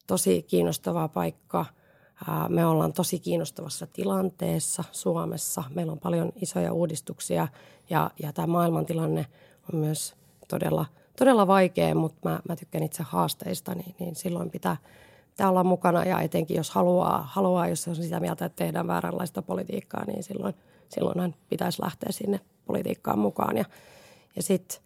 tosi 0.07 0.43
kiinnostava 0.43 1.09
paikka. 1.09 1.65
Me 2.49 2.67
ollaan 2.67 2.93
tosi 2.93 3.19
kiinnostavassa 3.19 3.87
tilanteessa 3.87 4.85
Suomessa. 4.93 5.65
Meillä 5.75 5.93
on 5.93 5.99
paljon 5.99 6.33
isoja 6.37 6.73
uudistuksia 6.73 7.49
ja, 7.91 8.11
ja 8.23 8.33
tämä 8.33 8.47
maailmantilanne 8.47 9.27
on 9.73 9.81
myös 9.81 10.15
todella, 10.49 10.87
todella 11.19 11.47
vaikea, 11.47 11.95
mutta 11.95 12.29
mä, 12.29 12.41
mä 12.49 12.57
tykkään 12.57 12.85
itse 12.85 13.03
haasteista, 13.03 13.75
niin, 13.75 13.95
niin 13.99 14.17
silloin 14.17 14.51
pitää, 14.51 14.77
pitää 15.31 15.51
olla 15.51 15.65
mukana 15.65 16.05
ja 16.05 16.21
etenkin 16.21 16.57
jos 16.57 16.71
haluaa, 16.71 17.29
haluaa, 17.31 17.69
jos 17.69 17.89
on 17.89 17.97
sitä 17.97 18.21
mieltä, 18.21 18.45
että 18.45 18.65
tehdään 18.65 18.87
vääränlaista 18.87 19.43
politiikkaa, 19.43 20.05
niin 20.05 20.23
silloin– 20.23 20.55
silloinhan 20.89 21.35
pitäisi 21.49 21.83
lähteä 21.83 22.13
sinne 22.13 22.41
politiikkaan 22.67 23.19
mukaan. 23.19 23.57
Ja, 23.57 23.65
ja 24.37 24.43
sitten 24.43 24.81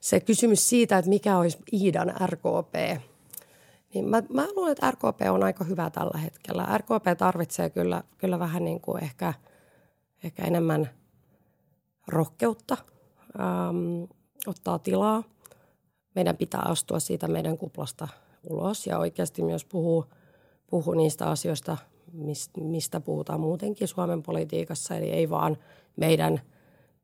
se 0.00 0.20
kysymys 0.20 0.68
siitä, 0.68 0.98
että 0.98 1.08
mikä 1.08 1.38
olisi 1.38 1.58
Iidan 1.72 2.14
RKP, 2.26 3.02
niin 3.94 4.08
mä, 4.08 4.22
mä 4.28 4.46
luulen, 4.56 4.72
että 4.72 4.90
RKP 4.90 5.20
on 5.30 5.42
aika 5.42 5.64
hyvä 5.64 5.90
tällä 5.90 6.18
hetkellä. 6.18 6.78
RKP 6.78 7.18
tarvitsee 7.18 7.70
kyllä, 7.70 8.02
kyllä 8.18 8.38
vähän 8.38 8.64
niin 8.64 8.80
kuin 8.80 9.02
ehkä, 9.02 9.34
ehkä 10.24 10.44
enemmän 10.44 10.90
rohkeutta, 12.06 12.76
ähm, 13.40 14.02
ottaa 14.46 14.78
tilaa. 14.78 15.22
Meidän 16.14 16.36
pitää 16.36 16.62
astua 16.64 17.00
siitä 17.00 17.28
meidän 17.28 17.58
kuplasta 17.58 18.08
ulos 18.50 18.86
ja 18.86 18.98
oikeasti 18.98 19.42
myös 19.42 19.64
puhua, 19.64 20.06
puhua 20.66 20.94
niistä 20.94 21.30
asioista, 21.30 21.76
mistä 22.60 23.00
puhutaan 23.00 23.40
muutenkin 23.40 23.88
Suomen 23.88 24.22
politiikassa, 24.22 24.94
eli 24.96 25.10
ei 25.10 25.30
vaan 25.30 25.56
meidän 25.96 26.40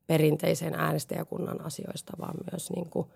perinteisen 0.07 0.73
äänestäjäkunnan 0.73 1.61
asioista, 1.61 2.13
vaan 2.19 2.35
myös 2.51 2.71
niin 2.71 2.89
kuin 2.89 3.07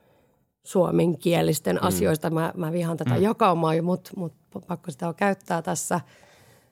suomenkielisten 0.70 1.76
mm. 1.76 1.88
asioista. 1.88 2.30
Mä, 2.30 2.54
mä 2.58 2.72
vihaan 2.72 2.98
tätä 2.98 3.16
mm. 3.16 3.22
jakaumaa, 3.22 3.82
mutta 3.82 4.12
mut 4.16 4.34
pakko 4.68 4.92
sitä 4.92 5.08
on 5.08 5.16
käyttää 5.16 5.62
tässä. 5.62 6.02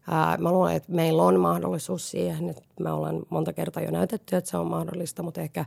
Ää, 0.10 0.38
mä 0.38 0.52
luulen, 0.52 0.76
että 0.76 0.92
meillä 0.92 1.24
on 1.24 1.40
mahdollisuus 1.40 2.12
siihen, 2.12 2.50
että 2.50 2.64
me 2.80 2.92
ollaan 2.92 3.22
monta 3.30 3.54
kertaa 3.54 3.84
jo 3.84 3.92
näytetty, 3.92 4.36
että 4.36 4.50
se 4.50 4.58
on 4.58 4.68
mahdollista, 4.68 5.24
mutta 5.24 5.42
ehkä 5.42 5.66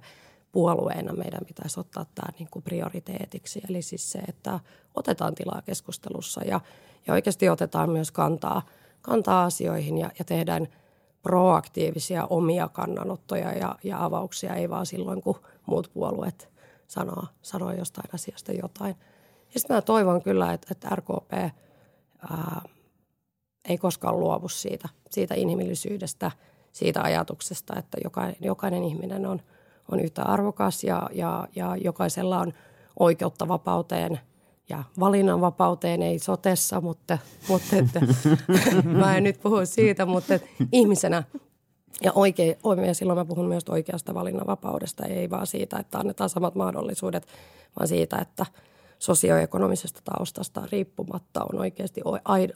puolueena 0.52 1.12
meidän 1.12 1.40
pitäisi 1.46 1.80
ottaa 1.80 2.06
tämä 2.14 2.32
niin 2.38 2.48
kuin 2.50 2.62
prioriteetiksi. 2.62 3.62
Eli 3.68 3.82
siis 3.82 4.12
se, 4.12 4.18
että 4.18 4.60
otetaan 4.94 5.34
tilaa 5.34 5.62
keskustelussa 5.62 6.40
ja, 6.44 6.60
ja 7.06 7.14
oikeasti 7.14 7.48
otetaan 7.48 7.90
myös 7.90 8.10
kantaa– 8.10 8.62
kantaa 9.02 9.44
asioihin 9.44 9.98
ja, 9.98 10.10
ja 10.18 10.24
tehdään 10.24 10.68
proaktiivisia 11.22 12.26
omia 12.26 12.68
kannanottoja 12.68 13.52
ja, 13.52 13.74
ja 13.84 14.04
avauksia, 14.04 14.54
ei 14.54 14.70
vaan 14.70 14.86
silloin, 14.86 15.22
kun 15.22 15.40
muut 15.66 15.90
puolueet 15.94 16.49
sanoo, 16.90 17.24
sanoo 17.42 17.72
jostain 17.72 18.10
asiasta 18.14 18.52
jotain. 18.52 18.96
Ja 19.54 19.60
sitten 19.60 19.76
mä 19.76 19.82
toivon 19.82 20.22
kyllä, 20.22 20.52
että, 20.52 20.66
että 20.70 20.88
RKP 20.96 21.32
ää, 22.30 22.62
ei 23.68 23.78
koskaan 23.78 24.20
luovu 24.20 24.48
siitä, 24.48 24.88
siitä 25.10 25.34
inhimillisyydestä, 25.34 26.30
siitä 26.72 27.02
ajatuksesta, 27.02 27.78
että 27.78 27.98
jokainen, 28.04 28.36
jokainen 28.40 28.84
ihminen 28.84 29.26
on, 29.26 29.40
on 29.92 30.00
yhtä 30.00 30.22
arvokas 30.22 30.84
ja, 30.84 31.10
ja, 31.12 31.48
ja 31.56 31.76
jokaisella 31.76 32.38
on 32.38 32.52
oikeutta 32.98 33.48
vapauteen– 33.48 34.20
ja 34.70 34.84
valinnanvapauteen 35.00 36.02
ei 36.02 36.18
sotessa, 36.18 36.80
mutta, 36.80 37.18
mutta 37.48 37.76
että, 37.76 38.00
mä 39.00 39.16
en 39.16 39.24
nyt 39.24 39.40
puhu 39.42 39.56
siitä, 39.64 40.06
mutta 40.06 40.34
että 40.34 40.48
ihmisenä 40.72 41.22
ja, 42.02 42.12
oikein, 42.14 42.56
ja 42.86 42.94
silloin 42.94 43.18
mä 43.18 43.24
puhun 43.24 43.48
myös 43.48 43.64
oikeasta 43.68 44.14
valinnanvapaudesta, 44.14 45.06
ei 45.06 45.30
vaan 45.30 45.46
siitä, 45.46 45.78
että 45.78 45.98
annetaan 45.98 46.30
samat 46.30 46.54
mahdollisuudet, 46.54 47.26
vaan 47.78 47.88
siitä, 47.88 48.18
että 48.18 48.46
sosioekonomisesta 48.98 50.00
taustasta 50.04 50.62
riippumatta 50.72 51.44
on 51.52 51.60
oikeasti 51.60 52.00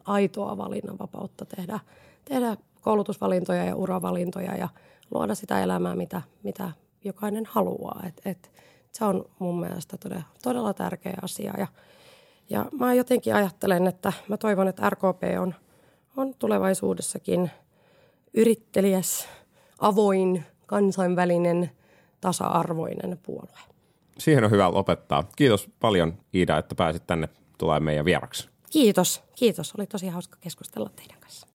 aitoa 0.05 0.57
valinnanvapautta 0.57 1.45
tehdä, 1.45 1.81
tehdä 2.25 2.57
koulutusvalintoja 2.81 3.65
ja 3.65 3.77
uravalintoja 3.77 4.57
ja 4.57 4.69
luoda 5.15 5.35
sitä 5.35 5.63
elämää, 5.63 5.95
mitä, 5.97 6.23
mitä 6.43 6.71
jokainen 7.05 7.47
haluaa. 7.47 8.03
Et, 8.07 8.21
et, 8.25 8.51
se 8.93 9.05
on 9.05 9.25
mun 9.39 9.61
mielestä 9.61 9.97
todella, 9.97 10.23
todella 10.43 10.75
tärkeä 10.75 11.19
asia 11.23 11.55
ja– 11.59 11.67
ja 12.51 12.67
mä 12.73 12.95
jotenkin 12.95 13.35
ajattelen, 13.35 13.87
että 13.87 14.13
mä 14.29 14.37
toivon, 14.37 14.69
että 14.69 14.91
RKP 14.91 15.23
on, 15.41 15.55
on 16.17 16.35
tulevaisuudessakin 16.39 17.51
yrittelijäs, 18.35 19.29
avoin, 19.81 20.45
kansainvälinen, 20.67 21.71
tasa-arvoinen 22.21 23.19
puolue. 23.23 23.59
Siihen 24.19 24.45
on 24.45 24.51
hyvä 24.51 24.71
lopettaa. 24.71 25.25
Kiitos 25.37 25.71
paljon 25.81 26.15
Iida, 26.35 26.59
että 26.59 26.75
pääsit 26.75 27.07
tänne 27.07 27.29
tulee 27.59 27.81
meidän 27.81 28.05
vieraksi. 28.05 28.49
Kiitos, 28.71 29.23
kiitos. 29.35 29.75
Oli 29.79 29.87
tosi 29.87 30.09
hauska 30.09 30.39
keskustella 30.41 30.91
teidän 30.97 31.21
kanssa. 31.21 31.47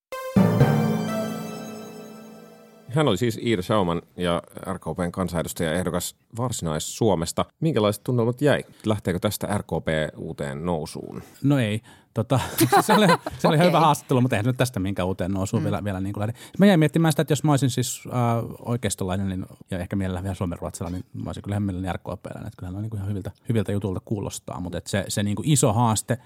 Hän 2.89 3.07
oli 3.07 3.17
siis 3.17 3.39
Iida 3.43 3.61
Schauman 3.61 4.01
ja 4.17 4.41
RKPn 4.73 5.11
kansanedustaja 5.11 5.73
ehdokas 5.73 6.15
Varsinais-Suomesta. 6.37 7.45
Minkälaiset 7.59 8.03
tunnelmat 8.03 8.41
jäi? 8.41 8.63
Lähteekö 8.85 9.19
tästä 9.19 9.47
RKP 9.57 9.87
uuteen 10.17 10.65
nousuun? 10.65 11.23
No 11.43 11.59
ei. 11.59 11.81
Tota, 12.19 12.39
se 12.81 12.93
oli, 12.93 13.07
se 13.39 13.47
oli 13.47 13.55
okay. 13.55 13.67
hyvä 13.67 13.79
haastattelu, 13.79 14.21
mutta 14.21 14.35
eihän 14.35 14.45
nyt 14.45 14.57
tästä 14.57 14.79
minkä 14.79 15.03
uuteen 15.03 15.31
nousuun 15.31 15.61
mm. 15.61 15.65
vielä, 15.65 15.83
vielä 15.83 15.99
niin 15.99 16.13
kuin. 16.13 16.33
Mä 16.59 16.65
jäin 16.65 16.79
miettimään 16.79 17.11
sitä, 17.11 17.21
että 17.21 17.31
jos 17.31 17.43
mä 17.43 17.51
olisin 17.51 17.69
siis 17.69 18.03
äh, 18.07 18.13
oikeistolainen 18.59 19.29
niin, 19.29 19.45
ja 19.71 19.79
ehkä 19.79 19.95
mielellään 19.95 20.23
vielä 20.23 20.35
suomen 20.35 20.59
ruotsilla, 20.59 20.89
niin 20.89 21.05
mä 21.13 21.29
olisin 21.29 21.43
kyllä 21.43 21.59
mielelläni 21.59 21.93
RKPllä. 21.93 22.47
Että 22.47 22.57
kyllähän 22.57 22.75
on 22.75 22.81
niin 22.81 22.89
kuin 22.89 22.97
ihan 22.97 23.09
hyviltä, 23.09 23.31
hyviltä 23.49 23.71
jutulta 23.71 23.99
kuulostaa, 24.05 24.59
mutta 24.59 24.81
se, 24.87 25.05
se 25.07 25.23
niin 25.23 25.35
kuin 25.35 25.49
iso 25.49 25.73
haaste 25.73 26.17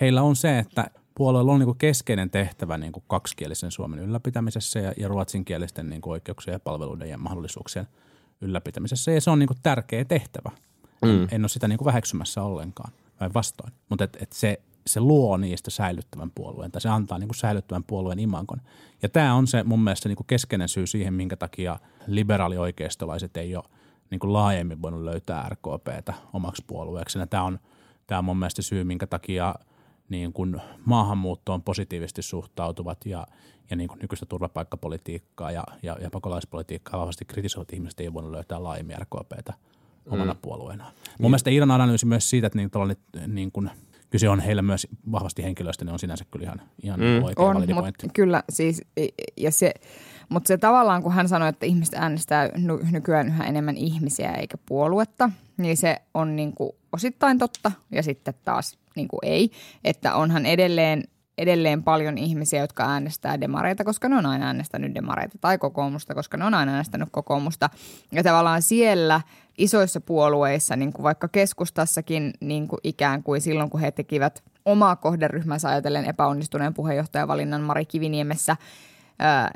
heillä 0.00 0.22
on 0.22 0.36
se, 0.36 0.58
että 0.58 0.90
puolueella 1.14 1.52
on 1.52 1.58
niin 1.58 1.66
kuin 1.66 1.78
keskeinen 1.78 2.30
tehtävä 2.30 2.78
niin 2.78 2.92
kuin 2.92 3.04
kaksikielisen 3.06 3.70
Suomen 3.70 3.98
ylläpitämisessä 3.98 4.78
ja, 4.78 4.92
ja 4.96 5.08
ruotsinkielisten 5.08 5.90
niin 5.90 6.00
kuin 6.00 6.12
oikeuksien 6.12 6.52
ja 6.52 6.60
palveluiden 6.60 7.08
ja 7.08 7.18
mahdollisuuksien 7.18 7.88
ylläpitämisessä 8.40 9.12
ja 9.12 9.20
se 9.20 9.30
on 9.30 9.38
niin 9.38 9.48
kuin 9.48 9.58
tärkeä 9.62 10.04
tehtävä. 10.04 10.50
Mm. 11.04 11.28
En 11.30 11.42
ole 11.42 11.48
sitä 11.48 11.68
niin 11.68 11.78
kuin 11.78 11.86
väheksymässä 11.86 12.42
ollenkaan, 12.42 12.92
vastoin. 13.34 13.72
Mutta 13.88 14.04
et, 14.04 14.16
et 14.20 14.32
se, 14.32 14.60
se 14.92 15.00
luo 15.00 15.36
niistä 15.36 15.70
säilyttävän 15.70 16.30
puolueen 16.34 16.72
tai 16.72 16.80
se 16.80 16.88
antaa 16.88 17.18
niin 17.18 17.28
kuin 17.28 17.36
säilyttävän 17.36 17.84
puolueen 17.84 18.18
imankon. 18.18 18.60
Ja 19.02 19.08
tämä 19.08 19.34
on 19.34 19.46
se 19.46 19.64
mun 19.64 19.84
mielestä 19.84 20.08
niin 20.08 20.16
kuin 20.16 20.26
keskeinen 20.26 20.68
syy 20.68 20.86
siihen, 20.86 21.14
minkä 21.14 21.36
takia 21.36 21.78
liberaalioikeistolaiset 22.06 23.36
ei 23.36 23.56
ole 23.56 23.64
niin 24.10 24.18
kuin 24.18 24.32
laajemmin 24.32 24.82
voinut 24.82 25.02
löytää 25.02 25.48
RKPtä 25.48 26.14
omaksi 26.32 26.64
puolueeksi. 26.66 27.18
Tämä 27.30 27.42
on, 27.42 27.58
tämä 28.06 28.18
on 28.18 28.24
mun 28.24 28.36
mielestä 28.36 28.62
syy, 28.62 28.84
minkä 28.84 29.06
takia 29.06 29.54
niin 30.08 30.32
kuin 30.32 30.60
maahanmuuttoon 30.84 31.62
positiivisesti 31.62 32.22
suhtautuvat 32.22 33.06
ja, 33.06 33.26
ja 33.70 33.76
niin 33.76 33.88
kuin 33.88 33.98
nykyistä 34.02 34.26
turvapaikkapolitiikkaa 34.26 35.50
ja, 35.50 35.64
ja, 35.82 35.96
ja 36.00 36.10
pakolaispolitiikkaa 36.10 37.00
vahvasti 37.00 37.24
kritisoivat 37.24 37.72
ihmiset 37.72 38.00
ei 38.00 38.06
ole 38.06 38.14
voinut 38.14 38.32
löytää 38.32 38.62
laajemmin 38.62 38.96
RKPtä 38.98 39.54
omana 40.06 40.32
mm. 40.32 40.38
puolueenaan. 40.42 40.92
Mun 40.92 41.04
niin. 41.18 41.30
mielestä 41.30 41.50
Iidan 41.50 41.70
analyysi 41.70 42.06
myös 42.06 42.30
siitä, 42.30 42.46
että 42.46 42.58
niin, 42.58 42.70
niin 43.26 43.52
kuin, 43.52 43.70
kyse 44.10 44.28
on 44.28 44.40
heillä 44.40 44.62
myös 44.62 44.86
vahvasti 45.12 45.42
henkilöistä, 45.42 45.84
niin 45.84 45.92
on 45.92 45.98
sinänsä 45.98 46.24
kyllä 46.30 46.44
ihan, 46.44 46.62
ihan 46.82 47.00
mm. 47.00 47.24
oikein 47.24 47.48
on, 47.48 47.56
mutta 47.74 48.06
kyllä 48.14 48.42
siis, 48.50 48.82
ja 49.36 49.50
se, 49.50 49.74
mutta 50.28 50.48
se 50.48 50.58
tavallaan, 50.58 51.02
kun 51.02 51.12
hän 51.12 51.28
sanoi, 51.28 51.48
että 51.48 51.66
ihmiset 51.66 51.94
äänestää 51.94 52.48
nykyään 52.90 53.26
yhä 53.26 53.44
enemmän 53.44 53.76
ihmisiä 53.76 54.32
eikä 54.32 54.58
puoluetta, 54.66 55.30
niin 55.56 55.76
se 55.76 55.96
on 56.14 56.36
niin 56.36 56.52
kuin 56.54 56.72
osittain 56.92 57.38
totta 57.38 57.72
ja 57.92 58.02
sitten 58.02 58.34
taas 58.44 58.78
niin 58.96 59.08
kuin 59.08 59.20
ei. 59.22 59.50
Että 59.84 60.14
onhan 60.14 60.46
edelleen 60.46 61.04
edelleen 61.40 61.82
paljon 61.82 62.18
ihmisiä, 62.18 62.60
jotka 62.60 62.84
äänestää 62.84 63.40
demareita, 63.40 63.84
koska 63.84 64.08
ne 64.08 64.16
on 64.16 64.26
aina 64.26 64.46
äänestänyt 64.46 64.94
demareita, 64.94 65.38
tai 65.40 65.58
kokoomusta, 65.58 66.14
koska 66.14 66.36
ne 66.36 66.44
on 66.44 66.54
aina 66.54 66.72
äänestänyt 66.72 67.08
kokoomusta. 67.12 67.70
Ja 68.12 68.22
tavallaan 68.22 68.62
siellä 68.62 69.20
isoissa 69.58 70.00
puolueissa, 70.00 70.76
niin 70.76 70.92
kuin 70.92 71.02
vaikka 71.02 71.28
keskustassakin 71.28 72.32
niin 72.40 72.68
kuin 72.68 72.80
ikään 72.84 73.22
kuin 73.22 73.40
silloin, 73.40 73.70
kun 73.70 73.80
he 73.80 73.90
tekivät 73.90 74.42
omaa 74.64 74.96
kohderyhmänsä 74.96 75.68
ajatellen 75.68 76.04
epäonnistuneen 76.04 76.74
puheenjohtajavalinnan 76.74 77.62
Mari 77.62 77.86
Kiviniemessä, 77.86 78.56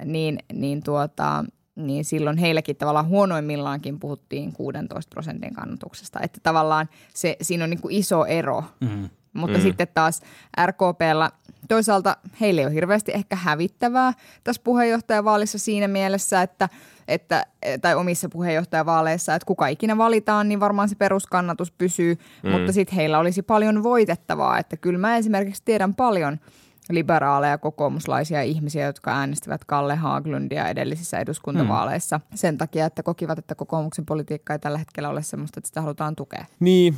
niin, 0.04 0.38
niin, 0.52 0.82
tuota, 0.82 1.44
niin 1.76 2.04
silloin 2.04 2.38
heilläkin 2.38 2.76
tavallaan 2.76 3.08
huonoimmillaankin 3.08 4.00
puhuttiin 4.00 4.52
16 4.52 5.10
prosentin 5.10 5.54
kannatuksesta. 5.54 6.20
Että 6.22 6.40
tavallaan 6.42 6.88
se, 7.14 7.36
siinä 7.42 7.64
on 7.64 7.70
niin 7.70 7.80
kuin 7.80 7.94
iso 7.94 8.24
ero. 8.24 8.64
Mm-hmm 8.80 9.08
mutta 9.34 9.58
mm. 9.58 9.62
sitten 9.62 9.88
taas 9.94 10.20
RKPllä 10.66 11.30
toisaalta 11.68 12.16
heille 12.40 12.66
on 12.66 12.72
hirveästi 12.72 13.12
ehkä 13.14 13.36
hävittävää 13.36 14.12
tässä 14.44 14.62
puheenjohtajavaalissa 14.64 15.58
siinä 15.58 15.88
mielessä, 15.88 16.42
että, 16.42 16.68
että 17.08 17.46
tai 17.82 17.94
omissa 17.94 18.28
puheenjohtajavaaleissa, 18.28 19.34
että 19.34 19.46
kuka 19.46 19.66
ikinä 19.66 19.98
valitaan, 19.98 20.48
niin 20.48 20.60
varmaan 20.60 20.88
se 20.88 20.94
peruskannatus 20.94 21.70
pysyy, 21.70 22.18
mm. 22.42 22.50
mutta 22.50 22.72
sitten 22.72 22.96
heillä 22.96 23.18
olisi 23.18 23.42
paljon 23.42 23.82
voitettavaa, 23.82 24.58
että 24.58 24.76
kyllä 24.76 24.98
mä 24.98 25.16
esimerkiksi 25.16 25.62
tiedän 25.64 25.94
paljon– 25.94 26.38
liberaaleja 26.90 27.58
kokoomuslaisia 27.58 28.42
ihmisiä, 28.42 28.86
jotka 28.86 29.18
äänestivät 29.18 29.64
Kalle 29.64 29.96
Haaglundia 29.96 30.68
edellisissä 30.68 31.18
eduskuntavaaleissa 31.18 32.18
hmm. 32.18 32.36
sen 32.36 32.58
takia, 32.58 32.86
että 32.86 33.02
kokivat, 33.02 33.38
että 33.38 33.54
kokoomuksen 33.54 34.06
politiikka 34.06 34.52
ei 34.52 34.58
tällä 34.58 34.78
hetkellä 34.78 35.08
ole 35.08 35.22
sellaista, 35.22 35.60
että 35.60 35.68
sitä 35.68 35.80
halutaan 35.80 36.16
tukea. 36.16 36.44
Niin, 36.60 36.94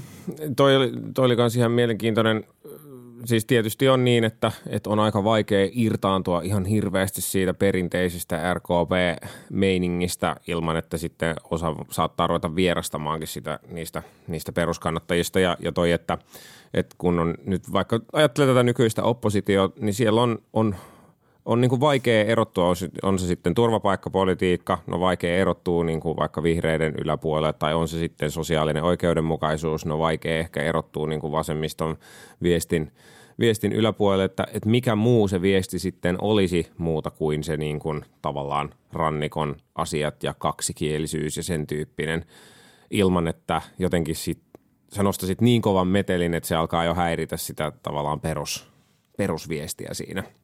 toi 0.56 0.76
oli, 0.76 0.92
toi 1.14 1.24
oli 1.24 1.36
ihan 1.56 1.72
mielenkiintoinen 1.72 2.44
siis 3.24 3.44
tietysti 3.44 3.88
on 3.88 4.04
niin, 4.04 4.24
että, 4.24 4.52
että 4.66 4.90
on 4.90 5.00
aika 5.00 5.24
vaikea 5.24 5.68
irtaantua 5.72 6.40
ihan 6.42 6.64
hirveästi 6.64 7.20
siitä 7.20 7.54
perinteisestä 7.54 8.54
RKP-meiningistä 8.54 10.36
ilman, 10.46 10.76
että 10.76 10.96
sitten 10.96 11.36
osa 11.50 11.74
saattaa 11.90 12.26
ruveta 12.26 12.56
vierastamaankin 12.56 13.28
sitä, 13.28 13.58
niistä, 13.68 14.02
niistä 14.26 14.52
peruskannattajista. 14.52 15.40
Ja, 15.40 15.56
ja 15.60 15.72
toi, 15.72 15.92
että, 15.92 16.18
että 16.76 16.96
kun 16.98 17.18
on 17.18 17.34
nyt 17.44 17.72
vaikka 17.72 18.00
ajattelee 18.12 18.48
tätä 18.48 18.62
nykyistä 18.62 19.02
oppositiota, 19.02 19.80
niin 19.80 19.94
siellä 19.94 20.22
on, 20.22 20.38
on 20.52 20.76
on 21.46 21.60
niin 21.60 21.68
kuin 21.68 21.80
vaikea 21.80 22.24
erottua, 22.24 22.72
on 23.02 23.18
se 23.18 23.26
sitten 23.26 23.54
turvapaikkapolitiikka, 23.54 24.78
no 24.86 25.00
vaikea 25.00 25.36
erottua 25.36 25.84
niin 25.84 26.00
kuin 26.00 26.16
vaikka 26.16 26.42
vihreiden 26.42 26.94
yläpuolelle, 26.98 27.52
tai 27.52 27.74
on 27.74 27.88
se 27.88 27.98
sitten 27.98 28.30
sosiaalinen 28.30 28.82
oikeudenmukaisuus, 28.82 29.86
no 29.86 29.98
vaikea 29.98 30.38
ehkä 30.38 30.62
erottua 30.62 31.06
niin 31.06 31.20
kuin 31.20 31.32
vasemmiston 31.32 31.96
viestin, 32.42 32.92
viestin 33.38 33.72
yläpuolelle, 33.72 34.24
että, 34.24 34.46
että 34.52 34.68
mikä 34.68 34.94
muu 34.94 35.28
se 35.28 35.42
viesti 35.42 35.78
sitten 35.78 36.16
olisi 36.20 36.70
muuta 36.78 37.10
kuin 37.10 37.44
se 37.44 37.56
niin 37.56 37.78
kuin 37.78 38.04
tavallaan 38.22 38.70
rannikon 38.92 39.56
asiat 39.74 40.22
ja 40.22 40.34
kaksikielisyys 40.34 41.36
ja 41.36 41.42
sen 41.42 41.66
tyyppinen, 41.66 42.24
ilman 42.90 43.28
että 43.28 43.62
jotenkin 43.78 44.16
sit, 44.16 44.42
sä 44.96 45.02
nostasit 45.02 45.40
niin 45.40 45.62
kovan 45.62 45.88
metelin, 45.88 46.34
että 46.34 46.46
se 46.46 46.56
alkaa 46.56 46.84
jo 46.84 46.94
häiritä 46.94 47.36
sitä 47.36 47.72
tavallaan 47.82 48.20
perus, 48.20 48.68
perusviestiä 49.16 49.88
siinä– 49.92 50.22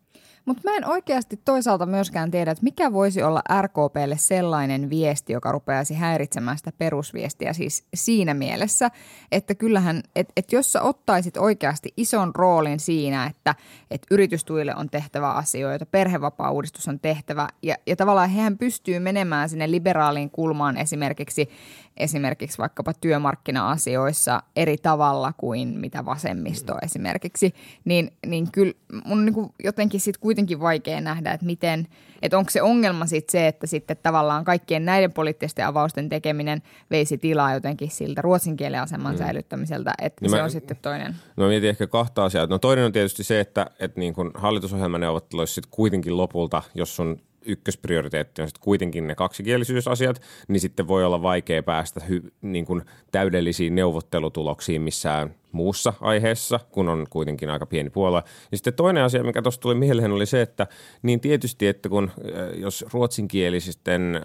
mutta 0.45 0.71
mä 0.71 0.77
en 0.77 0.87
oikeasti 0.87 1.41
toisaalta 1.45 1.87
myöskään 1.87 2.31
tiedä, 2.31 2.51
että 2.51 2.65
mikä 2.65 2.93
voisi 2.93 3.23
olla 3.23 3.43
RKPlle 3.63 4.17
sellainen 4.19 4.91
viesti, 4.91 5.33
joka 5.33 5.53
rupeaisi 5.53 5.95
häiritsemään 5.95 6.59
sitä 6.59 6.73
perusviestiä 6.79 7.53
siis 7.53 7.85
siinä 7.95 8.35
mielessä, 8.35 8.91
että 9.33 9.55
kyllähän, 9.55 10.03
että 10.17 10.33
et 10.37 10.53
jos 10.53 10.73
sä 10.73 10.83
ottaisit 10.83 11.37
oikeasti 11.37 11.93
ison 11.97 12.35
roolin 12.35 12.81
siinä, 12.81 13.27
että 13.27 13.55
et 13.91 14.07
yritystuille 14.11 14.75
on 14.77 14.91
tehtävä 14.91 15.31
asioita, 15.31 15.87
perhevapaa-uudistus 15.87 16.89
on 16.89 17.01
tehtävä 17.01 17.49
ja, 17.63 17.77
ja 17.87 17.97
tavallaan 17.97 18.31
hehän 18.31 18.59
pystyy 18.59 18.99
menemään 18.99 19.49
sinne 19.49 19.71
liberaaliin 19.71 20.31
kulmaan 20.31 20.77
esimerkiksi 20.77 21.51
esimerkiksi 21.97 22.59
vaikkapa 22.59 22.93
työmarkkina-asioissa 22.95 24.43
eri 24.57 24.77
tavalla 24.77 25.33
kuin 25.37 25.69
mitä 25.69 26.05
vasemmisto 26.05 26.75
esimerkiksi, 26.83 27.55
niin, 27.85 28.13
niin 28.27 28.53
kyllä 28.53 28.73
mun 29.05 29.19
on 29.19 29.25
niin 29.25 29.55
jotenkin 29.65 30.01
sitten 30.01 30.21
kuitenkin 30.21 30.61
vaikea 30.61 31.01
nähdä, 31.01 31.33
että 31.33 31.47
miten, 31.47 31.87
että 32.23 32.39
onko 32.39 32.51
se 32.51 32.63
ongelma 32.63 33.07
sitten 33.07 33.33
se, 33.33 33.49
että 33.49 33.67
sitten 33.67 33.97
tavallaan 34.03 34.45
kaikkien 34.45 34.85
näiden 34.85 35.13
poliittisten 35.13 35.67
avausten 35.67 36.09
tekeminen 36.09 36.63
veisi 36.91 37.19
tilaa 37.19 37.55
jotenkin 37.55 37.91
siltä 37.91 38.23
ruotsin 38.23 38.57
kielen 38.57 38.81
aseman 38.81 39.15
mm. 39.15 39.19
säilyttämiseltä, 39.19 39.95
että 40.03 40.19
niin 40.21 40.31
se 40.31 40.37
mä, 40.37 40.45
on 40.45 40.51
sitten 40.51 40.77
toinen. 40.83 41.17
No 41.37 41.49
mietin 41.49 41.71
ehkä 41.71 41.87
kahta 41.87 42.25
asiaa. 42.25 42.47
No 42.47 42.59
toinen 42.59 42.85
on 42.85 42.93
tietysti 42.93 43.25
se, 43.25 43.41
että, 43.41 43.67
että 43.81 44.01
niin 44.01 44.15
kuin 44.15 44.31
hallitusohjelmaneuvotteluissa 44.35 45.55
sitten 45.55 45.71
kuitenkin 45.71 46.17
lopulta, 46.17 46.63
jos 46.75 47.01
on 47.01 47.17
ykkösprioriteetti 47.45 48.43
on 48.43 48.49
sitten 48.49 48.65
kuitenkin 48.65 49.07
ne 49.07 49.15
kaksikielisyysasiat, 49.15 50.23
niin 50.49 50.61
sitten 50.61 50.89
voi 50.89 51.05
olla 51.05 51.23
vaikea 51.23 51.63
päästä 51.63 52.01
hy, 52.09 52.33
niin 52.43 52.65
kuin 52.65 52.83
täydellisiin 53.13 53.75
neuvottelutuloksiin 53.75 54.83
missään 54.83 55.35
muussa 55.53 55.93
aiheessa, 56.01 56.61
kun 56.71 56.89
on 56.89 57.07
kuitenkin 57.11 57.51
aika 57.51 57.67
pieni 57.67 57.91
puolue. 57.91 58.23
Ja 58.51 58.57
sitten 58.57 58.75
toinen 58.75 59.05
asia, 59.05 59.25
mikä 59.25 59.43
tuosta 59.43 59.63
tuli 59.63 59.75
mieleen, 59.75 60.13
oli 60.13 60.27
se, 60.27 60.43
että 60.43 60.67
niin 61.03 61.21
tietysti, 61.21 61.67
että 61.67 61.89
kun 61.89 62.11
äh, 62.11 62.61
jos 62.61 62.85
ruotsinkielisisten 62.93 64.17
äh, 64.17 64.23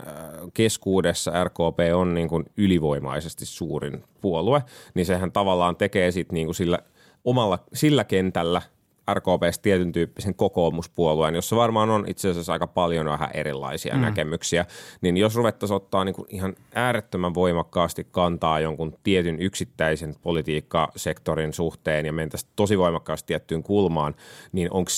keskuudessa 0.54 1.44
RKP 1.44 1.80
on 1.96 2.14
niin 2.14 2.30
kuin 2.30 2.46
ylivoimaisesti 2.58 3.46
suurin 3.46 4.04
puolue, 4.22 4.64
niin 4.94 5.06
sehän 5.06 5.32
tavallaan 5.32 5.76
tekee 5.76 6.12
sitten 6.12 6.34
niin 6.34 6.48
kuin 6.48 6.56
sillä 6.56 6.80
omalla, 7.26 7.60
sillä 7.74 8.04
kentällä– 8.04 8.62
RKPstä 9.14 9.62
tietyn 9.62 9.92
tyyppisen 9.92 10.36
kokoomuspuolueen, 10.36 11.36
jossa 11.36 11.56
varmaan 11.56 11.90
on 11.90 12.06
itse 12.08 12.30
asiassa 12.30 12.54
aika 12.54 12.68
paljon 12.68 13.06
vähän 13.06 13.30
erilaisia 13.34 13.96
mm. 13.96 14.02
näkemyksiä, 14.02 14.66
niin 15.02 15.18
jos 15.18 15.36
ruvettaisiin 15.36 15.76
ottaa 15.76 16.06
niin 16.06 16.16
kuin 16.16 16.28
ihan 16.30 16.56
äärettömän 16.76 17.34
voimakkaasti 17.34 18.08
kantaa 18.12 18.60
jonkun 18.60 18.98
tietyn 19.04 19.40
yksittäisen 19.40 20.16
politiikkasektorin 20.22 21.54
suhteen 21.54 22.06
ja 22.06 22.14
mentäisiin 22.14 22.52
tosi 22.56 22.78
voimakkaasti 22.78 23.28
tiettyyn 23.28 23.64
kulmaan, 23.64 24.16
niin 24.52 24.72
onko 24.72 24.92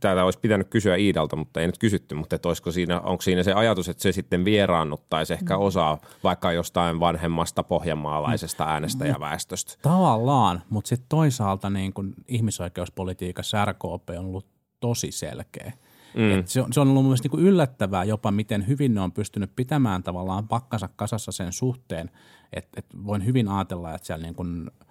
tätä 0.00 0.24
olisi 0.24 0.38
pitänyt 0.38 0.68
kysyä 0.68 0.96
Iidalta, 0.96 1.36
mutta 1.36 1.60
ei 1.60 1.66
nyt 1.66 1.78
kysytty, 1.78 2.14
mutta 2.14 2.36
että 2.36 2.48
olisiko 2.48 2.72
siinä, 2.72 3.00
onko 3.00 3.22
siinä 3.22 3.42
se 3.42 3.52
ajatus, 3.52 3.88
että 3.88 4.02
se 4.02 4.12
sitten 4.12 4.44
vieraannuttaisi 4.44 5.32
ehkä 5.32 5.56
mm. 5.56 5.62
osaa 5.62 5.98
vaikka 6.24 6.52
jostain 6.52 7.00
vanhemmasta 7.00 7.62
pohjanmaalaisesta 7.62 8.64
mm. 8.64 8.70
äänestäjäväestöstä? 8.70 9.74
Tavallaan, 9.82 10.62
mutta 10.70 10.88
sitten 10.88 11.08
toisaalta 11.08 11.70
niin 11.70 11.92
kun 11.92 12.14
ihmisoikeuspolitiikassa 12.28 13.64
RKP 13.64 14.10
on 14.18 14.26
ollut 14.26 14.46
tosi 14.80 15.12
selkeä. 15.12 15.72
Mm. 16.14 16.38
Et 16.38 16.48
se, 16.48 16.60
on, 16.62 16.72
se 16.72 16.80
on 16.80 16.88
ollut 16.88 17.04
mielestäni 17.04 17.36
niin 17.36 17.46
yllättävää 17.46 18.04
jopa, 18.04 18.30
miten 18.30 18.66
hyvin 18.68 18.94
ne 18.94 19.00
on 19.00 19.12
pystynyt 19.12 19.50
pitämään 19.56 20.02
tavallaan 20.02 20.48
pakkansa 20.48 20.88
kasassa 20.96 21.32
sen 21.32 21.52
suhteen, 21.52 22.10
että 22.52 22.70
et 22.76 22.86
voin 23.04 23.26
hyvin 23.26 23.48
ajatella, 23.48 23.94
että 23.94 24.06
siellä 24.06 24.22
niin 24.22 24.34
kuin– 24.34 24.70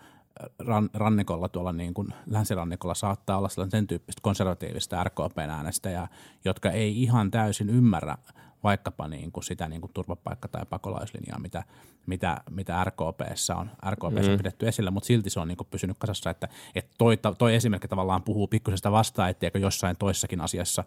ran, 0.59 0.89
rannikolla 0.93 1.49
tuolla 1.49 1.73
niin 1.73 1.93
kuin 1.93 2.07
länsirannikolla 2.25 2.95
saattaa 2.95 3.37
olla 3.37 3.49
sen 3.49 3.87
tyyppistä 3.87 4.21
konservatiivista 4.21 5.03
RKPn 5.03 5.49
äänestäjää, 5.49 6.07
jotka 6.45 6.71
ei 6.71 7.03
ihan 7.03 7.31
täysin 7.31 7.69
ymmärrä 7.69 8.17
vaikkapa 8.63 9.07
niin 9.07 9.31
kuin 9.31 9.43
sitä 9.43 9.67
niin 9.67 9.81
kuin 9.81 9.91
turvapaikka- 9.93 10.47
tai 10.47 10.65
pakolaislinjaa, 10.69 11.39
mitä, 11.39 11.63
mitä, 12.05 12.41
mitä 12.49 12.83
RKPssä 12.83 13.55
on, 13.55 13.69
RKPssä 13.89 14.31
on 14.31 14.37
pidetty 14.37 14.67
esillä, 14.67 14.91
mutta 14.91 15.07
silti 15.07 15.29
se 15.29 15.39
on 15.39 15.47
niin 15.47 15.57
kuin 15.57 15.67
pysynyt 15.71 15.97
kasassa, 15.99 16.29
että, 16.29 16.47
että 16.75 16.91
toi, 16.97 17.17
toi 17.37 17.55
esimerkki 17.55 17.87
tavallaan 17.87 18.23
puhuu 18.23 18.47
pikkusesta 18.47 18.91
vastaan, 18.91 19.29
etteikö 19.29 19.59
jossain 19.59 19.95
toissakin 19.97 20.41
asiassa 20.41 20.83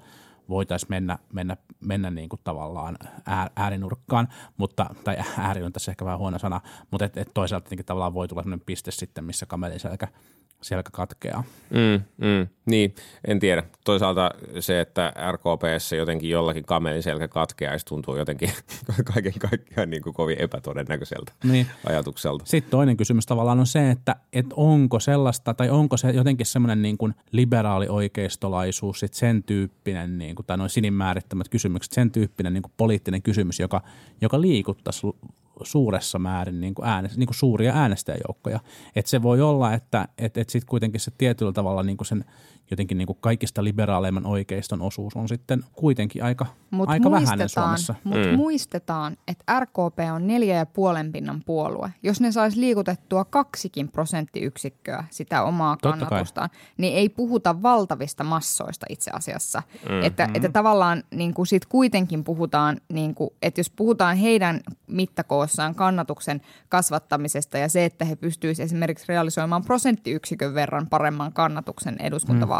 voitaisiin 0.50 0.90
mennä, 0.90 1.18
mennä, 1.32 1.56
mennä 1.80 2.10
niin 2.10 2.28
kuin 2.28 2.40
tavallaan 2.44 2.96
ää, 3.26 3.50
äärinurkkaan, 3.56 4.28
mutta, 4.56 4.86
tai 5.04 5.16
ääri 5.38 5.62
on 5.62 5.72
tässä 5.72 5.92
ehkä 5.92 6.04
vähän 6.04 6.18
huono 6.18 6.38
sana, 6.38 6.60
mutta 6.90 7.04
et, 7.04 7.16
et 7.16 7.30
toisaalta 7.34 7.70
tavallaan 7.86 8.14
voi 8.14 8.28
tulla 8.28 8.42
sellainen 8.42 8.66
piste 8.66 8.90
sitten, 8.90 9.24
missä 9.24 9.46
kameliselkä 9.46 10.06
selkä 10.06 10.18
katkeaa. 10.92 11.44
Mm, 11.70 12.02
mm, 12.26 12.46
niin, 12.66 12.94
en 13.26 13.38
tiedä. 13.40 13.62
Toisaalta 13.84 14.30
se, 14.60 14.80
että 14.80 15.12
RKPssä 15.32 15.96
jotenkin 15.96 16.30
jollakin 16.30 16.64
kamelin 16.64 17.02
selkä 17.02 17.28
katkeaisi 17.28 17.86
tuntuu 17.86 18.16
jotenkin 18.16 18.50
kaiken 19.14 19.32
kaikkiaan 19.38 19.90
niin 19.90 20.02
kuin 20.02 20.14
kovin 20.14 20.40
epätodennäköiseltä 20.40 21.32
Niin. 21.44 21.66
ajatukselta. 21.86 22.44
Sitten 22.46 22.70
toinen 22.70 22.96
kysymys 22.96 23.26
tavallaan 23.26 23.60
on 23.60 23.66
se, 23.66 23.90
että, 23.90 24.16
että 24.32 24.54
onko 24.56 25.00
sellaista, 25.00 25.54
tai 25.54 25.70
onko 25.70 25.96
se 25.96 26.10
jotenkin 26.10 26.46
semmoinen 26.46 26.82
niin 26.82 26.98
kuin 26.98 27.14
liberaali 27.32 27.86
oikeistolaisuus, 27.88 29.00
sit 29.00 29.14
sen 29.14 29.42
tyyppinen, 29.42 30.18
niin 30.18 30.34
kuin, 30.34 30.46
tai 30.46 30.56
noin 30.56 30.70
sinin 30.70 30.94
määrittämät 30.94 31.48
kysymykset, 31.48 31.92
sen 31.92 32.10
tyyppinen 32.10 32.52
niin 32.52 32.62
kuin 32.62 32.72
poliittinen 32.76 33.22
kysymys, 33.22 33.60
joka, 33.60 33.82
joka 34.20 34.40
liikuttaisi 34.40 35.06
suuressa 35.64 36.18
määrin 36.18 36.60
niin 36.60 36.74
kuin 36.74 36.88
ääne, 36.88 37.10
niin 37.16 37.26
kuin 37.26 37.36
suuria 37.36 37.72
äänestäjäjoukkoja. 37.74 38.60
Et 38.96 39.06
se 39.06 39.22
voi 39.22 39.40
olla, 39.40 39.74
että 39.74 40.08
et, 40.18 40.36
et 40.36 40.50
sitten 40.50 40.68
kuitenkin 40.68 41.00
se 41.00 41.12
tietyllä 41.18 41.52
tavalla 41.52 41.82
niin 41.82 41.96
kuin 41.96 42.06
sen 42.06 42.24
jotenkin 42.70 42.98
niin 42.98 43.06
kuin 43.06 43.18
kaikista 43.20 43.64
liberaaleimman 43.64 44.26
oikeiston 44.26 44.82
osuus 44.82 45.16
on 45.16 45.28
sitten 45.28 45.64
kuitenkin 45.72 46.24
aika, 46.24 46.46
Mut 46.70 46.88
aika 46.88 47.10
vähäinen 47.10 47.38
muistetaan, 47.38 47.66
Suomessa. 47.66 47.94
Mutta 48.04 48.28
mm. 48.28 48.34
muistetaan, 48.34 49.16
että 49.28 49.60
RKP 49.60 49.98
on 50.14 50.26
neljä 50.26 50.56
ja 50.56 50.66
puolen 50.66 51.12
pinnan 51.12 51.42
puolue. 51.46 51.92
Jos 52.02 52.20
ne 52.20 52.32
saisi 52.32 52.60
liikutettua 52.60 53.24
kaksikin 53.24 53.88
prosenttiyksikköä 53.88 55.04
sitä 55.10 55.42
omaa 55.42 55.76
Totta 55.76 55.98
kai. 55.98 56.08
kannatustaan, 56.08 56.50
niin 56.78 56.94
ei 56.94 57.08
puhuta 57.08 57.62
valtavista 57.62 58.24
massoista 58.24 58.86
itse 58.88 59.10
asiassa. 59.10 59.62
Mm. 59.88 60.02
Että, 60.02 60.28
että 60.34 60.48
tavallaan 60.48 61.02
niin 61.14 61.34
kuin 61.34 61.46
sit 61.46 61.66
kuitenkin 61.66 62.24
puhutaan, 62.24 62.80
niin 62.92 63.14
kuin, 63.14 63.30
että 63.42 63.60
jos 63.60 63.70
puhutaan 63.70 64.16
heidän 64.16 64.60
mittakoossaan 64.86 65.74
kannatuksen 65.74 66.40
kasvattamisesta 66.68 67.58
ja 67.58 67.68
se, 67.68 67.84
että 67.84 68.04
he 68.04 68.16
pystyisivät 68.16 68.64
esimerkiksi 68.64 69.04
realisoimaan 69.08 69.64
prosenttiyksikön 69.64 70.54
verran 70.54 70.86
paremman 70.90 71.32
kannatuksen 71.32 71.96
eduskuntavaaleissa, 72.00 72.59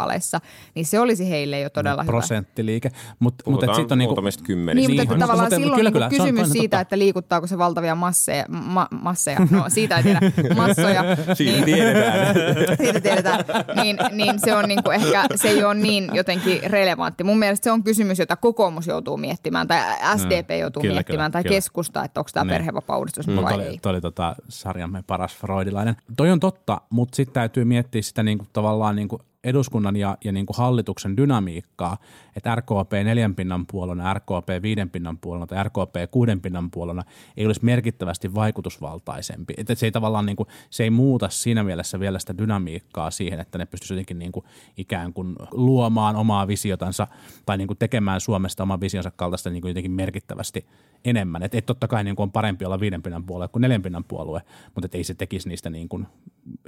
Niin 0.75 0.85
se 0.85 0.99
olisi 0.99 1.29
heille 1.29 1.59
jo 1.59 1.69
todella 1.69 2.03
hyvä. 2.03 2.11
prosenttiliike. 2.11 2.89
Mutta 3.19 3.43
mut, 3.45 3.45
Puhutaan 3.59 3.75
sitten 3.75 3.95
on 3.95 3.97
niinku, 3.99 4.09
muutamista 4.11 4.43
kymmenistä. 4.43 4.87
Niin, 4.87 4.99
mutta 4.99 5.03
Niin, 5.13 5.13
että 5.13 5.25
tavallaan 5.25 5.45
mutta- 5.45 5.55
silloin 5.55 5.77
kyllä, 5.79 5.89
niin 5.89 5.93
kyllä, 5.93 6.09
se 6.09 6.15
on- 6.15 6.27
kysymys 6.27 6.47
on 6.47 6.51
siitä, 6.51 6.77
totta. 6.77 6.81
että 6.81 6.97
liikuttaako 6.97 7.47
se 7.47 7.57
valtavia 7.57 7.95
masseja, 7.95 8.45
ma, 8.49 8.87
masseja, 9.01 9.39
no 9.51 9.65
siitä 9.67 9.97
ei 9.97 10.03
tiedä, 10.03 10.19
massoja. 10.55 11.03
Siitä 11.33 11.65
tiedetään. 11.65 12.35
siitä 12.83 13.01
tiedetään, 13.01 13.45
niin, 13.83 13.97
niin 14.11 14.39
se 14.39 14.55
on 14.55 14.65
niin 14.67 14.83
kuin 14.83 14.95
ehkä, 14.95 15.25
se 15.35 15.47
ei 15.49 15.63
ole 15.63 15.73
niin 15.73 16.09
jotenkin 16.13 16.59
relevantti. 16.71 17.23
Mun 17.23 17.39
mielestä 17.39 17.63
se 17.63 17.71
on 17.71 17.83
kysymys, 17.83 18.19
jota 18.19 18.35
kokoomus 18.35 18.87
joutuu 18.87 19.17
miettimään, 19.17 19.67
tai 19.67 19.79
SDP 20.17 20.49
joutuu 20.59 20.81
Kyllä, 20.81 20.93
miettimään, 20.93 21.17
kyllä, 21.31 21.33
tai 21.33 21.43
kyllä. 21.43 21.55
keskusta, 21.55 22.03
että 22.03 22.19
onko 22.19 22.29
tämä 22.33 22.43
Niin. 22.43 22.49
perhevapaudistus 22.57 23.27
No, 23.27 23.41
vai 23.41 23.53
toi, 23.53 23.63
ei. 23.63 23.77
toi 23.77 23.89
oli 23.89 24.01
tota 24.01 24.35
sarjamme 24.49 25.03
paras 25.07 25.35
freudilainen. 25.35 25.95
Toi 26.17 26.31
on 26.31 26.39
totta, 26.39 26.81
mutta 26.89 27.15
sitten 27.15 27.33
täytyy 27.33 27.65
miettiä 27.65 28.01
sitä 28.01 28.23
niinku 28.23 28.45
tavallaan 28.53 28.95
niinku 28.95 29.19
eduskunnan 29.43 29.95
ja, 29.95 30.17
ja 30.23 30.31
niinku 30.31 30.53
hallituksen 30.53 31.17
dynamiikkaa, 31.17 31.97
että 32.35 32.55
RKP 32.55 32.91
neljän 33.03 33.35
pinnan 33.35 33.65
puolena, 33.65 34.13
RKP 34.13 34.61
viiden 34.61 34.89
pinnan 34.89 35.17
puolena 35.17 35.47
tai 35.47 35.63
RKP 35.63 36.11
kuuden 36.11 36.41
pinnan 36.41 36.71
puolena 36.71 37.03
ei 37.37 37.45
olisi 37.45 37.65
merkittävästi 37.65 38.33
vaikutusvaltaisempi. 38.33 39.53
Että 39.57 39.75
se 39.75 39.85
ei 39.85 39.91
tavallaan 39.91 40.25
niinku, 40.25 40.47
se 40.69 40.83
ei 40.83 40.89
muuta 40.89 41.29
siinä 41.29 41.63
mielessä 41.63 41.99
vielä 41.99 42.19
sitä 42.19 42.37
dynamiikkaa 42.37 43.11
siihen, 43.11 43.39
että 43.39 43.57
ne 43.57 43.65
pystyisivät 43.65 43.97
jotenkin 43.97 44.19
niinku 44.19 44.43
ikään 44.77 45.13
kuin 45.13 45.35
luomaan 45.51 46.15
omaa 46.15 46.47
visiotansa 46.47 47.07
tai 47.45 47.57
niinku 47.57 47.75
tekemään 47.75 48.21
Suomesta 48.21 48.63
oman 48.63 48.81
visionsa 48.81 49.11
kaltaista 49.11 49.49
niinku 49.49 49.67
jotenkin 49.67 49.91
merkittävästi 49.91 50.65
enemmän. 51.05 51.43
Että 51.43 51.57
et 51.57 51.65
totta 51.65 51.87
kai 51.87 52.03
niin 52.03 52.15
kuin 52.15 52.23
on 52.23 52.31
parempi 52.31 52.65
olla 52.65 52.79
viiden 52.79 53.01
pinnan 53.01 53.23
puolue 53.23 53.47
kuin 53.47 53.61
neljän 53.61 53.81
pinnan 53.81 54.03
puolue, 54.03 54.41
mutta 54.75 54.97
ei 54.97 55.03
se 55.03 55.13
tekisi 55.13 55.49
niistä 55.49 55.69
niin 55.69 55.89
kuin, 55.89 56.07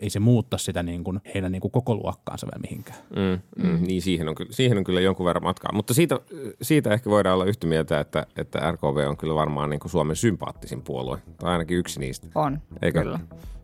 ei 0.01 0.09
se 0.09 0.19
muutta 0.19 0.57
sitä 0.57 0.84
niin 0.84 1.03
kuin 1.03 1.21
heidän 1.34 1.51
niin 1.51 1.61
kuin 1.61 1.71
koko 1.71 1.95
luokkaansa 1.95 2.47
vielä 2.47 2.62
mihinkään. 2.64 2.99
Mm, 3.16 3.64
mm, 3.64 3.84
niin 3.84 4.01
siihen 4.01 4.30
on, 4.30 4.36
siihen 4.49 4.78
on 4.78 4.84
kyllä 4.84 5.01
jonkun 5.01 5.26
verran 5.26 5.43
matkaa. 5.43 5.72
Mutta 5.74 5.93
siitä, 5.93 6.20
siitä 6.61 6.93
ehkä 6.93 7.09
voidaan 7.09 7.34
olla 7.34 7.45
yhtä 7.45 7.68
mieltä, 7.68 7.99
että, 7.99 8.26
että 8.38 8.72
RKV 8.72 9.07
on 9.09 9.18
kyllä 9.18 9.36
varmaan 9.36 9.70
niin 9.70 9.80
kuin 9.80 9.91
Suomen 9.91 10.16
sympaattisin 10.16 10.82
puolue. 10.82 11.18
Tai 11.39 11.51
ainakin 11.51 11.78
yksi 11.78 11.99
niistä. 11.99 12.28
On, 12.36 12.61
Eikö? 12.82 13.01
kyllä. 13.01 13.20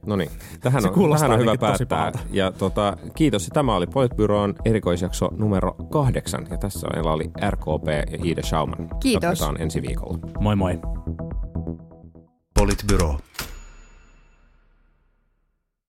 No 0.06 0.16
niin, 0.16 0.30
tähän 0.62 0.84
on, 0.86 1.12
tähän 1.12 1.32
on 1.32 1.40
hyvä 1.40 1.56
päättää. 1.60 2.12
Ja 2.32 2.52
tota, 2.52 2.98
kiitos. 3.16 3.50
Tämä 3.54 3.76
oli 3.76 3.88
Politbyroon 3.88 4.56
erikoisjakso 4.66 5.30
numero 5.38 5.74
kahdeksan. 5.74 6.48
Ja 6.50 6.58
tässä 6.58 6.88
meillä 6.94 7.12
oli 7.12 7.32
RKP 7.50 7.88
ja 8.12 8.26
Iida 8.26 8.42
Schauman. 8.44 8.90
Kiitos. 9.00 9.24
Jatketaan 9.24 9.62
ensi 9.62 9.82
viikolla. 9.82 10.20
Moi 10.40 10.56
moi! 10.56 10.80
Politbyro. 12.54 13.18